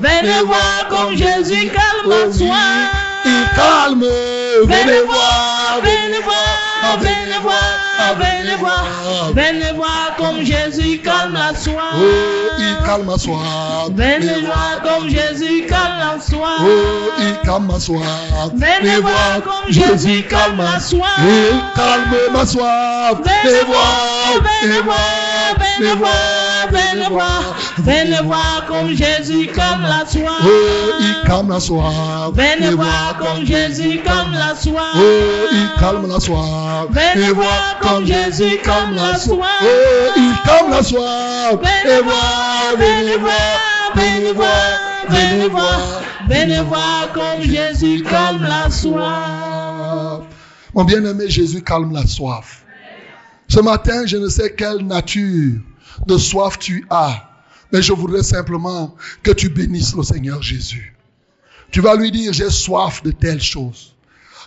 Venez 0.00 0.42
voir 0.46 0.88
comme 0.90 1.16
Jésus 1.16 1.68
calme 1.70 2.10
la 2.10 2.26
Oh 2.26 2.26
il 2.26 2.34
soif. 2.34 3.54
calme. 3.56 4.04
Venez 4.64 5.00
voir, 5.06 5.80
voir, 5.82 5.82
venez 5.82 6.20
voir, 6.22 6.98
venez 6.98 7.38
voir, 7.40 8.16
venez 8.18 8.56
voir, 8.58 9.32
venez 9.34 9.72
voir 9.74 10.14
comme 10.18 10.44
Jésus 10.44 10.98
calme 10.98 11.32
la 11.34 11.54
soif. 11.58 11.74
Calme 12.88 13.06
la 13.06 13.18
soif. 13.18 13.36
Venez 13.90 14.40
voir 14.46 14.80
comme 14.82 15.10
Jésus 15.10 15.66
calme 15.66 15.98
la 15.98 16.18
soif. 16.18 16.40
Oh, 16.62 17.10
il 17.18 17.36
calme. 17.44 17.68
Venez 18.54 19.00
voir 19.00 19.42
comme 19.44 19.70
Jésus 19.70 20.22
calme 20.22 20.56
calme 20.56 22.14
ma 22.32 22.46
soif. 22.46 22.64
Venez 23.44 23.64
voir, 23.66 24.40
venez 24.62 24.80
voir, 24.80 24.96
venez 25.78 25.94
voir, 25.96 26.37
venez 26.70 27.08
voir, 27.08 27.56
venez 27.78 28.20
voir 28.22 28.64
comme 28.66 28.94
Jésus 28.94 29.46
calme 29.48 29.82
la 29.82 30.06
soif. 30.06 30.30
Oh, 30.42 30.92
il 31.00 31.28
calme 31.28 31.50
la 31.50 31.60
soif. 31.60 32.32
Venez 32.34 32.74
voir 32.74 33.16
comme 33.18 33.44
Jésus 33.44 34.00
calme 34.04 34.32
la 34.32 34.54
soif. 34.54 34.80
Oh, 34.96 35.48
il 35.52 35.80
calme 35.80 36.08
la 36.08 36.20
soif. 36.20 36.86
Venez 36.90 37.32
voir 37.32 37.78
comme 37.80 38.06
Jésus 38.06 38.58
calme 38.62 38.94
la 38.94 39.16
soif. 39.18 39.44
Oh, 39.62 40.12
il 40.16 40.34
calme 40.44 40.70
la 40.70 40.82
soif. 40.82 41.58
Venez 41.60 42.02
voir, 42.02 42.74
venez 42.78 43.16
voir, 43.16 43.94
venez 43.94 44.32
voir, 44.32 44.48
venez 45.08 45.48
voir, 45.48 46.02
venez 46.28 46.60
voir 46.60 47.12
comme 47.12 47.42
Jésus 47.42 48.02
calme 48.02 48.42
la 48.42 48.70
soif. 48.70 50.22
Mon 50.74 50.84
bien-aimé, 50.84 51.28
Jésus 51.28 51.62
calme 51.62 51.92
la 51.92 52.06
soif. 52.06 52.62
Ce 53.48 53.60
matin, 53.60 54.04
je 54.04 54.18
ne 54.18 54.28
sais 54.28 54.54
quelle 54.54 54.86
nature 54.86 55.60
de 56.06 56.18
soif 56.18 56.58
tu 56.58 56.86
as, 56.90 57.28
mais 57.72 57.82
je 57.82 57.92
voudrais 57.92 58.22
simplement 58.22 58.94
que 59.22 59.30
tu 59.30 59.48
bénisses 59.48 59.94
le 59.94 60.02
Seigneur 60.02 60.42
Jésus. 60.42 60.96
Tu 61.70 61.80
vas 61.80 61.96
lui 61.96 62.10
dire, 62.10 62.32
j'ai 62.32 62.50
soif 62.50 63.02
de 63.02 63.10
telle 63.10 63.42
chose. 63.42 63.94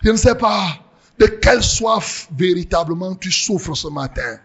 Je 0.04 0.10
ne 0.10 0.18
sais 0.18 0.36
pas 0.36 0.80
de 1.20 1.28
quelle 1.28 1.64
soif 1.64 2.28
véritablement 2.36 3.16
tu 3.16 3.32
souffres 3.32 3.76
ce 3.76 3.88
matin. 3.88 4.40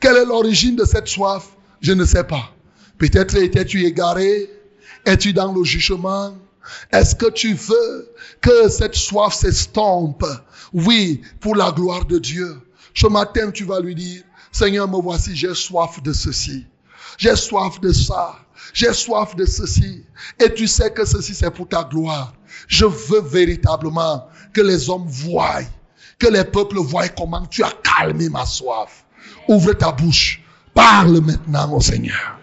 Quelle 0.00 0.16
est 0.16 0.24
l'origine 0.24 0.76
de 0.76 0.84
cette 0.84 1.06
soif? 1.06 1.46
Je 1.80 1.92
ne 1.92 2.04
sais 2.04 2.24
pas. 2.24 2.52
Peut-être 2.98 3.36
étais-tu 3.36 3.84
égaré? 3.84 4.50
Es-tu 5.04 5.32
dans 5.32 5.52
le 5.52 5.62
jugement? 5.62 6.36
Est-ce 6.92 7.14
que 7.14 7.30
tu 7.30 7.54
veux 7.54 8.12
que 8.40 8.68
cette 8.68 8.94
soif 8.94 9.34
s'estompe? 9.34 10.24
Oui, 10.72 11.22
pour 11.40 11.54
la 11.54 11.70
gloire 11.70 12.04
de 12.04 12.18
Dieu. 12.18 12.60
Ce 12.94 13.06
matin, 13.06 13.50
tu 13.50 13.64
vas 13.64 13.80
lui 13.80 13.94
dire, 13.94 14.22
Seigneur, 14.52 14.88
me 14.88 15.00
voici, 15.00 15.36
j'ai 15.36 15.54
soif 15.54 16.02
de 16.02 16.12
ceci. 16.12 16.66
J'ai 17.16 17.36
soif 17.36 17.80
de 17.80 17.92
ça. 17.92 18.36
J'ai 18.72 18.92
soif 18.92 19.36
de 19.36 19.44
ceci. 19.44 20.04
Et 20.38 20.52
tu 20.52 20.66
sais 20.66 20.92
que 20.92 21.04
ceci, 21.04 21.34
c'est 21.34 21.50
pour 21.50 21.68
ta 21.68 21.84
gloire. 21.84 22.34
Je 22.66 22.84
veux 22.84 23.22
véritablement 23.22 24.26
que 24.52 24.60
les 24.60 24.90
hommes 24.90 25.06
voient, 25.06 25.62
que 26.18 26.28
les 26.28 26.44
peuples 26.44 26.78
voient 26.78 27.08
comment 27.08 27.46
tu 27.46 27.62
as 27.62 27.72
calmé 27.82 28.28
ma 28.28 28.44
soif. 28.44 29.04
Ouvre 29.48 29.72
ta 29.72 29.92
bouche. 29.92 30.42
Parle 30.74 31.20
maintenant 31.20 31.72
au 31.74 31.80
Seigneur. 31.80 32.39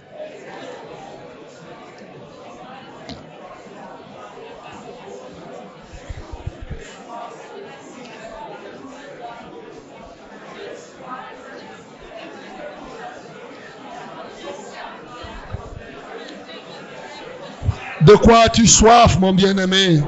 De 18.02 18.14
quoi 18.14 18.42
as-tu 18.46 18.68
soif, 18.68 19.18
mon 19.20 19.34
bien-aimé? 19.34 20.02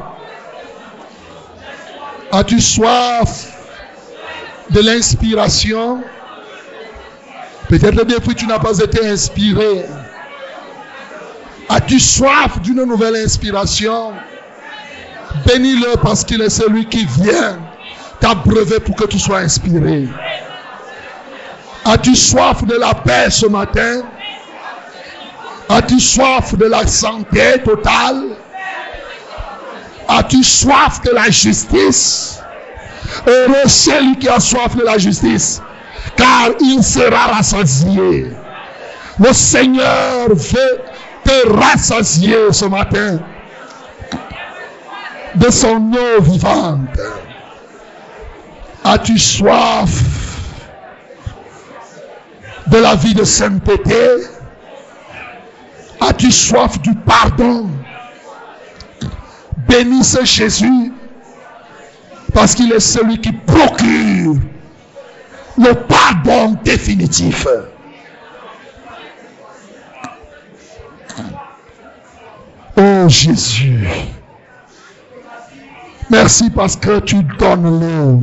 As-tu 2.31 2.61
soif 2.61 3.51
de 4.69 4.79
l'inspiration? 4.81 6.01
Peut-être 7.67 8.03
depuis 8.05 8.35
tu 8.35 8.45
n'as 8.47 8.59
pas 8.59 8.77
été 8.77 9.07
inspiré. 9.07 9.85
As-tu 11.67 11.99
soif 11.99 12.59
d'une 12.61 12.83
nouvelle 12.83 13.15
inspiration? 13.15 14.13
Bénis-le 15.45 15.97
parce 16.01 16.23
qu'il 16.23 16.41
est 16.41 16.49
celui 16.49 16.85
qui 16.85 17.05
vient 17.05 17.59
t'abreuver 18.19 18.79
pour 18.79 18.95
que 18.95 19.05
tu 19.05 19.19
sois 19.19 19.39
inspiré. 19.39 20.07
As-tu 21.85 22.15
soif 22.15 22.63
de 22.65 22.75
la 22.75 22.93
paix 22.93 23.29
ce 23.29 23.47
matin? 23.47 24.01
As-tu 25.69 25.99
soif 25.99 26.55
de 26.57 26.65
la 26.65 26.87
santé 26.87 27.61
totale? 27.63 28.37
As-tu 30.07 30.43
soif 30.43 31.01
de 31.03 31.11
la 31.11 31.29
justice? 31.29 32.39
Heureux 33.27 33.67
celui 33.67 34.17
qui 34.17 34.27
a 34.27 34.39
soif 34.39 34.75
de 34.75 34.83
la 34.83 34.97
justice, 34.97 35.61
car 36.15 36.49
il 36.59 36.83
sera 36.83 37.27
rassasié. 37.27 38.31
Le 39.19 39.33
Seigneur 39.33 40.29
veut 40.29 40.81
te 41.23 41.47
rassasier 41.49 42.51
ce 42.51 42.65
matin 42.65 43.19
de 45.35 45.49
son 45.51 45.91
eau 45.93 46.21
vivante. 46.21 46.99
As-tu 48.83 49.19
soif 49.19 49.91
de 52.67 52.77
la 52.77 52.95
vie 52.95 53.13
de 53.13 53.23
sainteté? 53.23 54.28
As-tu 56.01 56.31
soif 56.31 56.79
du 56.81 56.93
pardon 56.95 57.69
Bénisse 59.67 60.17
Jésus 60.23 60.93
parce 62.33 62.55
qu'il 62.55 62.71
est 62.71 62.79
celui 62.79 63.19
qui 63.19 63.31
procure 63.31 64.35
le 65.57 65.73
pardon 65.73 66.55
définitif. 66.63 67.47
Oh 72.77 73.09
Jésus, 73.09 73.89
merci 76.09 76.49
parce 76.49 76.77
que 76.77 76.99
tu 76.99 77.23
donnes 77.23 77.81
l'eau. 77.81 78.21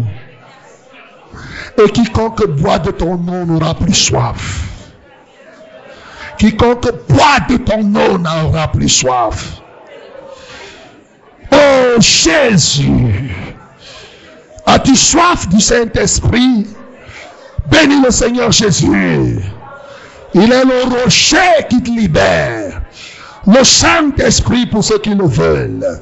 Et 1.85 1.91
quiconque 1.91 2.47
boit 2.49 2.79
de 2.79 2.91
ton 2.91 3.15
eau 3.15 3.45
n'aura 3.45 3.75
plus 3.75 3.93
soif. 3.93 4.76
Quiconque 6.39 6.91
boit 7.09 7.41
de 7.49 7.57
ton 7.57 7.81
eau 7.95 8.19
n'aura 8.19 8.69
plus 8.69 8.89
soif. 8.89 9.61
Oh 11.53 12.01
Jésus, 12.01 13.35
as-tu 14.67 14.95
soif 14.97 15.49
du 15.49 15.61
Saint-Esprit? 15.61 16.67
Bénis 17.71 18.03
le 18.03 18.11
Seigneur 18.11 18.53
Jésus. 18.53 19.41
Il 20.35 20.53
est 20.53 20.65
le 20.65 21.03
rocher 21.03 21.67
qui 21.71 21.83
te 21.83 21.91
libère. 21.91 22.83
Le 23.47 23.65
Saint-Esprit 23.65 24.67
pour 24.67 24.85
ceux 24.85 24.99
qui 24.99 25.15
le 25.15 25.27
veulent. 25.27 26.01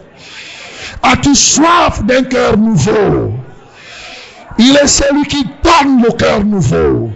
As-tu 1.02 1.35
soif 1.35 2.02
d'un 2.02 2.24
cœur 2.24 2.56
nouveau? 2.56 3.32
Il 4.59 4.77
est 4.77 4.86
celui 4.86 5.24
qui 5.27 5.44
donne 5.62 6.02
le 6.02 6.11
cœur 6.12 6.44
nouveau. 6.44 7.11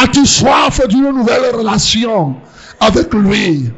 As-tu 0.00 0.26
soif 0.26 0.86
d'une 0.86 1.10
nouvelle 1.10 1.56
relation 1.56 2.36
avec 2.78 3.12
lui 3.12 3.68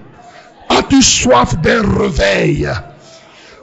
As-tu 0.68 1.00
soif 1.02 1.56
d'un 1.62 1.82
réveil 1.98 2.68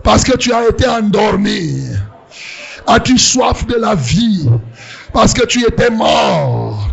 Parce 0.03 0.23
que 0.23 0.35
tu 0.37 0.51
as 0.51 0.67
été 0.67 0.87
endormi. 0.87 1.83
As-tu 2.87 3.19
soif 3.19 3.67
de 3.67 3.75
la 3.75 3.93
vie 3.93 4.49
Parce 5.13 5.35
que 5.35 5.45
tu 5.45 5.61
étais 5.67 5.91
mort. 5.91 6.87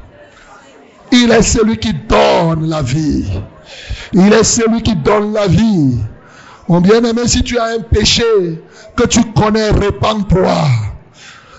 Il 1.11 1.31
est 1.33 1.43
celui 1.43 1.79
qui 1.79 1.95
donne 1.95 2.69
la 2.69 2.83
vie. 2.83 3.25
Il 4.13 4.33
est 4.35 4.45
celui 4.45 4.83
qui 4.83 4.95
donne 4.97 5.33
la 5.33 5.47
vie. 5.47 5.97
Mon 6.69 6.83
bien-aimé, 6.83 7.23
si 7.27 7.43
tu 7.43 7.59
as 7.59 7.77
un 7.77 7.81
péché 7.81 8.25
que 8.97 9.07
tu 9.07 9.21
connais, 9.33 9.71
répands-toi. 9.71 10.67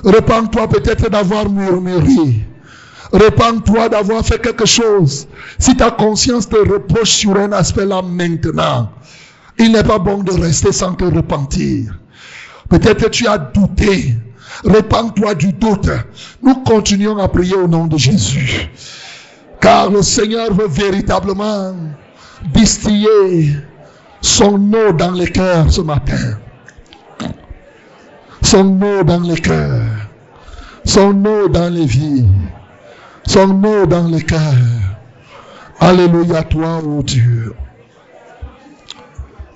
Répands-toi 0.03 0.67
peut-être 0.67 1.09
d'avoir 1.09 1.49
murmuré. 1.49 2.45
Répands-toi 3.13 3.89
d'avoir 3.89 4.25
fait 4.25 4.41
quelque 4.41 4.65
chose. 4.65 5.27
Si 5.59 5.75
ta 5.75 5.91
conscience 5.91 6.49
te 6.49 6.57
reproche 6.57 7.11
sur 7.11 7.35
un 7.37 7.51
aspect 7.51 7.85
là 7.85 8.01
maintenant, 8.01 8.91
il 9.57 9.71
n'est 9.71 9.83
pas 9.83 9.99
bon 9.99 10.23
de 10.23 10.31
rester 10.31 10.71
sans 10.71 10.93
te 10.93 11.05
repentir. 11.05 11.97
Peut-être 12.69 13.09
tu 13.09 13.27
as 13.27 13.37
douté. 13.37 14.15
Répands-toi 14.63 15.35
du 15.35 15.53
doute. 15.53 15.89
Nous 16.41 16.55
continuons 16.63 17.17
à 17.17 17.27
prier 17.27 17.55
au 17.55 17.67
nom 17.67 17.87
de 17.87 17.97
Jésus. 17.97 18.69
Car 19.61 19.89
le 19.89 20.01
Seigneur 20.01 20.53
veut 20.53 20.67
véritablement 20.67 21.75
distiller 22.53 23.55
son 24.21 24.55
eau 24.73 24.91
dans 24.93 25.11
les 25.11 25.27
cœurs 25.27 25.71
ce 25.71 25.81
matin. 25.81 26.37
Son 28.41 28.81
eau 28.81 29.03
dans 29.03 29.21
les 29.21 29.39
cœurs. 29.39 29.83
Son 30.83 31.25
eau 31.25 31.47
dans 31.47 31.73
les 31.73 31.85
vies. 31.85 32.25
Son 33.27 33.63
eau 33.63 33.85
dans 33.85 34.07
les 34.07 34.23
cœurs. 34.23 34.97
Alléluia 35.79 36.43
toi, 36.43 36.79
ô 36.79 37.03
Dieu. 37.03 37.55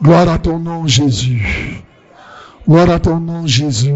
Gloire 0.01 0.29
à 0.29 0.39
ton 0.39 0.59
nom, 0.59 0.87
Jésus. 0.87 1.83
Gloire 2.67 2.89
à 2.89 2.99
ton 2.99 3.19
nom, 3.19 3.45
Jésus. 3.47 3.93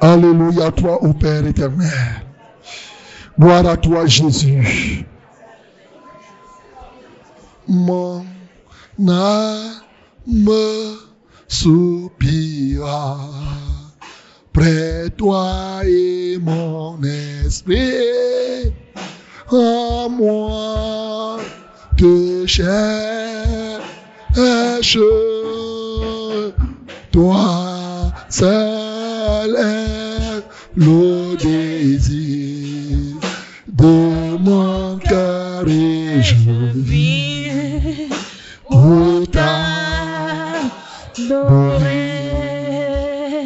Alléluia 0.00 0.70
toi, 0.70 1.02
ô 1.02 1.12
Père 1.12 1.46
éternel. 1.46 2.22
Gloire 3.38 3.66
à 3.66 3.76
toi, 3.76 4.06
Jésus. 4.06 5.06
Mon 7.68 8.24
âme 9.08 10.50
soupira 11.48 13.18
près 14.52 15.08
toi 15.16 15.80
et 15.84 16.38
mon 16.38 16.98
esprit 17.02 18.72
à 19.50 20.08
moi 20.08 21.38
te 21.96 22.46
cherche 22.46 22.68
toi 27.10 28.12
seul 28.28 29.56
est 29.56 30.42
le 30.76 31.36
désir 31.36 33.16
de 33.68 34.36
mon 34.38 34.96
cœur 34.98 35.68
et 35.68 36.22
je 36.22 36.34
vis 36.74 38.08
pour 38.70 39.26
t'adorer. 39.30 39.82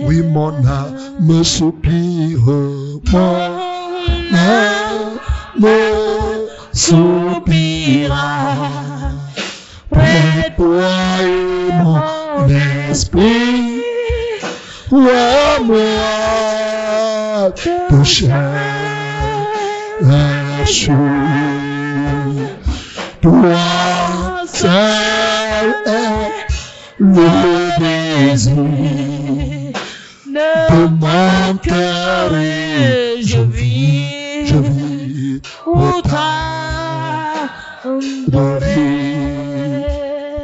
Oui, 0.05 0.23
mon 0.23 0.55
âme 0.65 0.96
soupire, 1.43 2.41
mon 3.13 3.37
âme 4.35 5.19
soupira. 6.73 8.59
Près 9.91 10.55
toi 10.57 10.91
mon 11.83 12.49
esprit, 12.91 13.83
ouais, 14.91 15.59
moi, 15.65 17.51
te 17.55 18.05
cherche. 18.05 18.37
Toi 23.23 23.57
seul 24.53 25.75
est 25.87 26.33
le 26.99 27.29
désir 27.79 29.06
de 30.77 30.87
mon 30.89 31.57
cœur 31.63 32.31
je 33.23 33.41
vis, 33.41 34.47
je 34.47 34.57
vis 34.57 35.41
au 35.67 36.03
t'adorer. 36.03 36.77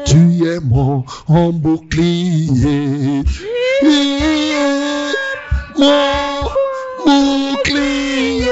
Tu 0.06 0.20
es 0.46 0.60
mon 0.60 1.04
bouclier, 1.52 3.22
mon 5.78 6.32
bouclier, 7.04 8.46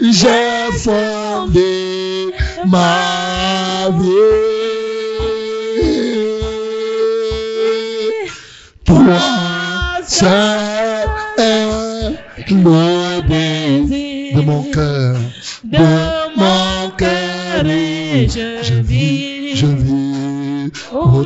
j'ai 0.00 0.72
fondé. 0.78 2.32
ma 2.66 3.15
vie. 3.90 4.66
Toi 8.84 8.98
le 12.50 13.22
désir 13.28 14.36
de 14.36 14.42
mon 14.42 14.62
cœur, 14.64 15.16
de 15.64 16.38
mon 16.38 16.90
cœur 16.96 17.64
je 18.62 18.74
vis, 18.82 19.56
je 19.56 19.66
vis 19.66 20.70
au 20.92 21.24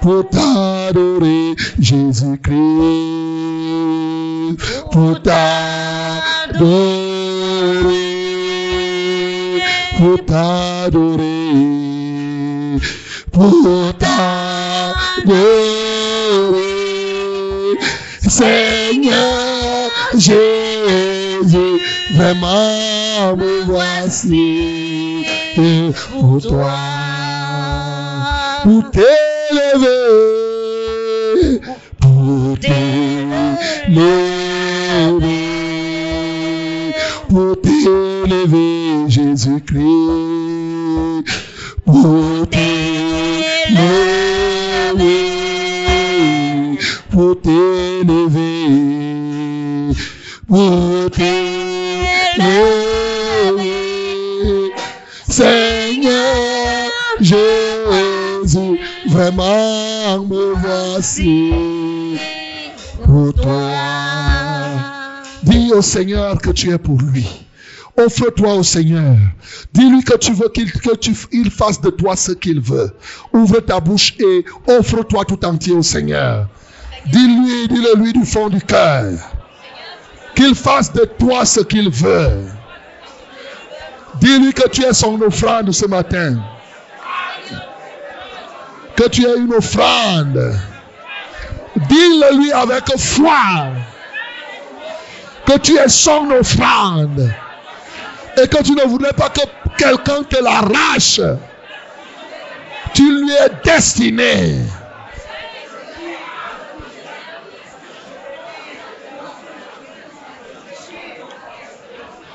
pour 0.00 0.28
t'adorer, 0.28 1.54
pour 4.92 5.20
t'adorer, 10.24 11.50
pour 13.32 13.92
t'adorer, 13.98 15.34
Seigneur 18.28 19.90
Jésus, 20.14 21.80
vraiment 22.14 23.36
me 23.36 23.64
voici 23.64 25.24
pour 25.54 26.40
toi, 26.40 26.72
pour 28.62 28.90
t'élever, 29.48 30.00
pour 32.00 32.58
t'élever, 32.60 34.14
pour 37.28 37.56
t'élever, 37.60 39.08
Jésus-Christ, 39.08 39.80
pour 41.84 42.46
t'élever, 42.50 42.88
pour 47.10 47.40
t'élever, 47.40 48.66
pour 50.48 51.10
t'élever, 51.10 51.48
Seigneur 55.28 56.17
vraiment 59.18 60.24
me 60.26 60.54
voici 60.54 61.52
pour 63.04 63.34
toi. 63.34 63.72
Dis 65.42 65.72
au 65.72 65.82
Seigneur 65.82 66.38
que 66.38 66.50
tu 66.50 66.70
es 66.70 66.78
pour 66.78 67.00
lui. 67.02 67.26
Offre-toi 67.96 68.54
au 68.54 68.62
Seigneur. 68.62 69.16
Dis-lui 69.72 70.04
que 70.04 70.16
tu 70.18 70.32
veux 70.32 70.48
qu'il 70.50 70.70
que 70.70 70.94
tu, 70.94 71.14
fasse 71.50 71.80
de 71.80 71.90
toi 71.90 72.14
ce 72.14 72.30
qu'il 72.30 72.60
veut. 72.60 72.92
Ouvre 73.32 73.58
ta 73.58 73.80
bouche 73.80 74.14
et 74.20 74.44
offre-toi 74.68 75.24
tout 75.24 75.44
entier 75.44 75.74
au 75.74 75.82
Seigneur. 75.82 76.46
Dis-lui, 77.06 77.66
dis-le 77.66 78.00
lui 78.00 78.12
du 78.12 78.24
fond 78.24 78.48
du 78.48 78.60
cœur. 78.60 79.14
Qu'il 80.36 80.54
fasse 80.54 80.92
de 80.92 81.04
toi 81.18 81.44
ce 81.44 81.60
qu'il 81.60 81.90
veut. 81.90 82.44
Dis-lui 84.20 84.52
que 84.52 84.68
tu 84.68 84.82
es 84.84 84.92
son 84.92 85.20
offrande 85.22 85.72
ce 85.72 85.86
matin. 85.86 86.38
Que 88.98 89.08
tu 89.08 89.24
es 89.24 89.36
une 89.36 89.54
offrande. 89.54 90.58
Dis-le 91.76 92.36
lui 92.36 92.50
avec 92.50 92.84
foi 92.98 93.68
que 95.46 95.56
tu 95.58 95.78
es 95.78 95.88
son 95.88 96.28
offrande 96.32 97.32
et 98.42 98.48
que 98.48 98.60
tu 98.60 98.72
ne 98.72 98.82
voudrais 98.82 99.12
pas 99.12 99.28
que 99.28 99.42
quelqu'un 99.76 100.24
te 100.24 100.42
l'arrache. 100.42 101.20
Tu 102.92 103.02
lui 103.02 103.30
es 103.30 103.50
destiné. 103.64 104.56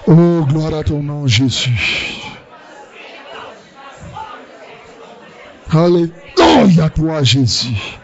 Oh, 0.08 0.46
gloire 0.48 0.76
à 0.76 0.84
ton 0.84 1.04
nom, 1.04 1.28
Jésus. 1.28 2.23
Alléluia, 5.74 6.90
toi, 6.90 7.24
Jésus. 7.24 7.98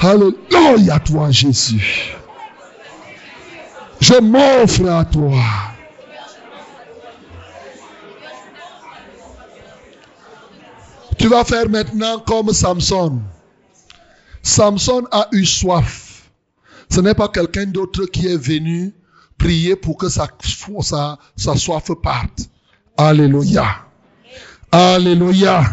Alléluia, 0.00 0.98
toi, 0.98 1.30
Jésus. 1.30 2.16
Je 4.00 4.14
m'offre 4.14 4.88
à 4.90 5.04
toi. 5.04 5.38
Tu 11.16 11.28
vas 11.28 11.44
faire 11.44 11.68
maintenant 11.70 12.18
comme 12.18 12.52
Samson. 12.52 13.20
Samson 14.42 15.06
a 15.12 15.28
eu 15.30 15.44
soif. 15.46 16.30
Ce 16.90 17.00
n'est 17.00 17.14
pas 17.14 17.28
quelqu'un 17.28 17.66
d'autre 17.66 18.06
qui 18.06 18.26
est 18.26 18.36
venu 18.36 18.92
prier 19.38 19.76
pour 19.76 19.96
que 19.96 20.08
sa, 20.08 20.26
soif 21.36 21.92
parte. 22.02 22.50
Alléluia. 22.96 23.91
Alléluia. 24.72 25.64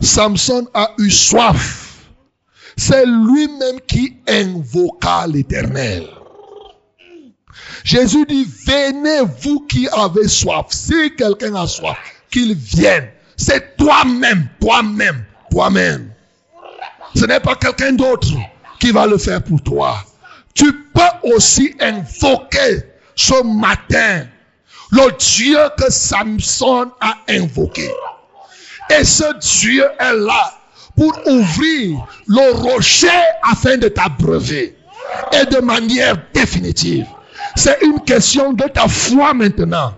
Samson 0.00 0.66
a 0.72 0.92
eu 0.98 1.10
soif. 1.10 2.08
C'est 2.78 3.04
lui-même 3.04 3.80
qui 3.86 4.16
invoqua 4.26 5.26
l'éternel. 5.26 6.08
Jésus 7.84 8.24
dit, 8.26 8.46
venez 8.66 9.28
vous 9.42 9.60
qui 9.66 9.86
avez 9.88 10.26
soif. 10.26 10.68
Si 10.70 11.14
quelqu'un 11.16 11.54
a 11.54 11.66
soif, 11.66 11.98
qu'il 12.30 12.54
vienne. 12.54 13.08
C'est 13.36 13.76
toi-même, 13.76 14.48
toi-même, 14.58 15.24
toi-même. 15.50 16.10
Ce 17.14 17.26
n'est 17.26 17.40
pas 17.40 17.56
quelqu'un 17.56 17.92
d'autre 17.92 18.32
qui 18.80 18.90
va 18.90 19.06
le 19.06 19.18
faire 19.18 19.42
pour 19.42 19.62
toi. 19.62 20.02
Tu 20.54 20.72
peux 20.72 21.34
aussi 21.34 21.74
invoquer 21.78 22.84
ce 23.14 23.42
matin 23.42 24.26
le 24.92 25.10
Dieu 25.18 25.58
que 25.78 25.90
Samson 25.90 26.90
a 27.00 27.16
invoqué. 27.28 27.90
Et 28.90 29.04
ce 29.04 29.24
Dieu 29.38 29.84
est 29.98 30.14
là 30.14 30.54
pour 30.96 31.12
ouvrir 31.26 32.06
le 32.26 32.52
rocher 32.52 33.08
afin 33.42 33.78
de 33.78 33.88
t'abreuver. 33.88 34.76
Et 35.32 35.46
de 35.46 35.60
manière 35.60 36.16
définitive. 36.32 37.06
C'est 37.56 37.78
une 37.82 38.00
question 38.00 38.52
de 38.52 38.64
ta 38.64 38.86
foi 38.88 39.34
maintenant. 39.34 39.94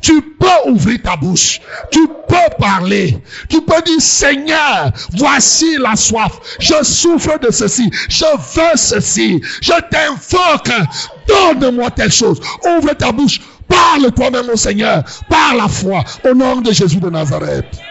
Tu 0.00 0.20
peux 0.22 0.70
ouvrir 0.70 1.02
ta 1.02 1.16
bouche. 1.16 1.60
Tu 1.90 2.06
peux 2.06 2.56
parler. 2.58 3.18
Tu 3.48 3.62
peux 3.62 3.82
dire, 3.82 4.00
Seigneur, 4.00 4.92
voici 5.12 5.76
la 5.78 5.96
soif. 5.96 6.32
Je 6.60 6.82
souffre 6.84 7.38
de 7.38 7.50
ceci. 7.50 7.90
Je 8.08 8.24
veux 8.24 8.76
ceci. 8.76 9.40
Je 9.60 9.72
t'invoque. 9.90 10.70
Donne-moi 11.26 11.90
telle 11.90 12.12
chose. 12.12 12.40
Ouvre 12.64 12.92
ta 12.94 13.12
bouche. 13.12 13.40
Parle 13.68 14.12
toi-même 14.12 14.48
au 14.50 14.56
Seigneur. 14.56 15.04
Par 15.28 15.54
la 15.54 15.68
foi. 15.68 16.04
Au 16.24 16.34
nom 16.34 16.60
de 16.60 16.72
Jésus 16.72 17.00
de 17.00 17.10
Nazareth. 17.10 17.82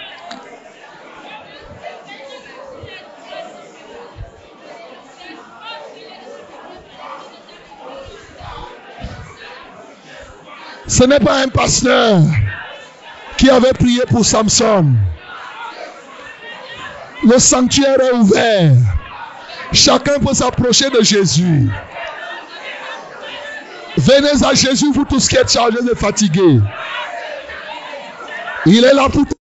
Ce 10.88 11.04
n'est 11.04 11.20
pas 11.20 11.42
un 11.42 11.48
pasteur 11.48 12.22
qui 13.38 13.50
avait 13.50 13.74
prié 13.74 14.02
pour 14.08 14.26
Samson. 14.26 14.94
Le 17.24 17.40
sanctuaire 17.40 18.00
est 18.00 18.14
ouvert. 18.14 18.74
Chacun 19.74 20.20
peut 20.20 20.34
s'approcher 20.34 20.90
de 20.92 21.04
Jésus. 21.04 21.70
Venez 23.98 24.44
à 24.44 24.54
Jésus, 24.54 24.92
vous 24.94 25.06
tous 25.06 25.28
qui 25.28 25.38
êtes 25.38 25.52
chargés 25.52 25.78
et 25.92 25.96
fatigués. 25.96 26.60
Il 28.66 28.84
est 28.84 28.94
là 28.94 29.08
pour 29.10 29.26